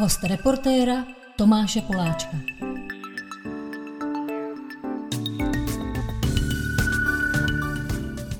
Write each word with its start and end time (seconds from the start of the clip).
Host 0.00 0.24
reportéra 0.24 1.04
Tomáše 1.36 1.80
Poláčka. 1.80 2.36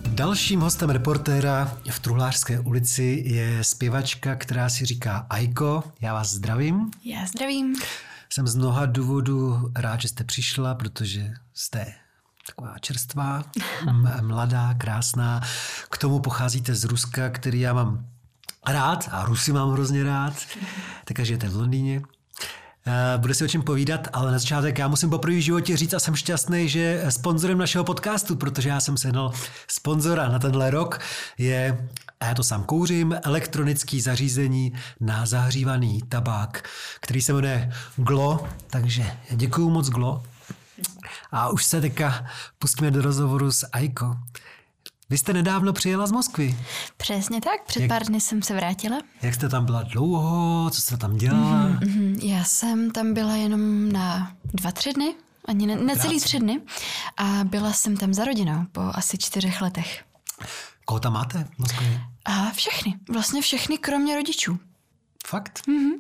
Dalším 0.09 0.61
hostem 0.61 0.91
reportéra 0.91 1.79
v 1.91 1.98
Truhlářské 1.98 2.61
ulici 2.61 3.23
je 3.27 3.64
zpěvačka, 3.64 4.36
která 4.36 4.68
si 4.68 4.86
říká 4.86 5.27
Aiko. 5.30 5.82
Já 6.00 6.14
vás 6.14 6.30
zdravím. 6.30 6.91
Já 7.04 7.27
zdravím. 7.27 7.74
Jsem 8.32 8.48
z 8.48 8.54
mnoha 8.54 8.86
důvodů 8.86 9.70
rád, 9.77 10.00
že 10.00 10.08
jste 10.08 10.24
přišla, 10.24 10.74
protože 10.74 11.32
jste 11.54 11.95
taková 12.46 12.79
čerstvá, 12.79 13.45
mladá, 14.22 14.74
krásná. 14.74 15.40
K 15.90 15.98
tomu 15.98 16.20
pocházíte 16.20 16.74
z 16.74 16.84
Ruska, 16.84 17.30
který 17.30 17.61
já 17.61 17.72
mám 17.72 18.06
rád 18.66 19.08
a 19.12 19.24
Rusy 19.24 19.52
mám 19.52 19.70
hrozně 19.70 20.04
rád. 20.04 20.34
Takže 21.11 21.25
žijete 21.25 21.49
v 21.49 21.57
Londýně. 21.57 22.03
Eh, 22.87 23.19
bude 23.19 23.35
si 23.35 23.45
o 23.45 23.49
čem 23.49 23.63
povídat, 23.63 24.09
ale 24.13 24.32
na 24.32 24.39
začátek 24.39 24.79
já 24.79 24.89
musím 24.89 25.11
poprvé 25.11 25.36
v 25.36 25.41
životě 25.41 25.77
říct 25.77 25.95
a 25.95 25.99
jsem 25.99 26.17
šťastný, 26.17 26.69
že 26.69 27.05
sponzorem 27.09 27.59
našeho 27.59 27.85
podcastu, 27.85 28.36
protože 28.36 28.69
já 28.69 28.81
jsem 28.81 28.96
sehnal 28.96 29.33
sponzora 29.69 30.29
na 30.29 30.39
tenhle 30.39 30.71
rok, 30.71 31.00
je, 31.39 31.89
a 32.20 32.27
já 32.27 32.34
to 32.34 32.42
sám 32.42 32.64
kouřím, 32.64 33.17
elektronický 33.25 34.00
zařízení 34.00 34.73
na 35.00 35.27
zahřívaný 35.27 36.03
tabák, 36.09 36.69
který 37.00 37.22
se 37.22 37.33
jmenuje 37.33 37.72
Glo, 37.97 38.48
takže 38.70 39.11
děkuju 39.31 39.70
moc 39.70 39.89
Glo. 39.89 40.22
A 41.33 41.48
už 41.48 41.64
se 41.64 41.81
teďka 41.81 42.27
pustíme 42.58 42.91
do 42.91 43.03
rozhovoru 43.03 43.53
s 43.53 43.67
Aiko. 43.72 44.17
Vy 45.11 45.19
jste 45.19 45.33
nedávno 45.33 45.73
přijela 45.73 46.06
z 46.06 46.12
Moskvy. 46.12 46.59
Přesně 46.97 47.41
tak, 47.41 47.64
před 47.67 47.81
jak, 47.81 47.89
pár 47.89 48.05
dny 48.05 48.20
jsem 48.20 48.42
se 48.42 48.55
vrátila. 48.55 48.98
Jak 49.23 49.34
jste 49.34 49.48
tam 49.48 49.64
byla 49.64 49.83
dlouho, 49.83 50.70
co 50.70 50.81
jste 50.81 50.97
tam 50.97 51.17
dělala? 51.17 51.69
Mm-hmm, 51.69 52.19
já 52.27 52.45
jsem 52.45 52.91
tam 52.91 53.14
byla 53.14 53.36
jenom 53.36 53.92
na 53.92 54.33
dva, 54.44 54.72
tři 54.72 54.92
dny, 54.92 55.14
ani 55.44 55.67
ne, 55.67 55.77
necelý 55.77 56.20
tři 56.20 56.39
dny 56.39 56.61
a 57.17 57.25
byla 57.44 57.72
jsem 57.72 57.97
tam 57.97 58.14
za 58.14 58.25
rodinou 58.25 58.64
po 58.72 58.80
asi 58.94 59.19
čtyřech 59.19 59.61
letech. 59.61 60.05
Koho 60.84 61.00
tam 61.00 61.12
máte 61.12 61.45
v 61.55 61.58
Moskvě? 61.58 62.00
A 62.24 62.50
všechny, 62.50 62.95
vlastně 63.12 63.42
všechny, 63.42 63.78
kromě 63.78 64.17
rodičů. 64.17 64.58
Fakt? 65.27 65.62
Mm-hmm. 65.69 65.92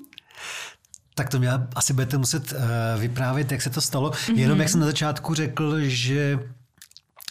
Tak 1.14 1.28
to 1.28 1.38
mě 1.38 1.50
asi 1.76 1.92
budete 1.92 2.18
muset 2.18 2.52
uh, 2.52 2.58
vyprávět, 3.00 3.52
jak 3.52 3.62
se 3.62 3.70
to 3.70 3.80
stalo. 3.80 4.10
Mm-hmm. 4.10 4.38
Jenom 4.38 4.60
jak 4.60 4.68
jsem 4.68 4.80
na 4.80 4.86
začátku 4.86 5.34
řekl, 5.34 5.80
že 5.80 6.38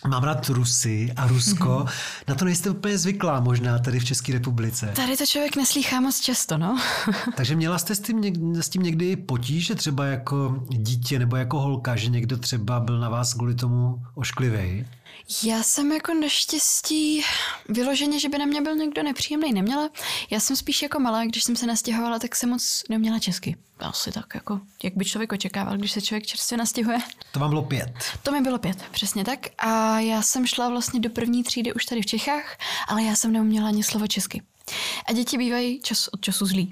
Mám 0.07 0.23
rád 0.23 0.49
Rusy 0.49 1.13
a 1.15 1.27
Rusko. 1.27 1.65
Mm-hmm. 1.65 2.23
Na 2.27 2.35
to 2.35 2.45
nejste 2.45 2.69
úplně 2.69 2.97
zvyklá 2.97 3.39
možná 3.39 3.79
tady 3.79 3.99
v 3.99 4.05
České 4.05 4.33
republice. 4.33 4.91
Tady 4.95 5.17
to 5.17 5.25
člověk 5.25 5.55
neslýchá 5.55 5.99
moc 5.99 6.19
často, 6.19 6.57
no. 6.57 6.79
Takže 7.35 7.55
měla 7.55 7.77
jste 7.77 7.95
s 7.95 7.99
tím, 7.99 8.21
někdy, 8.21 8.63
s 8.63 8.69
tím 8.69 8.83
někdy 8.83 9.15
potíže 9.15 9.75
třeba 9.75 10.05
jako 10.05 10.63
dítě 10.69 11.19
nebo 11.19 11.35
jako 11.35 11.59
holka, 11.59 11.95
že 11.95 12.09
někdo 12.09 12.37
třeba 12.37 12.79
byl 12.79 12.99
na 12.99 13.09
vás 13.09 13.33
kvůli 13.33 13.55
tomu 13.55 14.03
ošklivý? 14.15 14.85
Já 15.43 15.63
jsem 15.63 15.91
jako 15.91 16.13
naštěstí 16.13 17.23
vyloženě, 17.69 18.19
že 18.19 18.29
by 18.29 18.37
na 18.37 18.45
mě 18.45 18.61
byl 18.61 18.75
někdo 18.75 19.03
nepříjemný, 19.03 19.53
neměla. 19.53 19.89
Já 20.29 20.39
jsem 20.39 20.55
spíš 20.55 20.81
jako 20.81 20.99
malá, 20.99 21.25
když 21.25 21.43
jsem 21.43 21.55
se 21.55 21.65
nastěhovala, 21.65 22.19
tak 22.19 22.35
jsem 22.35 22.49
moc 22.49 22.83
neměla 22.89 23.19
česky. 23.19 23.55
Asi 23.79 24.11
tak 24.11 24.25
jako, 24.35 24.59
jak 24.83 24.97
by 24.97 25.05
člověk 25.05 25.31
očekával, 25.31 25.77
když 25.77 25.91
se 25.91 26.01
člověk 26.01 26.25
čerstvě 26.25 26.57
nastěhuje. 26.57 26.97
To 27.31 27.39
vám 27.39 27.49
bylo 27.49 27.61
pět. 27.61 27.93
To 28.23 28.31
mi 28.31 28.41
bylo 28.41 28.57
pět, 28.57 28.83
přesně 28.91 29.25
tak. 29.25 29.39
A 29.57 29.99
já 29.99 30.21
jsem 30.21 30.47
šla 30.47 30.69
vlastně 30.69 30.99
do 30.99 31.09
první 31.09 31.43
třídy 31.43 31.73
už 31.73 31.85
tady 31.85 32.01
v 32.01 32.05
Čechách, 32.05 32.57
ale 32.87 33.03
já 33.03 33.15
jsem 33.15 33.33
neuměla 33.33 33.67
ani 33.67 33.83
slovo 33.83 34.07
česky. 34.07 34.41
A 35.05 35.13
děti 35.13 35.37
bývají 35.37 35.81
čas 35.81 36.07
od 36.07 36.21
času 36.21 36.45
zlí. 36.45 36.69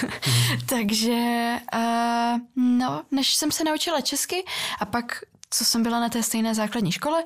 Takže, 0.66 1.56
uh, 1.74 2.38
no, 2.56 3.02
než 3.10 3.34
jsem 3.34 3.52
se 3.52 3.64
naučila 3.64 4.00
česky 4.00 4.44
a 4.80 4.84
pak 4.84 5.22
co 5.50 5.64
jsem 5.64 5.82
byla 5.82 6.00
na 6.00 6.08
té 6.08 6.22
stejné 6.22 6.54
základní 6.54 6.92
škole, 6.92 7.24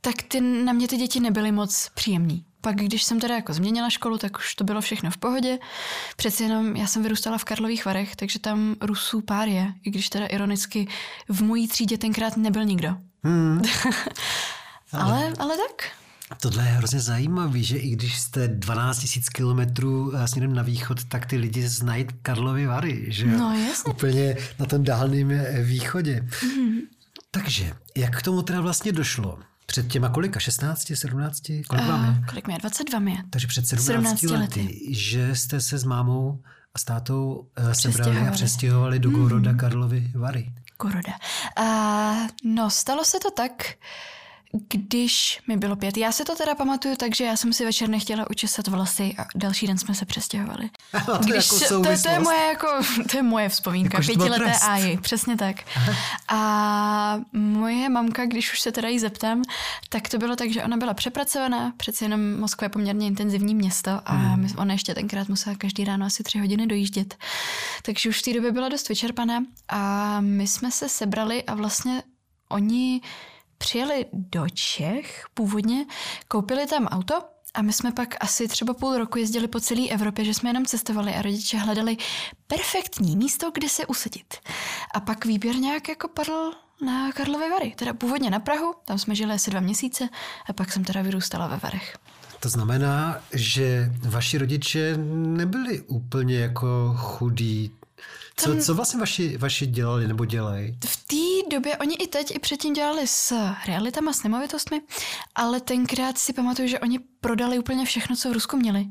tak 0.00 0.14
ty, 0.28 0.40
na 0.40 0.72
mě 0.72 0.88
ty 0.88 0.96
děti 0.96 1.20
nebyly 1.20 1.52
moc 1.52 1.90
příjemní. 1.94 2.44
Pak, 2.60 2.76
když 2.76 3.02
jsem 3.02 3.20
teda 3.20 3.34
jako 3.34 3.52
změnila 3.52 3.90
školu, 3.90 4.18
tak 4.18 4.38
už 4.38 4.54
to 4.54 4.64
bylo 4.64 4.80
všechno 4.80 5.10
v 5.10 5.16
pohodě. 5.16 5.58
Přeci 6.16 6.42
jenom 6.42 6.76
já 6.76 6.86
jsem 6.86 7.02
vyrůstala 7.02 7.38
v 7.38 7.44
Karlových 7.44 7.84
Varech, 7.86 8.16
takže 8.16 8.38
tam 8.38 8.76
Rusů 8.80 9.20
pár 9.20 9.48
je, 9.48 9.72
i 9.82 9.90
když 9.90 10.08
teda 10.08 10.26
ironicky 10.26 10.88
v 11.28 11.42
mojí 11.42 11.68
třídě 11.68 11.98
tenkrát 11.98 12.36
nebyl 12.36 12.64
nikdo. 12.64 12.96
Hmm. 13.24 13.62
ale, 14.92 15.32
ale 15.38 15.56
tak. 15.56 15.90
Tohle 16.40 16.64
je 16.64 16.70
hrozně 16.70 17.00
zajímavé, 17.00 17.62
že 17.62 17.76
i 17.76 17.90
když 17.90 18.20
jste 18.20 18.48
12 18.48 19.16
000 19.16 19.24
kilometrů 19.34 20.12
eh, 20.16 20.28
směrem 20.28 20.54
na 20.54 20.62
východ, 20.62 21.04
tak 21.04 21.26
ty 21.26 21.36
lidi 21.36 21.68
znají 21.68 22.06
Karlovy 22.22 22.66
Vary, 22.66 23.04
že 23.08 23.26
No 23.26 23.58
jasně. 23.68 23.92
Úplně 23.92 24.36
na 24.58 24.66
tom 24.66 24.84
dálném 24.84 25.30
eh, 25.30 25.62
východě. 25.62 26.26
Mm-hmm. 26.30 26.80
Takže, 27.36 27.72
jak 27.96 28.18
k 28.18 28.22
tomu 28.22 28.42
teda 28.42 28.60
vlastně 28.60 28.92
došlo? 28.92 29.38
Před 29.66 29.88
těma 29.88 30.08
kolika? 30.08 30.40
16, 30.40 30.92
17? 30.94 31.42
Kolik 31.68 31.84
uh, 31.84 31.88
máme? 31.88 32.22
Kolik 32.28 32.46
mě? 32.46 32.58
22 32.58 32.98
mě. 32.98 33.24
Takže 33.30 33.46
před 33.46 33.66
17, 33.66 33.86
17 33.86 34.22
lety, 34.22 34.60
lety, 34.60 34.94
že 34.94 35.34
jste 35.34 35.60
se 35.60 35.78
s 35.78 35.84
mámou 35.84 36.42
a 36.74 36.78
s 36.78 36.84
tátou 36.84 37.48
uh, 37.58 37.72
sebrali 37.72 38.28
a 38.28 38.30
přestěhovali 38.30 38.98
do 38.98 39.10
Goroda 39.10 39.52
mm. 39.52 39.58
Karlovy 39.58 40.10
Vary. 40.14 40.52
Goroda. 40.82 41.12
Uh, 41.60 42.28
no, 42.44 42.70
stalo 42.70 43.04
se 43.04 43.18
to 43.20 43.30
tak, 43.30 43.74
když 44.68 45.40
mi 45.46 45.56
bylo 45.56 45.76
pět. 45.76 45.96
Já 45.96 46.12
se 46.12 46.24
to 46.24 46.36
teda 46.36 46.54
pamatuju 46.54 46.96
tak, 46.96 47.14
že 47.14 47.24
já 47.24 47.36
jsem 47.36 47.52
si 47.52 47.64
večer 47.64 47.88
nechtěla 47.88 48.30
učesat 48.30 48.68
vlasy 48.68 49.14
a 49.18 49.26
další 49.34 49.66
den 49.66 49.78
jsme 49.78 49.94
se 49.94 50.04
přestěhovali. 50.06 50.70
to, 51.06 51.18
když, 51.18 51.52
jako 51.52 51.58
to, 51.68 51.82
to, 52.02 52.08
je 52.08 52.18
moje, 52.18 52.46
jako, 52.46 52.66
to 53.10 53.16
je 53.16 53.22
moje 53.22 53.48
vzpomínka, 53.48 53.98
jako, 53.98 54.06
pětileté 54.06 54.52
áji, 54.62 54.98
přesně 54.98 55.36
tak. 55.36 55.56
A 56.28 57.20
moje 57.32 57.88
mamka, 57.88 58.26
když 58.26 58.52
už 58.52 58.60
se 58.60 58.72
teda 58.72 58.88
jí 58.88 58.98
zeptám, 58.98 59.42
tak 59.88 60.08
to 60.08 60.18
bylo 60.18 60.36
tak, 60.36 60.50
že 60.50 60.64
ona 60.64 60.76
byla 60.76 60.94
přepracovaná, 60.94 61.72
přeci 61.76 62.04
jenom 62.04 62.36
Moskva 62.40 62.64
je 62.64 62.68
poměrně 62.68 63.06
intenzivní 63.06 63.54
město 63.54 63.90
a 64.04 64.12
hmm. 64.12 64.48
ona 64.56 64.72
ještě 64.72 64.94
tenkrát 64.94 65.28
musela 65.28 65.56
každý 65.56 65.84
ráno 65.84 66.06
asi 66.06 66.22
tři 66.22 66.38
hodiny 66.38 66.66
dojíždět. 66.66 67.16
Takže 67.82 68.08
už 68.08 68.18
v 68.18 68.22
té 68.22 68.32
době 68.32 68.52
byla 68.52 68.68
dost 68.68 68.88
vyčerpaná 68.88 69.44
a 69.68 70.20
my 70.20 70.46
jsme 70.46 70.70
se 70.70 70.88
sebrali 70.88 71.44
a 71.44 71.54
vlastně 71.54 72.02
oni 72.48 73.00
přijeli 73.58 74.06
do 74.12 74.48
Čech 74.48 75.26
původně, 75.34 75.86
koupili 76.28 76.66
tam 76.66 76.86
auto 76.86 77.14
a 77.54 77.62
my 77.62 77.72
jsme 77.72 77.92
pak 77.92 78.16
asi 78.20 78.48
třeba 78.48 78.74
půl 78.74 78.98
roku 78.98 79.18
jezdili 79.18 79.48
po 79.48 79.60
celé 79.60 79.88
Evropě, 79.88 80.24
že 80.24 80.34
jsme 80.34 80.50
jenom 80.50 80.66
cestovali 80.66 81.14
a 81.14 81.22
rodiče 81.22 81.58
hledali 81.58 81.96
perfektní 82.46 83.16
místo, 83.16 83.50
kde 83.54 83.68
se 83.68 83.86
usadit. 83.86 84.34
A 84.94 85.00
pak 85.00 85.24
výběr 85.24 85.56
nějak 85.56 85.88
jako 85.88 86.08
padl 86.08 86.52
na 86.84 87.12
Karlovy 87.12 87.50
Vary, 87.50 87.74
teda 87.76 87.94
původně 87.94 88.30
na 88.30 88.40
Prahu, 88.40 88.74
tam 88.84 88.98
jsme 88.98 89.14
žili 89.14 89.34
asi 89.34 89.50
dva 89.50 89.60
měsíce 89.60 90.08
a 90.48 90.52
pak 90.52 90.72
jsem 90.72 90.84
teda 90.84 91.02
vyrůstala 91.02 91.46
ve 91.46 91.56
Varech. 91.56 91.96
To 92.40 92.48
znamená, 92.48 93.18
že 93.32 93.92
vaši 94.02 94.38
rodiče 94.38 94.96
nebyli 95.14 95.80
úplně 95.80 96.38
jako 96.38 96.94
chudí 96.98 97.70
co, 98.40 98.56
co 98.56 98.74
vlastně 98.74 99.00
vaši, 99.00 99.36
vaši 99.36 99.66
dělali 99.66 100.08
nebo 100.08 100.24
dělají? 100.24 100.78
V 100.86 100.96
té 100.96 101.50
době 101.56 101.76
oni 101.76 101.94
i 101.94 102.06
teď, 102.06 102.36
i 102.36 102.38
předtím 102.38 102.74
dělali 102.74 103.06
s 103.06 103.32
realitama, 103.66 104.12
s 104.12 104.22
nemovitostmi, 104.22 104.80
ale 105.34 105.60
tenkrát 105.60 106.18
si 106.18 106.32
pamatuju, 106.32 106.68
že 106.68 106.80
oni 106.80 106.98
prodali 106.98 107.58
úplně 107.58 107.84
všechno, 107.84 108.16
co 108.16 108.30
v 108.30 108.32
Rusku 108.32 108.56
měli 108.56 108.86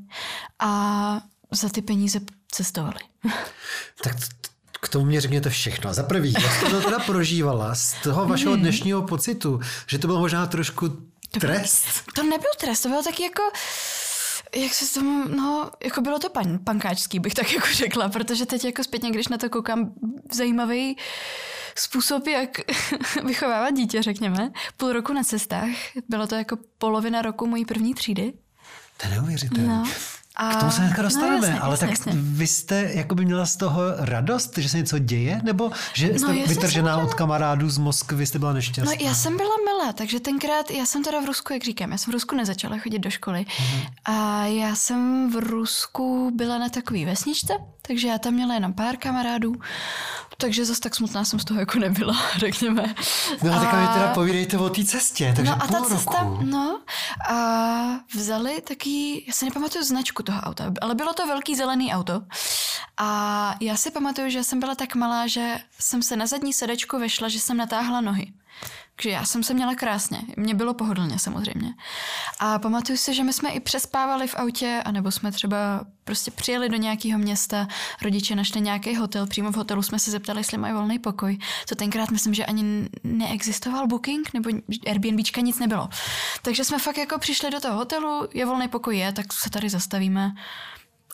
a 0.60 1.22
za 1.52 1.70
ty 1.70 1.82
peníze 1.82 2.20
cestovali. 2.52 3.00
tak 4.04 4.16
k 4.82 4.90
tomu 4.90 5.06
mě 5.06 5.22
řekněte 5.22 5.50
všechno. 5.50 5.94
Za 5.94 6.04
prvý, 6.04 6.34
jak 6.34 6.54
jste 6.54 6.70
to 6.70 6.82
teda 6.82 7.00
prožívala 7.00 7.76
z 7.76 7.94
toho 8.04 8.26
vašeho 8.26 8.54
hmm. 8.54 8.62
dnešního 8.62 9.02
pocitu, 9.02 9.60
že 9.88 10.00
to 10.00 10.08
bylo 10.08 10.20
možná 10.20 10.48
trošku 10.48 10.98
trest? 11.40 11.86
To 12.16 12.24
nebyl 12.24 12.50
trest, 12.58 12.82
to 12.82 12.90
bylo 12.90 13.04
taky 13.04 13.24
jako 13.24 13.42
jak 14.56 14.74
se 14.74 14.94
tomu, 15.00 15.24
no, 15.28 15.72
jako 15.84 16.02
bylo 16.02 16.20
to 16.20 16.30
pan, 16.30 16.60
pankáčský, 16.64 17.20
bych 17.20 17.34
tak 17.34 17.52
jako 17.54 17.68
řekla, 17.74 18.10
protože 18.10 18.46
teď 18.46 18.66
jako 18.66 18.84
zpětně, 18.84 19.12
když 19.12 19.28
na 19.28 19.38
to 19.38 19.50
koukám, 19.50 19.94
zajímavý 20.32 20.98
způsob, 21.76 22.28
jak 22.28 22.50
vychovávat 23.26 23.74
dítě, 23.74 24.02
řekněme. 24.02 24.52
Půl 24.78 24.94
roku 24.94 25.14
na 25.14 25.24
cestách, 25.24 25.70
bylo 26.10 26.28
to 26.28 26.36
jako 26.36 26.58
polovina 26.78 27.22
roku 27.22 27.48
mojí 27.48 27.66
první 27.66 27.94
třídy. 27.94 28.34
To 28.98 29.08
je 29.08 29.14
neuvěřitelné. 29.14 29.68
No. 29.68 29.86
A... 30.36 30.50
K 30.50 30.60
tomu 30.60 30.72
se 30.72 30.82
hnedka 30.82 31.02
dostaneme, 31.02 31.38
no, 31.38 31.48
jasně, 31.48 31.60
ale 31.60 31.74
jasně, 31.74 31.88
tak 31.88 31.98
jasně. 31.98 32.12
vy 32.16 32.48
jste 32.48 32.90
jako 32.94 33.16
by 33.16 33.26
měla 33.26 33.46
z 33.46 33.56
toho 33.56 33.82
radost, 33.98 34.58
že 34.58 34.70
se 34.70 34.78
něco 34.78 35.00
děje, 35.00 35.42
nebo 35.44 35.72
že 35.94 36.10
no, 36.14 36.20
jste 36.20 36.34
no, 36.34 36.48
vytržená 36.48 36.98
od 36.98 37.14
kamarádů 37.14 37.70
z 37.70 37.78
Moskvy, 37.78 38.26
jste 38.26 38.40
byla 38.40 38.54
nešťastná? 38.54 38.94
No 39.00 39.06
já 39.08 39.16
jsem 39.16 39.38
byla 39.38 39.56
milá, 39.66 39.94
takže 39.94 40.20
tenkrát, 40.20 40.72
já 40.72 40.86
jsem 40.86 41.04
teda 41.04 41.20
v 41.22 41.26
Rusku, 41.26 41.54
jak 41.54 41.64
říkám, 41.64 41.92
já 41.92 41.98
jsem 41.98 42.12
v 42.12 42.14
Rusku 42.14 42.36
nezačala 42.36 42.78
chodit 42.78 43.00
do 43.00 43.10
školy 43.10 43.46
mm-hmm. 43.50 43.88
a 44.06 44.46
já 44.46 44.76
jsem 44.76 45.32
v 45.32 45.36
Rusku 45.36 46.32
byla 46.36 46.58
na 46.58 46.70
takový 46.70 47.06
vesničce, 47.06 47.54
takže 47.82 48.08
já 48.08 48.18
tam 48.18 48.34
měla 48.34 48.54
jenom 48.54 48.74
pár 48.74 48.98
kamarádů, 48.98 49.56
takže 50.38 50.66
zase 50.66 50.82
tak 50.82 50.96
smutná 50.96 51.26
jsem 51.26 51.40
z 51.40 51.46
toho 51.46 51.60
jako 51.60 51.80
nebyla, 51.80 52.16
řekněme. 52.38 52.96
No 53.44 53.54
a 53.54 53.60
tak 53.60 53.74
mi 53.74 53.88
teda 53.94 54.14
povídejte 54.14 54.58
o 54.58 54.70
té 54.70 54.84
cestě, 54.86 55.34
takže 55.36 55.52
No 55.52 55.64
a 55.64 55.68
ta 55.68 55.82
cesta, 55.82 56.24
roku. 56.24 56.40
no 56.44 56.80
a 57.30 57.36
vzali 58.16 58.62
taky, 58.62 59.24
já 59.28 59.34
se 59.34 59.46
nepamatuju 59.46 59.84
značku 59.84 60.24
toho 60.26 60.42
auta, 60.42 60.74
ale 60.82 60.96
bylo 60.96 61.14
to 61.14 61.28
velký 61.28 61.56
zelený 61.56 61.94
auto 61.94 62.22
A 62.98 63.56
já 63.62 63.78
si 63.78 63.92
pamatuju, 63.92 64.30
že 64.30 64.44
jsem 64.44 64.60
byla 64.60 64.76
tak 64.76 64.96
malá, 64.96 65.28
že 65.28 65.58
jsem 65.80 66.04
se 66.04 66.16
na 66.16 66.28
zadní 66.28 66.54
sedečku 66.54 67.00
vešla, 67.00 67.30
že 67.30 67.40
jsem 67.40 67.58
natáhla 67.58 68.02
nohy. 68.02 68.34
Takže 68.96 69.10
já 69.10 69.26
jsem 69.26 69.44
se 69.44 69.54
měla 69.54 69.76
krásně. 69.76 70.22
Mně 70.38 70.56
bylo 70.56 70.74
pohodlně 70.74 71.20
samozřejmě. 71.20 71.74
A 72.40 72.60
pamatuju 72.60 72.98
si, 72.98 73.14
že 73.14 73.24
my 73.24 73.34
jsme 73.34 73.50
i 73.50 73.60
přespávali 73.60 74.28
v 74.28 74.36
autě, 74.36 74.82
anebo 74.86 75.12
jsme 75.12 75.32
třeba 75.32 75.86
prostě 76.04 76.32
přijeli 76.32 76.70
do 76.70 76.78
nějakého 76.78 77.20
města, 77.20 77.68
rodiče 78.02 78.36
našli 78.36 78.62
nějaký 78.62 78.96
hotel, 78.96 79.28
přímo 79.28 79.52
v 79.52 79.56
hotelu 79.56 79.82
jsme 79.82 80.00
se 80.00 80.12
zeptali, 80.12 80.40
jestli 80.40 80.58
mají 80.58 80.74
volný 80.74 81.00
pokoj. 81.00 81.38
To 81.70 81.76
tenkrát 81.76 82.12
myslím, 82.12 82.34
že 82.34 82.46
ani 82.46 82.90
neexistoval 83.04 83.88
booking, 83.88 84.34
nebo 84.34 84.50
Airbnbčka 84.88 85.42
nic 85.42 85.60
nebylo. 85.60 85.90
Takže 86.42 86.64
jsme 86.64 86.80
fakt 86.80 86.98
jako 86.98 87.20
přišli 87.20 87.52
do 87.52 87.60
toho 87.60 87.78
hotelu, 87.78 88.28
je 88.34 88.46
volný 88.46 88.68
pokoj, 88.68 88.98
je, 88.98 89.12
tak 89.12 89.34
se 89.34 89.50
tady 89.50 89.70
zastavíme. 89.70 90.32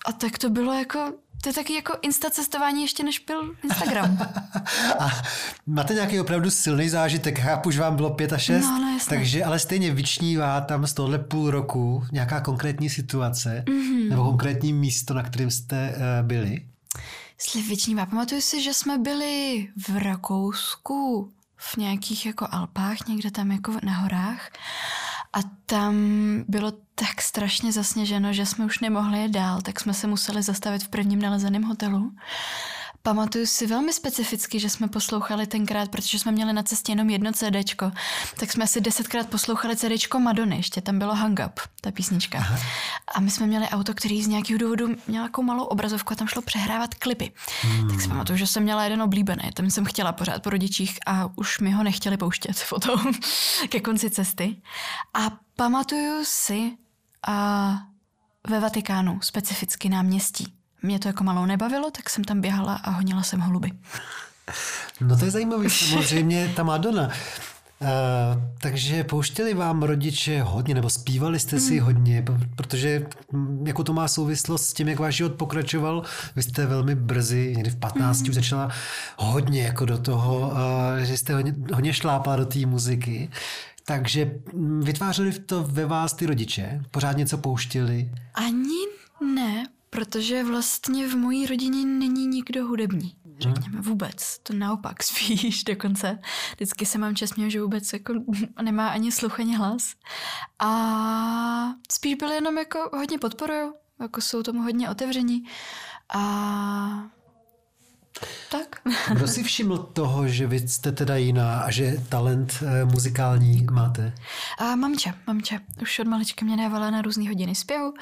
A 0.06 0.12
tak 0.12 0.38
to 0.38 0.50
bylo 0.50 0.74
jako 0.74 1.14
to 1.42 1.50
je 1.50 1.54
taky 1.54 1.74
jako 1.74 1.94
insta 2.02 2.30
cestování 2.30 2.82
ještě 2.82 3.04
než 3.04 3.20
byl 3.20 3.56
Instagram. 3.64 4.18
a 5.00 5.10
máte 5.68 5.94
nějaký 5.94 6.20
opravdu 6.20 6.50
silný 6.50 6.90
zážitek, 6.90 7.40
chápu, 7.40 7.72
že 7.72 7.82
vám 7.82 7.96
bylo 7.96 8.10
pět 8.10 8.34
a 8.34 8.38
šest, 8.38 8.66
no, 8.66 8.80
no, 8.80 8.98
takže 9.10 9.44
ale 9.44 9.60
stejně 9.60 9.94
vyčnívá 9.94 10.62
tam 10.62 10.88
z 10.88 10.94
tohle 10.94 11.20
půl 11.20 11.52
roku 11.52 12.04
nějaká 12.12 12.42
konkrétní 12.42 12.90
situace 12.90 13.64
mm-hmm. 13.68 14.10
nebo 14.10 14.24
konkrétní 14.24 14.74
místo, 14.74 15.14
na 15.14 15.24
kterém 15.24 15.52
jste 15.52 15.96
uh, 15.96 16.28
byli? 16.28 16.66
Jestli 17.40 17.62
vyčnívá, 17.62 18.06
pamatuju 18.06 18.42
si, 18.42 18.62
že 18.62 18.74
jsme 18.74 18.98
byli 18.98 19.68
v 19.88 19.98
Rakousku 19.98 21.32
v 21.58 21.78
nějakých 21.78 22.26
jako 22.26 22.48
Alpách, 22.52 23.08
někde 23.08 23.32
tam 23.32 23.52
jako 23.52 23.72
na 23.84 23.94
horách 23.94 24.50
a 25.34 25.40
tam 25.66 25.96
bylo 26.48 26.74
tak 26.96 27.22
strašně 27.22 27.72
zasněženo, 27.72 28.34
že 28.34 28.46
jsme 28.46 28.66
už 28.66 28.80
nemohli 28.80 29.22
jet 29.22 29.32
dál, 29.32 29.62
tak 29.62 29.80
jsme 29.80 29.94
se 29.94 30.08
museli 30.08 30.42
zastavit 30.42 30.84
v 30.84 30.90
prvním 30.90 31.22
nalezeném 31.22 31.64
hotelu. 31.64 32.12
Pamatuju 33.04 33.46
si 33.46 33.68
velmi 33.68 33.94
specificky, 33.94 34.60
že 34.60 34.70
jsme 34.70 34.88
poslouchali 34.88 35.48
tenkrát, 35.48 35.90
protože 35.90 36.20
jsme 36.20 36.32
měli 36.32 36.54
na 36.54 36.64
cestě 36.64 36.92
jenom 36.92 37.10
jedno 37.10 37.32
CDčko, 37.32 37.92
tak 38.40 38.52
jsme 38.52 38.68
si 38.68 38.82
desetkrát 38.82 39.30
poslouchali 39.30 39.76
CDčko 39.76 40.20
Madony, 40.20 40.56
ještě 40.56 40.82
tam 40.82 41.00
bylo 41.00 41.16
Hang 41.16 41.40
Up, 41.46 41.60
ta 41.82 41.92
písnička. 41.92 42.38
Aha. 42.38 42.60
A 43.16 43.20
my 43.20 43.32
jsme 43.32 43.48
měli 43.48 43.70
auto, 43.70 43.94
který 43.94 44.24
z 44.24 44.28
nějakého 44.28 44.58
důvodu 44.58 44.88
měl 44.88 44.98
nějakou 45.08 45.44
malou 45.44 45.64
obrazovku 45.64 46.14
a 46.14 46.16
tam 46.16 46.28
šlo 46.28 46.42
přehrávat 46.42 46.96
klipy. 46.96 47.32
Hmm. 47.62 47.90
Tak 47.90 48.02
si 48.02 48.08
pamatuju, 48.08 48.38
že 48.38 48.48
jsem 48.48 48.64
měla 48.64 48.84
jeden 48.84 49.02
oblíbený, 49.02 49.52
ten 49.54 49.72
jsem 49.72 49.86
chtěla 49.86 50.12
pořád 50.12 50.44
po 50.44 50.50
rodičích 50.50 50.98
a 51.08 51.30
už 51.36 51.60
mi 51.60 51.72
ho 51.72 51.84
nechtěli 51.84 52.18
pouštět 52.18 52.66
potom 52.70 53.14
ke 53.70 53.80
konci 53.80 54.10
cesty. 54.10 54.62
A 55.14 55.32
pamatuju 55.56 56.24
si 56.24 56.72
a 57.28 57.78
ve 58.48 58.60
Vatikánu, 58.60 59.20
specificky 59.22 59.90
náměstí 59.90 60.61
mě 60.82 61.00
to 61.00 61.08
jako 61.08 61.24
malou 61.24 61.46
nebavilo, 61.46 61.92
tak 61.92 62.10
jsem 62.10 62.24
tam 62.24 62.42
běhala 62.42 62.76
a 62.76 62.90
honila 62.90 63.24
jsem 63.24 63.40
holuby. 63.40 63.72
No 65.02 65.18
to 65.18 65.26
je 65.26 65.32
zajímavý, 65.32 65.70
samozřejmě 65.70 66.54
ta 66.56 66.64
Madonna. 66.64 67.10
Uh, 67.82 67.88
takže 68.58 69.04
pouštěli 69.04 69.54
vám 69.54 69.84
rodiče 69.84 70.42
hodně, 70.42 70.74
nebo 70.74 70.90
zpívali 70.90 71.40
jste 71.40 71.60
si 71.60 71.80
mm. 71.80 71.86
hodně, 71.86 72.26
protože 72.56 73.08
jako 73.66 73.84
to 73.84 73.94
má 73.94 74.08
souvislost 74.08 74.68
s 74.68 74.74
tím, 74.74 74.88
jak 74.88 75.00
váš 75.00 75.16
život 75.16 75.34
pokračoval. 75.34 76.04
Vy 76.36 76.44
jste 76.44 76.66
velmi 76.66 76.96
brzy, 76.96 77.54
někdy 77.56 77.70
v 77.72 77.76
15 77.76 78.22
mm. 78.22 78.30
už 78.30 78.36
začala 78.36 78.70
hodně 79.18 79.64
jako 79.64 79.86
do 79.86 79.98
toho, 79.98 80.40
uh, 80.40 80.58
že 81.04 81.18
jste 81.18 81.34
hodně, 81.34 81.56
hodně 81.74 81.94
šlápala 81.94 82.36
do 82.36 82.46
té 82.46 82.66
muziky. 82.66 83.30
Takže 83.86 84.32
hm, 84.54 84.82
vytvářeli 84.84 85.32
to 85.32 85.64
ve 85.64 85.86
vás 85.86 86.14
ty 86.14 86.26
rodiče? 86.26 86.82
Pořád 86.92 87.18
něco 87.18 87.38
pouštěli? 87.38 88.10
Ani 88.34 88.81
Protože 90.02 90.44
vlastně 90.44 91.08
v 91.08 91.16
mojí 91.16 91.46
rodině 91.46 91.86
není 91.86 92.28
nikdo 92.28 92.68
hudební, 92.68 93.16
řekněme 93.40 93.82
vůbec. 93.82 94.40
To 94.44 94.54
naopak 94.54 95.04
spíš 95.04 95.64
dokonce. 95.64 96.20
Vždycky 96.54 96.86
se 96.86 96.98
mám 96.98 97.16
čas 97.16 97.32
že 97.48 97.62
vůbec 97.62 97.94
jako 97.94 98.14
nemá 98.62 98.88
ani 98.88 99.12
sluch, 99.12 99.40
ani 99.40 99.56
hlas. 99.56 99.96
A 100.60 101.74
spíš 101.92 102.16
byli 102.16 102.36
jenom 102.36 102.58
jako 102.58 102.90
hodně 102.94 103.20
podporují, 103.20 103.72
jako 104.00 104.22
jsou 104.22 104.44
tomu 104.44 104.62
hodně 104.62 104.90
otevření. 104.90 105.44
A 106.14 107.12
tak. 108.52 108.82
Kdo 109.14 109.28
si 109.28 109.44
všiml 109.44 109.78
toho, 109.78 110.28
že 110.28 110.48
vy 110.48 110.60
jste 110.60 110.92
teda 110.92 111.16
jiná 111.16 111.60
a 111.60 111.72
že 111.72 111.98
talent 112.10 112.64
e, 112.64 112.86
muzikální 112.86 113.68
máte? 113.72 114.14
A 114.58 114.76
mamče, 114.76 115.14
mamče. 115.28 115.60
Už 115.82 116.00
od 116.00 116.08
malička 116.08 116.46
mě 116.46 116.58
dávala 116.58 116.90
na 116.90 117.02
různé 117.02 117.28
hodiny 117.28 117.56
zpěvu. 117.56 117.94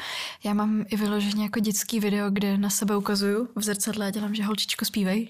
Já 0.44 0.54
mám 0.54 0.86
i 0.88 0.98
vyloženě 0.98 1.44
jako 1.44 1.60
dětský 1.60 2.00
video, 2.00 2.30
kde 2.30 2.58
na 2.58 2.70
sebe 2.70 2.98
ukazuju 2.98 3.48
v 3.56 3.64
zrcadle 3.64 4.08
a 4.08 4.10
dělám, 4.10 4.36
že 4.36 4.44
holčičko 4.44 4.86
zpívej. 4.86 5.28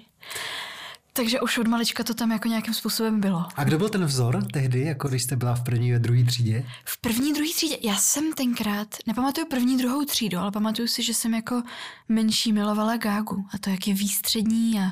Takže 1.19 1.41
už 1.41 1.57
od 1.57 1.67
malička 1.67 2.03
to 2.03 2.13
tam 2.13 2.31
jako 2.31 2.47
nějakým 2.47 2.73
způsobem 2.73 3.21
bylo. 3.21 3.45
A 3.55 3.63
kdo 3.63 3.77
byl 3.77 3.89
ten 3.89 4.05
vzor 4.05 4.45
tehdy, 4.53 4.81
jako 4.81 5.07
když 5.07 5.23
jste 5.23 5.35
byla 5.35 5.55
v 5.55 5.63
první 5.63 5.95
a 5.95 5.97
druhé 5.97 6.23
třídě? 6.23 6.65
V 6.85 7.01
první, 7.01 7.33
druhé 7.33 7.49
třídě? 7.55 7.77
Já 7.81 7.95
jsem 7.95 8.33
tenkrát, 8.33 8.87
nepamatuju 9.07 9.47
první, 9.47 9.77
druhou 9.77 10.05
třídu, 10.05 10.37
ale 10.37 10.51
pamatuju 10.51 10.87
si, 10.87 11.03
že 11.03 11.13
jsem 11.13 11.33
jako 11.33 11.63
menší 12.09 12.53
milovala 12.53 12.97
Gágu 12.97 13.45
a 13.53 13.57
to, 13.57 13.69
jak 13.69 13.87
je 13.87 13.93
výstřední 13.93 14.79
a 14.79 14.91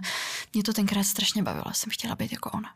mě 0.53 0.63
to 0.63 0.73
tenkrát 0.73 1.03
strašně 1.03 1.43
bavilo. 1.43 1.65
Jsem 1.71 1.91
chtěla 1.91 2.15
být 2.15 2.31
jako 2.31 2.51
ona. 2.51 2.69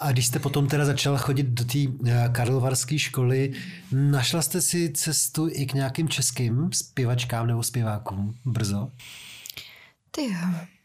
A 0.00 0.12
když 0.12 0.26
jste 0.26 0.38
potom 0.38 0.68
teda 0.68 0.84
začala 0.84 1.18
chodit 1.18 1.46
do 1.46 1.64
té 1.64 1.78
eh, 2.06 2.28
karlovarské 2.32 2.98
školy, 2.98 3.52
našla 3.92 4.42
jste 4.42 4.60
si 4.60 4.92
cestu 4.92 5.48
i 5.52 5.66
k 5.66 5.74
nějakým 5.74 6.08
českým 6.08 6.72
zpěvačkám 6.72 7.46
nebo 7.46 7.62
zpěvákům 7.62 8.34
brzo? 8.44 8.90
Ty 10.10 10.24
jo 10.24 10.77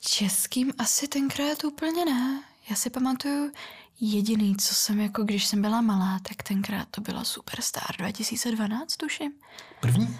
českým 0.00 0.72
asi 0.78 1.08
tenkrát 1.08 1.64
úplně 1.64 2.04
ne. 2.04 2.42
Já 2.70 2.76
si 2.76 2.90
pamatuju 2.90 3.52
jediný, 4.00 4.56
co 4.56 4.74
jsem 4.74 5.00
jako, 5.00 5.24
když 5.24 5.46
jsem 5.46 5.62
byla 5.62 5.80
malá, 5.80 6.18
tak 6.28 6.42
tenkrát 6.42 6.88
to 6.90 7.00
byla 7.00 7.24
Superstar 7.24 7.96
2012, 7.98 8.96
tuším. 8.96 9.32
První? 9.80 10.18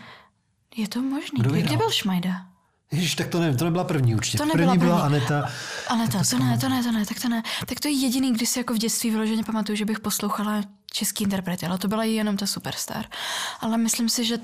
Je 0.76 0.88
to 0.88 1.02
možný. 1.02 1.40
Kdo 1.40 1.50
Kde 1.50 1.76
byl 1.76 1.90
Šmajda? 1.90 2.46
Ježiš, 2.92 3.14
tak 3.14 3.28
to 3.28 3.40
nevím, 3.40 3.56
to 3.56 3.64
nebyla 3.64 3.84
první 3.84 4.14
určitě. 4.14 4.38
To 4.38 4.44
nebyla 4.44 4.72
první, 4.72 4.78
první 4.78 4.92
byla 4.92 5.02
Aneta. 5.02 5.50
Aneta, 5.88 6.22
to 6.30 6.38
ne, 6.38 6.58
to 6.58 6.68
ne, 6.68 6.82
to 6.82 6.92
ne, 6.92 7.06
tak 7.06 7.20
to 7.20 7.28
ne. 7.28 7.42
Tak 7.66 7.80
to 7.80 7.88
je 7.88 7.94
jediný, 7.94 8.32
kdy 8.32 8.46
si 8.46 8.58
jako 8.58 8.74
v 8.74 8.78
dětství 8.78 9.10
vyloženě 9.10 9.44
pamatuju, 9.44 9.76
že 9.76 9.84
bych 9.84 10.00
poslouchala 10.00 10.62
český 10.92 11.24
interprety, 11.24 11.66
ale 11.66 11.78
to 11.78 11.88
byla 11.88 12.04
jenom 12.04 12.36
ta 12.36 12.46
Superstar. 12.46 13.06
Ale 13.60 13.78
myslím 13.78 14.08
si, 14.08 14.24
že 14.24 14.38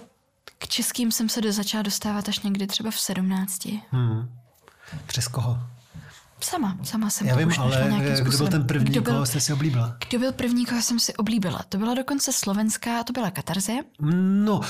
k 0.58 0.68
českým 0.68 1.12
jsem 1.12 1.28
se 1.28 1.40
do 1.40 1.52
začala 1.52 1.82
dostávat 1.82 2.28
až 2.28 2.40
někdy 2.40 2.66
třeba 2.66 2.90
v 2.90 3.00
sedmnácti. 3.00 3.82
Hmm. 3.90 4.28
Přes 5.06 5.28
koho? 5.28 5.58
Sama, 6.40 6.78
sama 6.82 7.10
jsem 7.10 7.26
Já 7.26 7.34
to 7.34 7.38
vím, 7.38 7.48
už 7.48 7.58
ale 7.58 7.94
kdo 8.00 8.16
způsobem. 8.16 8.38
byl 8.38 8.58
ten 8.58 8.66
první, 8.66 8.90
kdo 8.90 9.02
byl, 9.02 9.12
koho 9.12 9.26
jste 9.26 9.40
si 9.40 9.52
oblíbila? 9.52 9.96
Kdo 10.08 10.18
byl 10.18 10.32
první, 10.32 10.66
koho 10.66 10.82
jsem 10.82 10.98
si 11.00 11.14
oblíbila? 11.14 11.64
To 11.68 11.78
byla 11.78 11.94
dokonce 11.94 12.32
slovenská, 12.32 13.04
to 13.04 13.12
byla 13.12 13.30
Katarze. 13.30 13.72
No, 14.00 14.60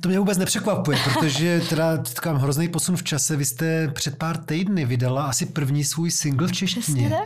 to 0.00 0.08
mě 0.08 0.18
vůbec 0.18 0.38
nepřekvapuje, 0.38 0.98
protože 1.04 1.62
teda 1.68 1.96
takový 1.96 2.40
hrozný 2.40 2.68
posun 2.68 2.96
v 2.96 3.02
čase. 3.02 3.36
Vy 3.36 3.44
jste 3.44 3.88
před 3.88 4.18
pár 4.18 4.36
týdny 4.36 4.84
vydala 4.84 5.24
asi 5.24 5.46
první 5.46 5.84
svůj 5.84 6.10
single 6.10 6.48
v 6.48 6.52
češtině. 6.52 7.16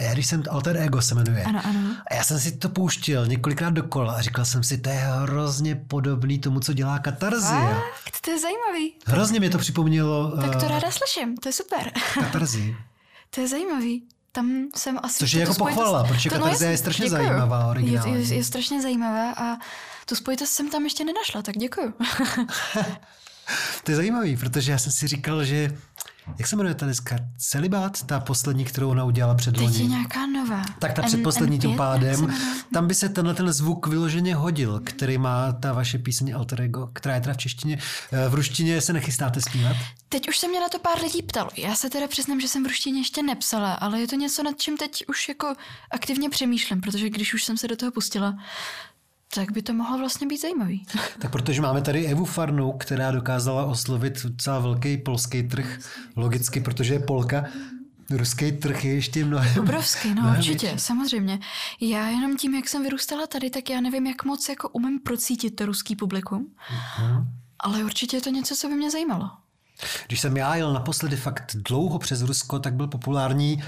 Já, 0.00 0.12
když 0.12 0.26
jsem 0.26 0.42
Alter 0.50 0.76
Ego 0.76 1.02
se 1.02 1.14
jmenuje. 1.14 1.42
Ano, 1.42 1.60
ano. 1.64 1.80
A 2.10 2.14
já 2.14 2.24
jsem 2.24 2.40
si 2.40 2.52
to 2.52 2.68
pouštěl 2.68 3.26
několikrát 3.26 3.70
dokola 3.70 4.12
a 4.12 4.20
říkal 4.20 4.44
jsem 4.44 4.62
si, 4.62 4.78
to 4.78 4.90
je 4.90 4.96
hrozně 4.96 5.74
podobný 5.74 6.38
tomu, 6.38 6.60
co 6.60 6.72
dělá 6.72 6.98
Katarzia. 6.98 7.82
to 8.24 8.30
je 8.30 8.40
zajímavý. 8.40 8.94
Hrozně 9.06 9.40
mě 9.40 9.50
to 9.50 9.58
připomnělo. 9.58 10.36
Tak 10.40 10.56
to 10.56 10.66
uh, 10.66 10.70
ráda 10.70 10.90
slyším, 10.90 11.36
to 11.36 11.48
je 11.48 11.52
super. 11.52 11.92
Katarzi. 12.14 12.76
To 13.34 13.40
je 13.40 13.48
zajímavý. 13.48 14.08
Tam 14.32 14.68
jsem 14.76 14.98
asi... 15.02 15.18
Což 15.18 15.32
je 15.32 15.40
jako 15.40 15.54
pochvala, 15.54 16.04
protože 16.04 16.30
to, 16.30 16.38
no, 16.38 16.46
je 16.46 16.78
strašně 16.78 17.04
děkuju. 17.04 17.24
zajímavá 17.24 17.66
originální. 17.66 18.14
Je, 18.14 18.20
je, 18.20 18.34
je 18.34 18.44
strašně 18.44 18.82
zajímavá 18.82 19.32
a 19.32 19.56
tu 20.06 20.14
spojitost 20.14 20.52
jsem 20.52 20.70
tam 20.70 20.84
ještě 20.84 21.04
nenašla, 21.04 21.42
tak 21.42 21.56
děkuju. 21.56 21.94
to 23.84 23.90
je 23.90 23.96
zajímavý, 23.96 24.36
protože 24.36 24.72
já 24.72 24.78
jsem 24.78 24.92
si 24.92 25.06
říkal, 25.08 25.44
že 25.44 25.78
jak 26.38 26.48
se 26.48 26.56
jmenuje 26.56 26.74
ta 26.74 26.86
deska? 26.86 27.16
Celibát, 27.38 28.02
ta 28.02 28.20
poslední, 28.20 28.64
kterou 28.64 28.90
ona 28.90 29.04
udělala 29.04 29.34
před 29.34 29.56
Teď 29.56 29.74
je 29.74 29.86
nějaká 29.86 30.26
nová. 30.26 30.64
Tak 30.78 30.92
ta 30.92 31.02
předposlední 31.02 31.58
tím 31.58 31.76
pádem. 31.76 32.34
Tam 32.74 32.88
by 32.88 32.94
se 32.94 33.08
tenhle 33.08 33.34
ten 33.34 33.52
zvuk 33.52 33.86
vyloženě 33.86 34.34
hodil, 34.34 34.80
který 34.84 35.18
má 35.18 35.52
ta 35.52 35.72
vaše 35.72 35.98
píseň 35.98 36.34
Alter 36.34 36.60
Ego, 36.60 36.90
která 36.92 37.14
je 37.14 37.20
teda 37.20 37.34
v 37.34 37.36
češtině. 37.36 37.78
Eh, 38.12 38.28
v 38.28 38.34
ruštině 38.34 38.80
se 38.80 38.92
nechystáte 38.92 39.40
zpívat? 39.40 39.76
Teď 40.08 40.28
už 40.28 40.38
se 40.38 40.48
mě 40.48 40.60
na 40.60 40.68
to 40.68 40.78
pár 40.78 41.02
lidí 41.02 41.22
ptalo. 41.22 41.50
Já 41.56 41.74
se 41.76 41.90
teda 41.90 42.08
přiznám, 42.08 42.40
že 42.40 42.48
jsem 42.48 42.64
v 42.64 42.66
ruštině 42.66 43.00
ještě 43.00 43.22
nepsala, 43.22 43.74
ale 43.74 44.00
je 44.00 44.08
to 44.08 44.16
něco, 44.16 44.42
nad 44.42 44.58
čím 44.58 44.76
teď 44.76 45.04
už 45.08 45.28
jako 45.28 45.54
aktivně 45.90 46.30
přemýšlím, 46.30 46.80
protože 46.80 47.10
když 47.10 47.34
už 47.34 47.44
jsem 47.44 47.56
se 47.56 47.68
do 47.68 47.76
toho 47.76 47.92
pustila, 47.92 48.38
tak 49.34 49.52
by 49.52 49.62
to 49.62 49.72
mohlo 49.72 49.98
vlastně 49.98 50.26
být 50.26 50.40
zajímavý. 50.40 50.86
Tak 51.18 51.32
protože 51.32 51.62
máme 51.62 51.82
tady 51.82 52.06
Evu 52.06 52.24
Farnu, 52.24 52.72
která 52.72 53.10
dokázala 53.10 53.64
oslovit 53.64 54.22
docela 54.24 54.58
velký 54.58 54.96
polský 54.96 55.42
trh, 55.42 55.78
logicky, 56.16 56.60
protože 56.60 56.94
je 56.94 57.00
Polka, 57.00 57.44
Ruský 58.10 58.52
trh 58.52 58.84
je 58.84 58.94
ještě 58.94 59.24
mnohem... 59.24 59.62
Obrovský, 59.62 60.08
no 60.08 60.14
mnohem 60.14 60.38
určitě, 60.38 60.66
větší. 60.66 60.80
samozřejmě. 60.80 61.40
Já 61.80 62.08
jenom 62.08 62.36
tím, 62.36 62.54
jak 62.54 62.68
jsem 62.68 62.82
vyrůstala 62.82 63.26
tady, 63.26 63.50
tak 63.50 63.70
já 63.70 63.80
nevím, 63.80 64.06
jak 64.06 64.24
moc 64.24 64.48
jako 64.48 64.68
umím 64.68 65.00
procítit 65.00 65.50
to 65.50 65.66
ruský 65.66 65.96
publikum, 65.96 66.46
uh-huh. 66.98 67.26
ale 67.58 67.84
určitě 67.84 68.16
je 68.16 68.20
to 68.20 68.30
něco, 68.30 68.56
co 68.56 68.68
by 68.68 68.74
mě 68.74 68.90
zajímalo. 68.90 69.30
Když 70.06 70.20
jsem 70.20 70.36
já 70.36 70.54
jel 70.54 70.72
naposledy 70.72 71.16
fakt 71.16 71.56
dlouho 71.68 71.98
přes 71.98 72.22
Rusko, 72.22 72.58
tak 72.58 72.74
byl 72.74 72.86
populární 72.86 73.62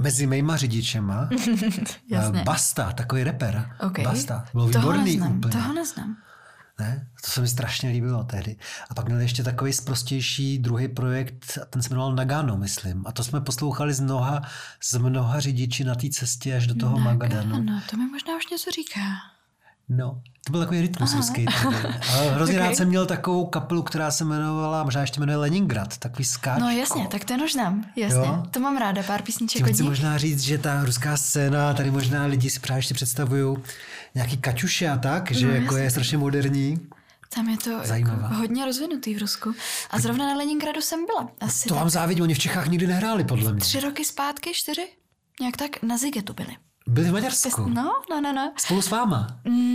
mezi 0.00 0.26
mýma 0.26 0.56
řidičema 0.56 1.28
Jasně. 2.10 2.42
Basta, 2.42 2.92
takový 2.92 3.24
reper. 3.24 3.70
Okay. 3.80 4.04
Basta. 4.04 4.44
Byl 4.52 4.70
toho 4.70 4.92
výborný 4.92 5.10
neznám, 5.10 5.38
úplně. 5.38 5.52
Toho 5.52 5.72
neznám. 5.72 6.16
Ne? 6.78 7.08
To 7.24 7.30
se 7.30 7.40
mi 7.40 7.48
strašně 7.48 7.90
líbilo 7.90 8.24
tehdy. 8.24 8.56
A 8.90 8.94
pak 8.94 9.06
měl 9.06 9.20
ještě 9.20 9.42
takový 9.42 9.72
sprostější 9.72 10.58
druhý 10.58 10.88
projekt, 10.88 11.58
ten 11.70 11.82
se 11.82 11.88
jmenoval 11.88 12.14
Nagano, 12.14 12.56
myslím. 12.56 13.04
A 13.06 13.12
to 13.12 13.24
jsme 13.24 13.40
poslouchali 13.40 13.94
z 13.94 14.00
mnoha, 14.00 14.42
z 14.82 14.94
mnoha 14.94 15.40
řidiči 15.40 15.84
na 15.84 15.94
té 15.94 16.08
cestě 16.10 16.56
až 16.56 16.66
do 16.66 16.74
toho 16.74 16.98
Magadanu. 16.98 17.62
No, 17.62 17.82
to 17.90 17.96
mi 17.96 18.06
možná 18.06 18.36
už 18.36 18.50
něco 18.50 18.70
říká. 18.70 19.00
No, 19.88 20.20
to 20.44 20.50
byl 20.52 20.60
takový 20.60 20.80
rytmus 20.80 21.14
ruský. 21.14 21.44
tehdy. 21.44 21.76
A 21.88 22.34
hrozně 22.34 22.54
Okay. 22.54 22.68
rád 22.68 22.76
jsem 22.76 22.88
měl 22.88 23.06
takovou 23.06 23.46
kapelu, 23.46 23.82
která 23.82 24.10
se 24.10 24.24
jmenovala, 24.24 24.84
možná 24.84 25.00
ještě 25.00 25.20
jmenuje 25.20 25.36
Leningrad, 25.36 25.98
takový 25.98 26.24
skáč. 26.24 26.60
No 26.60 26.70
jasně, 26.70 27.08
tak 27.08 27.24
ten 27.24 27.42
už 27.42 27.52
znám, 27.52 27.84
jasně. 27.96 28.18
Jo? 28.18 28.42
To 28.50 28.60
mám 28.60 28.76
ráda, 28.76 29.02
pár 29.02 29.22
písniček 29.22 29.56
Tím 29.58 29.66
od 29.66 29.72
chci 29.72 29.82
nich. 29.82 29.90
možná 29.90 30.18
říct, 30.18 30.40
že 30.40 30.58
ta 30.58 30.84
ruská 30.84 31.16
scéna, 31.16 31.74
tady 31.74 31.90
možná 31.90 32.24
lidi 32.26 32.50
si 32.50 32.60
právě 32.60 32.78
ještě 32.78 32.94
představují 32.94 33.56
nějaký 34.14 34.36
Kaťuše 34.36 34.88
a 34.88 34.96
tak, 34.98 35.32
že 35.32 35.46
No, 35.46 35.52
jako 35.52 35.64
jasně. 35.64 35.80
je 35.82 35.90
strašně 35.90 36.18
moderní. 36.18 36.80
Tam 37.34 37.48
je 37.48 37.56
to 37.56 37.80
Zajímavá. 37.84 38.22
jako 38.22 38.34
hodně 38.34 38.64
rozvinutý 38.64 39.14
v 39.14 39.18
Rusku. 39.18 39.54
A 39.90 40.00
zrovna 40.00 40.26
na 40.26 40.34
Leningradu 40.34 40.80
jsem 40.80 41.06
byla. 41.06 41.28
Asi 41.40 41.68
To 41.68 41.74
tak 41.74 41.78
vám 41.78 41.90
závidím, 41.90 42.22
oni 42.24 42.34
v 42.34 42.38
Čechách 42.38 42.68
nikdy 42.68 42.86
nehráli, 42.86 43.24
podle 43.24 43.52
mě. 43.52 43.60
tři 43.60 43.80
roky 43.80 44.04
zpátky, 44.04 44.50
čtyři? 44.54 44.88
Nějak 45.40 45.56
tak 45.56 45.82
na 45.82 45.98
Zigetu 45.98 46.32
byli. 46.32 46.56
Byli 46.88 47.08
v 47.08 47.12
Maďarsku. 47.12 47.68
No, 47.68 48.02
no, 48.10 48.20
no, 48.20 48.32
no. 48.32 48.52
Spolu 48.56 48.82
s 48.82 48.90
váma. 48.90 49.26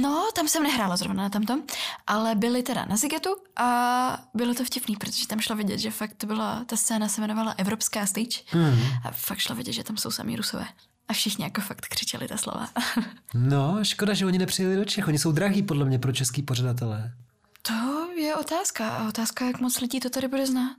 No, 0.02 0.30
tam 0.36 0.48
jsem 0.48 0.64
nehrála 0.64 0.98
zrovna 0.98 1.24
na 1.24 1.30
tamtom, 1.30 1.64
ale 2.08 2.36
byli 2.36 2.64
teda 2.64 2.86
na 2.86 2.96
Zigetu 2.98 3.30
a 3.56 4.24
bylo 4.34 4.54
to 4.54 4.66
vtipný, 4.66 4.96
protože 4.96 5.28
tam 5.28 5.40
šlo 5.40 5.56
vidět, 5.56 5.78
že 5.78 5.92
fakt 5.92 6.14
to 6.18 6.28
byla, 6.28 6.64
ta 6.66 6.78
scéna 6.78 7.08
se 7.08 7.22
jmenovala 7.22 7.52
Evropská 7.58 8.06
stage 8.06 8.40
Hmm. 8.48 8.80
a 9.04 9.12
fakt 9.12 9.38
šlo 9.40 9.56
vidět, 9.56 9.74
že 9.74 9.84
tam 9.84 9.98
jsou 9.98 10.12
samý 10.12 10.36
rusové. 10.36 10.66
A 11.08 11.14
všichni 11.14 11.44
jako 11.44 11.62
fakt 11.62 11.82
křičeli 11.88 12.28
ta 12.28 12.38
slova. 12.38 12.70
No, 13.34 13.84
škoda, 13.84 14.14
že 14.14 14.26
oni 14.26 14.38
nepřijeli 14.38 14.76
do 14.76 14.86
Čech. 14.86 15.08
Oni 15.08 15.20
jsou 15.20 15.32
drahý, 15.32 15.64
podle 15.64 15.86
mě, 15.86 16.00
pro 16.00 16.12
český 16.12 16.42
pořadatelé. 16.42 17.14
To 17.62 18.08
je 18.18 18.36
otázka. 18.36 18.90
A 18.90 19.08
otázka, 19.08 19.46
jak 19.46 19.60
moc 19.60 19.80
lidí 19.82 20.00
to 20.00 20.10
tady 20.10 20.28
bude 20.28 20.48
znát. 20.48 20.78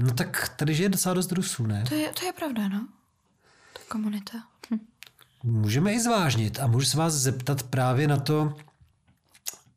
No 0.00 0.14
tak 0.14 0.48
tady 0.56 0.74
žije 0.74 0.88
docela 0.88 1.14
dost 1.14 1.32
Rusů, 1.32 1.66
ne? 1.66 1.84
To 1.88 1.94
je, 1.94 2.12
to 2.20 2.24
je 2.26 2.32
pravda, 2.32 2.68
no. 2.68 2.86
Ta 3.74 3.80
komunita. 3.88 4.38
Hm. 4.70 4.78
Můžeme 5.42 5.92
i 5.92 6.00
zvážnit 6.00 6.60
a 6.60 6.66
můžu 6.66 6.86
se 6.86 6.96
vás 6.96 7.14
zeptat 7.14 7.62
právě 7.62 8.08
na 8.08 8.16
to, 8.16 8.56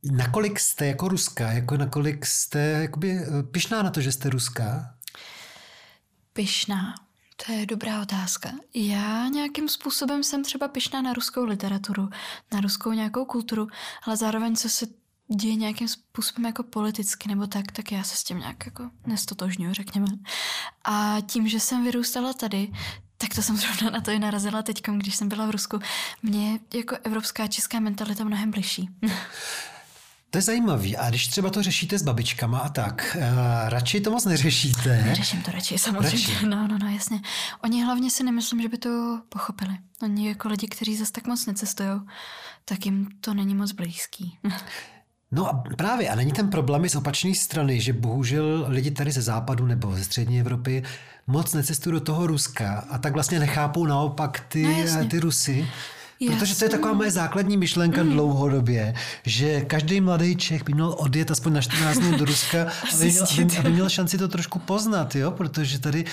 nakolik 0.04 0.60
jste 0.60 0.86
jako 0.86 1.08
ruská, 1.08 1.52
jako 1.52 1.78
nakolik 1.78 2.26
jste 2.26 2.60
jakoby 2.60 3.12
eh, 3.12 3.44
pyšná 3.44 3.84
na 3.84 3.90
to, 3.90 4.02
že 4.02 4.12
jste 4.12 4.30
ruská? 4.30 4.96
Pyšná. 6.34 6.94
To 7.46 7.52
je 7.52 7.66
dobrá 7.66 8.02
otázka. 8.02 8.52
Já 8.74 9.28
nějakým 9.28 9.70
způsobem 9.70 10.24
jsem 10.24 10.44
třeba 10.44 10.68
pyšná 10.68 11.02
na 11.02 11.14
ruskou 11.14 11.46
literaturu, 11.46 12.10
na 12.54 12.62
ruskou 12.62 12.92
nějakou 12.92 13.26
kulturu, 13.26 13.68
ale 14.04 14.18
zároveň 14.18 14.56
co 14.56 14.70
se 14.70 14.86
děje 15.36 15.56
nějakým 15.56 15.88
způsobem 15.88 16.46
jako 16.46 16.64
politicky 16.64 17.30
nebo 17.30 17.48
tak, 17.48 17.72
tak 17.72 17.92
já 17.92 18.04
se 18.04 18.16
s 18.16 18.24
tím 18.24 18.40
nějak 18.40 18.66
jako 18.66 18.90
nestotožňuji, 19.06 19.74
řekněme. 19.74 20.08
A 20.84 21.18
tím, 21.28 21.48
že 21.48 21.60
jsem 21.60 21.84
vyrůstala 21.84 22.34
tady, 22.34 22.72
tak 23.18 23.36
to 23.36 23.42
jsem 23.42 23.58
zrovna 23.58 23.90
na 23.90 24.02
to 24.02 24.12
i 24.12 24.20
narazila 24.20 24.62
teď, 24.62 24.82
když 24.98 25.16
jsem 25.16 25.30
byla 25.30 25.46
v 25.46 25.52
Rusku. 25.52 25.80
Mně 26.24 26.60
jako 26.74 26.96
evropská 27.04 27.48
česká 27.48 27.80
mentalita 27.80 28.24
mnohem 28.24 28.52
bližší. 28.52 28.90
To 30.30 30.38
je 30.38 30.42
zajímavý. 30.42 30.98
A 30.98 31.10
když 31.10 31.28
třeba 31.28 31.50
to 31.50 31.64
řešíte 31.64 31.98
s 31.98 32.04
babičkama 32.04 32.60
a 32.60 32.70
tak, 32.70 33.18
uh, 33.18 33.24
radši 33.70 34.02
to 34.02 34.12
moc 34.12 34.26
neřešíte. 34.26 35.04
Neřeším 35.06 35.42
to 35.42 35.52
radši, 35.52 35.78
samozřejmě. 35.78 36.34
Radši. 36.34 36.46
No, 36.46 36.68
no, 36.68 36.78
no, 36.78 36.90
jasně. 36.90 37.22
Oni 37.64 37.84
hlavně 37.84 38.12
si 38.12 38.24
nemyslím, 38.24 38.62
že 38.62 38.70
by 38.70 38.78
to 38.78 39.22
pochopili. 39.30 39.78
Oni 40.02 40.28
jako 40.28 40.48
lidi, 40.48 40.68
kteří 40.68 40.96
zase 40.98 41.12
tak 41.12 41.28
moc 41.28 41.46
necestují, 41.46 41.90
tak 42.66 42.86
jim 42.86 43.10
to 43.22 43.34
není 43.34 43.56
moc 43.56 43.72
blízký. 43.72 44.38
No 45.32 45.48
a 45.48 45.64
právě, 45.78 46.10
a 46.10 46.16
není 46.16 46.32
ten 46.32 46.50
problém 46.50 46.86
i 46.86 46.90
z 46.90 46.96
opačné 46.96 47.36
strany, 47.36 47.82
že 47.82 47.94
bohužel 47.94 48.66
lidi 48.68 48.92
tady 48.92 49.12
ze 49.12 49.22
západu 49.22 49.66
nebo 49.66 49.96
ze 49.96 50.04
střední 50.04 50.40
Evropy 50.40 50.84
moc 51.28 51.54
necestují 51.54 51.94
do 51.94 52.00
toho 52.00 52.28
Ruska 52.28 52.86
a 52.90 52.98
tak 52.98 53.14
vlastně 53.14 53.40
nechápou 53.40 53.86
naopak 53.86 54.40
ty, 54.48 54.64
No 54.64 54.70
jasně. 54.72 55.06
ty 55.06 55.20
Rusy. 55.20 55.68
Já 56.20 56.32
Protože 56.32 56.56
to 56.56 56.66
je 56.66 56.70
taková 56.70 56.94
moje 56.94 57.12
základní 57.12 57.58
myšlenka 57.58 58.04
mm. 58.04 58.10
dlouhodobě, 58.10 58.94
že 59.26 59.62
každý 59.62 60.02
mladý 60.02 60.36
Čech 60.36 60.64
by 60.64 60.74
měl 60.74 60.96
odjet 60.98 61.32
aspoň 61.32 61.54
na 61.54 61.62
14 61.62 61.98
dnů 61.98 62.18
do 62.18 62.26
Ruska, 62.26 62.68
aby 62.94 63.12
měl, 63.12 63.26
aby, 63.44 63.58
aby 63.58 63.72
měl 63.72 63.90
šanci 63.90 64.18
to 64.18 64.28
trošku 64.28 64.60
poznat, 64.60 65.16
jo? 65.16 65.32
protože 65.32 65.80
tady 65.80 66.06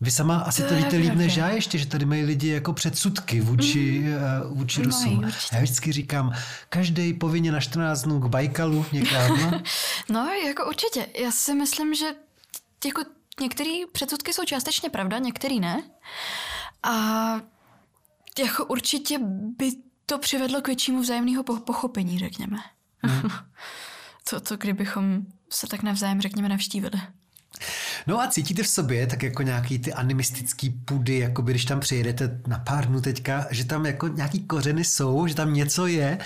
vy 0.00 0.10
sama 0.10 0.36
asi 0.38 0.62
to, 0.62 0.68
To 0.68 0.74
víte 0.74 0.96
líp 0.96 1.14
než 1.14 1.36
já 1.36 1.48
ještě, 1.48 1.78
že 1.78 1.86
tady 1.86 2.04
mají 2.04 2.24
lidi 2.24 2.48
jako 2.48 2.72
předsudky 2.72 3.40
vůči, 3.40 4.00
mm. 4.00 4.56
vůči 4.56 4.80
Mají, 4.80 4.86
Rusům. 4.86 5.18
určitě. 5.24 5.56
Já 5.56 5.62
vždycky 5.62 5.92
říkám, 5.92 6.32
každý 6.68 7.12
povinně 7.12 7.52
na 7.52 7.60
14 7.60 8.02
dnů 8.02 8.20
k 8.20 8.26
Bajkalu 8.26 8.86
někam. 8.92 9.62
No, 10.10 10.28
jako 10.46 10.66
určitě. 10.68 11.06
Já 11.22 11.30
si 11.30 11.54
myslím, 11.54 11.94
že 11.94 12.06
jako 12.86 13.02
některé 13.40 13.70
předsudky 13.92 14.32
jsou 14.32 14.44
částečně 14.44 14.90
pravda, 14.90 15.18
některý 15.18 15.60
ne. 15.60 15.82
A 16.82 16.92
jako 18.38 18.64
určitě 18.64 19.18
by 19.56 19.70
to 20.06 20.18
přivedlo 20.18 20.62
k 20.62 20.66
většímu 20.66 21.00
vzájemného 21.00 21.44
po- 21.44 21.60
pochopení, 21.60 22.18
řekněme. 22.18 22.56
to, 24.30 24.40
to, 24.40 24.56
kdybychom 24.56 25.22
se 25.50 25.66
tak 25.66 25.82
navzájem, 25.82 26.20
řekněme, 26.20 26.48
navštívili. 26.48 27.00
No 28.06 28.20
a 28.20 28.26
cítíte 28.26 28.62
v 28.62 28.68
sobě 28.68 29.06
tak 29.06 29.22
jako 29.22 29.42
nějaký 29.42 29.78
ty 29.78 29.92
animistický 29.92 30.70
půdy, 30.70 31.18
jako 31.18 31.42
by 31.42 31.52
když 31.52 31.64
tam 31.64 31.80
přijedete 31.80 32.40
na 32.46 32.58
pár 32.58 32.86
dnů 32.86 33.00
teďka, 33.00 33.46
že 33.50 33.64
tam 33.64 33.86
jako 33.86 34.08
nějaký 34.08 34.40
kořeny 34.40 34.84
jsou, 34.84 35.26
že 35.26 35.34
tam 35.34 35.54
něco 35.54 35.86
je, 35.86 36.18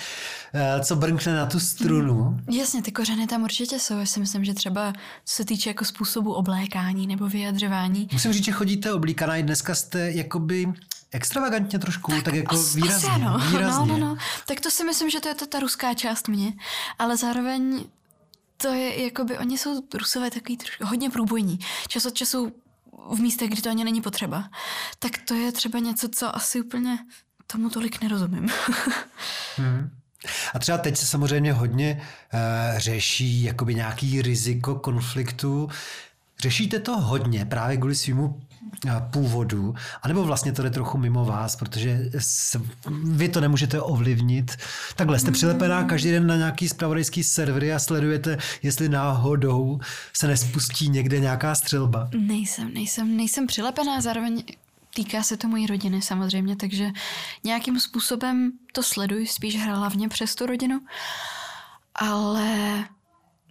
eh, 0.54 0.80
co 0.84 0.96
brnkne 0.96 1.34
na 1.36 1.46
tu 1.46 1.60
strunu. 1.60 2.38
Jasně, 2.50 2.82
ty 2.82 2.92
kořeny 2.92 3.26
tam 3.26 3.42
určitě 3.42 3.78
jsou. 3.78 3.98
Já 3.98 4.06
si 4.06 4.20
myslím, 4.20 4.44
že 4.44 4.54
třeba 4.54 4.92
co 5.24 5.36
se 5.36 5.44
týče 5.44 5.70
jako 5.70 5.84
způsobu 5.84 6.32
oblékání 6.32 7.06
nebo 7.06 7.28
vyjadřování, 7.28 8.08
Musím 8.12 8.32
říct, 8.32 8.44
že 8.44 8.52
chodíte 8.52 8.92
oblíkaná 8.92 9.36
i 9.36 9.42
dneska 9.42 9.74
jste 9.74 10.10
jakoby 10.10 10.72
extravagantně 11.10 11.78
trošku, 11.78 12.12
tak, 12.12 12.22
tak 12.22 12.34
jako 12.34 12.56
As- 12.56 12.74
výrazně. 12.74 13.08
Asi 13.08 13.22
ano. 13.22 13.38
výrazně. 13.38 13.92
No, 13.92 13.98
no, 13.98 14.06
no. 14.06 14.16
Tak 14.46 14.60
to 14.60 14.70
si 14.70 14.84
myslím, 14.84 15.10
že 15.10 15.20
to 15.20 15.28
je 15.28 15.34
ta, 15.34 15.46
ta 15.46 15.60
ruská 15.60 15.94
část 15.94 16.28
mě, 16.28 16.52
ale 16.98 17.16
zároveň 17.16 17.84
to 18.62 18.68
je, 18.68 19.04
jakoby, 19.04 19.38
oni 19.38 19.58
jsou 19.58 19.82
rusové 19.94 20.30
takový 20.30 20.56
trošku, 20.56 20.86
hodně 20.86 21.10
průbojní. 21.10 21.58
Čas 21.88 22.06
od 22.06 22.14
času 22.14 22.52
v 23.14 23.20
místech, 23.20 23.50
kdy 23.50 23.62
to 23.62 23.70
ani 23.70 23.84
není 23.84 24.00
potřeba. 24.00 24.50
Tak 24.98 25.12
to 25.28 25.34
je 25.34 25.52
třeba 25.52 25.78
něco, 25.78 26.08
co 26.08 26.36
asi 26.36 26.60
úplně 26.60 26.98
tomu 27.46 27.70
tolik 27.70 28.02
nerozumím. 28.02 28.48
Hmm. 29.56 29.90
A 30.54 30.58
třeba 30.58 30.78
teď 30.78 30.96
se 30.96 31.06
samozřejmě 31.06 31.52
hodně 31.52 32.02
uh, 32.02 32.78
řeší 32.78 33.42
jakoby 33.42 33.74
nějaký 33.74 34.22
riziko 34.22 34.74
konfliktu. 34.74 35.68
Řešíte 36.42 36.80
to 36.80 37.00
hodně 37.00 37.44
právě 37.44 37.76
kvůli 37.76 37.94
svýmu 37.94 38.40
eh, 38.86 38.90
původu, 39.10 39.74
anebo 40.02 40.24
vlastně 40.24 40.52
to 40.52 40.62
jde 40.62 40.70
trochu 40.70 40.98
mimo 40.98 41.24
vás, 41.24 41.56
protože 41.56 42.10
vy 43.04 43.28
to 43.28 43.40
nemůžete 43.40 43.80
ovlivnit. 43.80 44.56
Takhle, 44.96 45.18
jste 45.18 45.30
přilepená 45.30 45.84
každý 45.84 46.10
den 46.10 46.26
na 46.26 46.36
nějaký 46.36 46.68
spravodajský 46.68 47.24
servery 47.24 47.72
a 47.72 47.78
sledujete, 47.78 48.38
jestli 48.62 48.88
náhodou 48.88 49.80
se 50.12 50.26
nespustí 50.26 50.88
někde 50.88 51.20
nějaká 51.20 51.54
střelba. 51.54 52.08
nejsem, 52.18 52.74
nejsem, 52.74 53.16
nejsem 53.16 53.46
přilepená, 53.46 54.00
zároveň 54.00 54.44
týká 54.94 55.22
se 55.22 55.36
to 55.36 55.48
mojí 55.48 55.66
rodiny 55.66 56.02
samozřejmě, 56.02 56.56
takže 56.56 56.90
nějakým 57.44 57.80
způsobem 57.80 58.52
to 58.72 58.82
sleduji, 58.82 59.26
spíš 59.26 59.64
hlavně 59.64 60.08
přes 60.08 60.34
tu 60.34 60.46
rodinu, 60.46 60.80
ale 61.94 62.84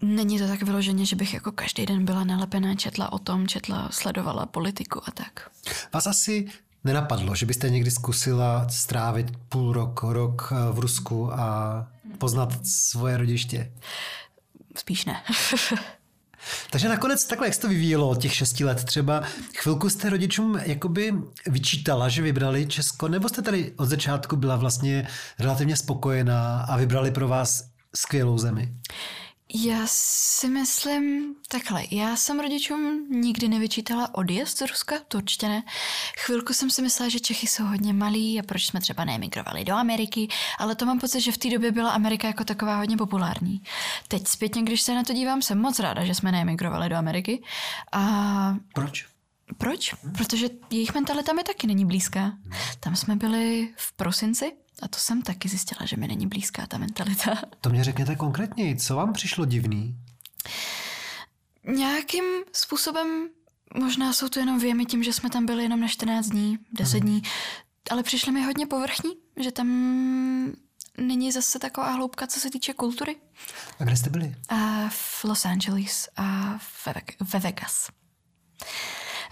není 0.01 0.39
to 0.39 0.47
tak 0.47 0.63
vyloženě, 0.63 1.05
že 1.05 1.15
bych 1.15 1.33
jako 1.33 1.51
každý 1.51 1.85
den 1.85 2.05
byla 2.05 2.23
nalepená, 2.23 2.75
četla 2.75 3.11
o 3.11 3.19
tom, 3.19 3.47
četla, 3.47 3.89
sledovala 3.91 4.45
politiku 4.45 5.01
a 5.05 5.11
tak. 5.11 5.49
Vás 5.93 6.07
asi 6.07 6.47
nenapadlo, 6.83 7.35
že 7.35 7.45
byste 7.45 7.69
někdy 7.69 7.91
zkusila 7.91 8.69
strávit 8.69 9.27
půl 9.49 9.73
rok, 9.73 10.03
rok 10.03 10.53
eh, 10.55 10.71
v 10.71 10.79
Rusku 10.79 11.33
a 11.33 11.87
poznat 12.17 12.67
svoje 12.67 13.17
rodiště? 13.17 13.71
Spíš 14.75 15.05
ne. 15.05 15.23
Takže 16.69 16.89
nakonec 16.89 17.25
takhle, 17.25 17.47
jak 17.47 17.53
se 17.53 17.61
to 17.61 17.67
vyvíjelo 17.67 18.09
od 18.09 18.21
těch 18.21 18.35
šesti 18.35 18.65
let 18.65 18.83
třeba, 18.83 19.23
chvilku 19.57 19.89
jste 19.89 20.09
rodičům 20.09 20.59
jakoby 20.65 21.13
vyčítala, 21.47 22.09
že 22.09 22.21
vybrali 22.21 22.65
Česko, 22.65 23.07
nebo 23.07 23.29
jste 23.29 23.41
tady 23.41 23.73
od 23.77 23.85
začátku 23.85 24.35
byla 24.35 24.55
vlastně 24.55 25.07
relativně 25.39 25.77
spokojená 25.77 26.61
a 26.61 26.77
vybrali 26.77 27.11
pro 27.11 27.27
vás 27.27 27.63
skvělou 27.95 28.37
zemi? 28.37 28.73
Já 29.53 29.81
si 29.85 30.47
myslím 30.47 31.35
takhle. 31.47 31.83
Já 31.91 32.15
jsem 32.15 32.39
rodičům 32.39 33.07
nikdy 33.09 33.47
nevyčítala 33.47 34.15
odjezd 34.15 34.57
z 34.57 34.61
Ruska, 34.61 34.95
to 35.07 35.17
určitě 35.17 35.47
ne. 35.47 35.63
Chvilku 36.19 36.53
jsem 36.53 36.69
si 36.69 36.81
myslela, 36.81 37.09
že 37.09 37.19
Čechy 37.19 37.47
jsou 37.47 37.63
hodně 37.63 37.93
malí 37.93 38.39
a 38.39 38.43
proč 38.43 38.65
jsme 38.65 38.81
třeba 38.81 39.05
neemigrovali 39.05 39.65
do 39.65 39.73
Ameriky, 39.73 40.27
ale 40.59 40.75
to 40.75 40.85
mám 40.85 40.99
pocit, 40.99 41.21
že 41.21 41.31
v 41.31 41.37
té 41.37 41.49
době 41.49 41.71
byla 41.71 41.91
Amerika 41.91 42.27
jako 42.27 42.43
taková 42.43 42.77
hodně 42.77 42.97
populární. 42.97 43.61
Teď 44.07 44.27
zpětně, 44.27 44.63
když 44.63 44.81
se 44.81 44.95
na 44.95 45.03
to 45.03 45.13
dívám, 45.13 45.41
jsem 45.41 45.57
moc 45.61 45.79
ráda, 45.79 46.05
že 46.05 46.15
jsme 46.15 46.31
neemigrovali 46.31 46.89
do 46.89 46.95
Ameriky. 46.95 47.43
A 47.91 48.55
Proč? 48.73 49.05
proč? 49.57 49.95
Protože 50.17 50.49
jejich 50.69 50.93
mentalita 50.93 51.33
mi 51.33 51.43
taky 51.43 51.67
není 51.67 51.85
blízká. 51.85 52.31
Tam 52.79 52.95
jsme 52.95 53.15
byli 53.15 53.73
v 53.77 53.93
prosinci 53.93 54.51
a 54.81 54.87
to 54.87 54.99
jsem 54.99 55.21
taky 55.21 55.49
zjistila, 55.49 55.85
že 55.85 55.97
mi 55.97 56.07
není 56.07 56.27
blízká 56.27 56.67
ta 56.67 56.77
mentalita. 56.77 57.41
To 57.61 57.69
mě 57.69 57.83
řekněte 57.83 58.15
konkrétně, 58.15 58.75
co 58.75 58.95
vám 58.95 59.13
přišlo 59.13 59.45
divný? 59.45 59.95
Nějakým 61.67 62.23
způsobem, 62.53 63.29
možná 63.75 64.13
jsou 64.13 64.29
to 64.29 64.39
jenom 64.39 64.59
věmy 64.59 64.85
tím, 64.85 65.03
že 65.03 65.13
jsme 65.13 65.29
tam 65.29 65.45
byli 65.45 65.63
jenom 65.63 65.79
na 65.79 65.87
14 65.87 66.25
dní, 66.27 66.57
10 66.71 66.99
dní, 66.99 67.21
ale 67.91 68.03
přišly 68.03 68.31
mi 68.31 68.43
hodně 68.43 68.67
povrchní, 68.67 69.11
že 69.43 69.51
tam 69.51 69.67
není 70.97 71.31
zase 71.31 71.59
taková 71.59 71.91
hloubka, 71.91 72.27
co 72.27 72.39
se 72.39 72.49
týče 72.49 72.73
kultury. 72.73 73.15
A 73.79 73.83
kde 73.83 73.97
jste 73.97 74.09
byli? 74.09 74.35
A 74.49 74.89
v 74.89 75.23
Los 75.23 75.45
Angeles 75.45 76.09
a 76.17 76.57
ve 77.33 77.39
Vegas. 77.39 77.89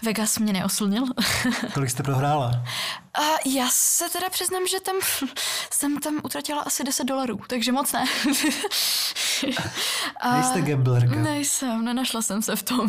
Vegas 0.02 0.38
mě 0.38 0.52
neoslnil. 0.52 1.04
Kolik 1.74 1.90
jste 1.90 2.02
prohrála? 2.02 2.50
A 3.14 3.22
já 3.46 3.68
se 3.70 4.08
teda 4.08 4.30
přiznám, 4.30 4.66
že 4.66 4.80
tam 4.80 4.96
jsem 5.70 5.98
tam 5.98 6.20
utratila 6.24 6.62
asi 6.62 6.84
10 6.84 7.04
dolarů, 7.04 7.40
takže 7.46 7.72
moc 7.72 7.92
ne. 7.92 8.04
A 10.20 10.34
Nejste 10.34 10.62
gamblerka. 10.62 11.14
Nejsem, 11.14 11.84
nenašla 11.84 12.22
jsem 12.22 12.42
se 12.42 12.56
v 12.56 12.62
tom. 12.62 12.88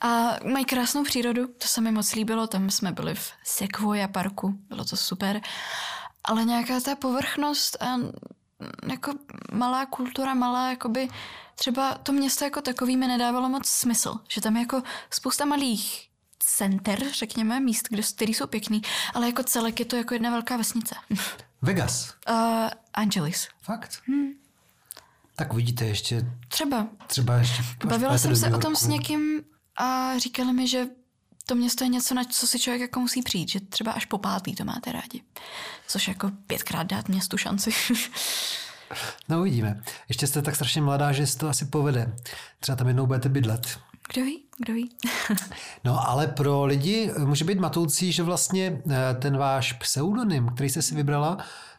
A 0.00 0.36
mají 0.52 0.64
krásnou 0.64 1.04
přírodu, 1.04 1.46
to 1.46 1.68
se 1.68 1.80
mi 1.80 1.92
moc 1.92 2.14
líbilo, 2.14 2.46
tam 2.46 2.70
jsme 2.70 2.92
byli 2.92 3.14
v 3.14 3.32
Sequoia 3.44 4.08
parku, 4.08 4.54
bylo 4.68 4.84
to 4.84 4.96
super. 4.96 5.40
Ale 6.24 6.44
nějaká 6.44 6.80
ta 6.80 6.94
povrchnost 6.96 7.82
a 7.82 7.96
jako 8.90 9.12
malá 9.52 9.86
kultura, 9.86 10.34
malá 10.34 10.70
jakoby 10.70 11.08
třeba 11.60 11.94
to 11.94 12.12
město 12.12 12.44
jako 12.44 12.60
takový 12.60 12.96
mi 12.96 13.06
nedávalo 13.06 13.48
moc 13.48 13.68
smysl, 13.68 14.14
že 14.28 14.40
tam 14.40 14.56
je 14.56 14.62
jako 14.62 14.82
spousta 15.10 15.44
malých 15.44 16.08
center, 16.38 17.04
řekněme, 17.12 17.60
míst, 17.60 17.88
kde, 17.90 18.02
který 18.02 18.34
jsou 18.34 18.46
pěkný, 18.46 18.82
ale 19.14 19.26
jako 19.26 19.42
celek 19.42 19.80
je 19.80 19.86
to 19.86 19.96
jako 19.96 20.14
jedna 20.14 20.30
velká 20.30 20.56
vesnice. 20.56 20.94
Vegas? 21.62 22.14
Uh, 22.30 22.68
Angelis. 22.94 23.48
Fakt? 23.62 24.02
Hmm. 24.06 24.30
Tak 25.36 25.52
vidíte 25.52 25.84
ještě... 25.84 26.32
Třeba. 26.48 26.86
Třeba 27.06 27.36
ještě... 27.36 27.62
Bavila 27.84 28.18
jsem 28.18 28.36
se 28.36 28.54
o 28.54 28.58
tom 28.58 28.76
s 28.76 28.86
někým 28.86 29.42
a 29.76 30.18
říkali 30.18 30.52
mi, 30.52 30.68
že 30.68 30.86
to 31.46 31.54
město 31.54 31.84
je 31.84 31.88
něco, 31.88 32.14
na 32.14 32.24
co 32.24 32.46
si 32.46 32.58
člověk 32.58 32.80
jako 32.80 33.00
musí 33.00 33.22
přijít, 33.22 33.48
že 33.48 33.60
třeba 33.60 33.92
až 33.92 34.04
po 34.04 34.18
pátý 34.18 34.54
to 34.54 34.64
máte 34.64 34.92
rádi. 34.92 35.22
Což 35.86 36.08
jako 36.08 36.30
pětkrát 36.46 36.86
dát 36.86 37.08
městu 37.08 37.36
šanci. 37.36 37.70
no 39.28 39.40
uvidíme. 39.40 39.82
Ještě 40.08 40.26
jste 40.26 40.42
tak 40.42 40.54
strašně 40.54 40.82
mladá, 40.82 41.12
že 41.12 41.26
se 41.26 41.38
to 41.38 41.48
asi 41.48 41.64
povede. 41.64 42.12
Třeba 42.60 42.76
tam 42.76 42.88
jednou 42.88 43.06
budete 43.06 43.28
bydlet. 43.28 43.78
Kdo 44.12 44.24
ví, 44.24 44.42
kdo 44.64 44.74
ví. 44.74 44.90
no 45.84 46.08
ale 46.08 46.26
pro 46.26 46.64
lidi 46.64 47.12
může 47.18 47.44
být 47.44 47.58
matoucí, 47.58 48.12
že 48.12 48.22
vlastně 48.22 48.82
eh, 48.90 49.14
ten 49.14 49.36
váš 49.36 49.72
pseudonym, 49.72 50.48
který 50.48 50.70
jste 50.70 50.82
si 50.82 50.94
vybrala, 50.94 51.38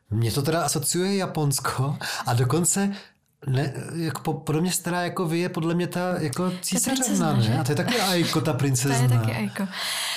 mě 0.09 0.31
to 0.31 0.41
teda 0.41 0.63
asociuje 0.63 1.15
Japonsko 1.15 1.97
a 2.25 2.33
dokonce 2.33 2.91
ne, 3.47 3.73
jako 3.95 4.33
podobně 4.33 4.71
stará 4.71 5.01
jako 5.01 5.25
vy 5.25 5.39
je 5.39 5.49
podle 5.49 5.75
mě 5.75 5.87
ta 5.87 6.19
jako 6.19 6.51
císařovna, 6.61 7.33
ne? 7.33 7.59
A 7.59 7.63
to 7.63 7.71
je 7.71 7.75
taky 7.75 7.99
Aiko, 7.99 8.41
ta 8.41 8.53
princezna. 8.53 8.97
to 8.97 9.13
je 9.13 9.19
taky 9.19 9.31
Aiko. 9.31 9.67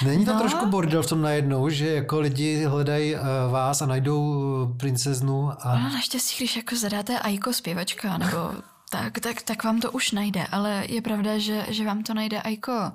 Není 0.04 0.24
to 0.24 0.32
no. 0.32 0.40
trošku 0.40 0.66
bordel 0.66 1.02
v 1.02 1.08
tom 1.08 1.22
najednou, 1.22 1.68
že 1.68 1.88
jako 1.88 2.20
lidi 2.20 2.64
hledají 2.64 3.14
uh, 3.14 3.20
vás 3.50 3.82
a 3.82 3.86
najdou 3.86 4.74
princeznu 4.76 5.50
a... 5.60 5.78
No 5.78 5.88
naštěstí, 5.88 6.36
když 6.36 6.56
jako 6.56 6.76
zadáte 6.76 7.18
Aiko 7.18 7.52
zpěvačka, 7.52 8.18
nebo 8.18 8.52
tak, 8.90 9.18
tak, 9.20 9.42
tak 9.42 9.64
vám 9.64 9.80
to 9.80 9.90
už 9.90 10.10
najde, 10.10 10.46
ale 10.52 10.84
je 10.88 11.02
pravda, 11.02 11.38
že, 11.38 11.66
že 11.68 11.84
vám 11.84 12.02
to 12.02 12.14
najde 12.14 12.42
Aiko 12.42 12.92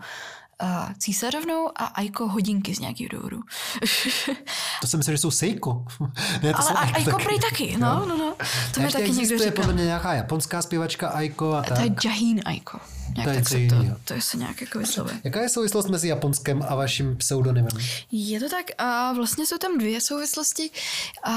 uh, 0.64 0.94
císařovnou 0.98 1.68
a 1.76 1.86
Aiko 1.86 2.28
hodinky 2.28 2.76
z 2.76 2.80
nějakého 2.80 3.08
důvodu. 3.12 3.42
to 4.82 4.88
jsem 4.88 4.98
myslel, 4.98 5.14
že 5.14 5.22
jsou 5.22 5.32
Seiko. 5.32 5.86
ne, 6.44 6.54
to 6.54 6.60
Ale 6.60 6.68
jsou 6.68 6.76
Aiko 6.78 7.12
tak... 7.12 7.24
prý 7.24 7.40
taky, 7.40 7.78
no, 7.78 8.06
no, 8.06 8.18
no. 8.18 8.34
To 8.74 8.82
mi 8.82 8.92
taky 8.92 9.12
někdo 9.12 9.38
říkal. 9.38 9.52
podle 9.52 9.74
mě 9.74 9.86
nějaká 9.86 10.14
japonská 10.14 10.62
zpěvačka 10.62 11.08
Aiko 11.08 11.54
a 11.54 11.64
tak. 11.64 11.78
To 11.78 11.84
je 11.84 11.96
Jaheen 12.06 12.42
Aiko. 12.46 12.80
Nějak 13.16 13.30
to 13.30 13.30
je 13.30 13.36
tak 13.36 13.48
se 13.48 13.58
to, 13.70 14.14
to 14.16 14.22
se 14.22 14.38
nějak 14.38 14.62
jako 14.62 14.80
vyslovuje. 14.80 15.22
Jaká 15.24 15.42
je 15.42 15.50
souvislost 15.50 15.90
mezi 15.90 16.08
Japonskem 16.08 16.64
a 16.68 16.76
vaším 16.76 17.18
pseudonymem? 17.18 17.72
Je 18.12 18.40
to 18.40 18.50
tak 18.50 18.66
a 18.78 19.14
vlastně 19.14 19.46
jsou 19.46 19.58
tam 19.58 19.78
dvě 19.78 20.02
souvislosti. 20.02 20.70
A 21.24 21.32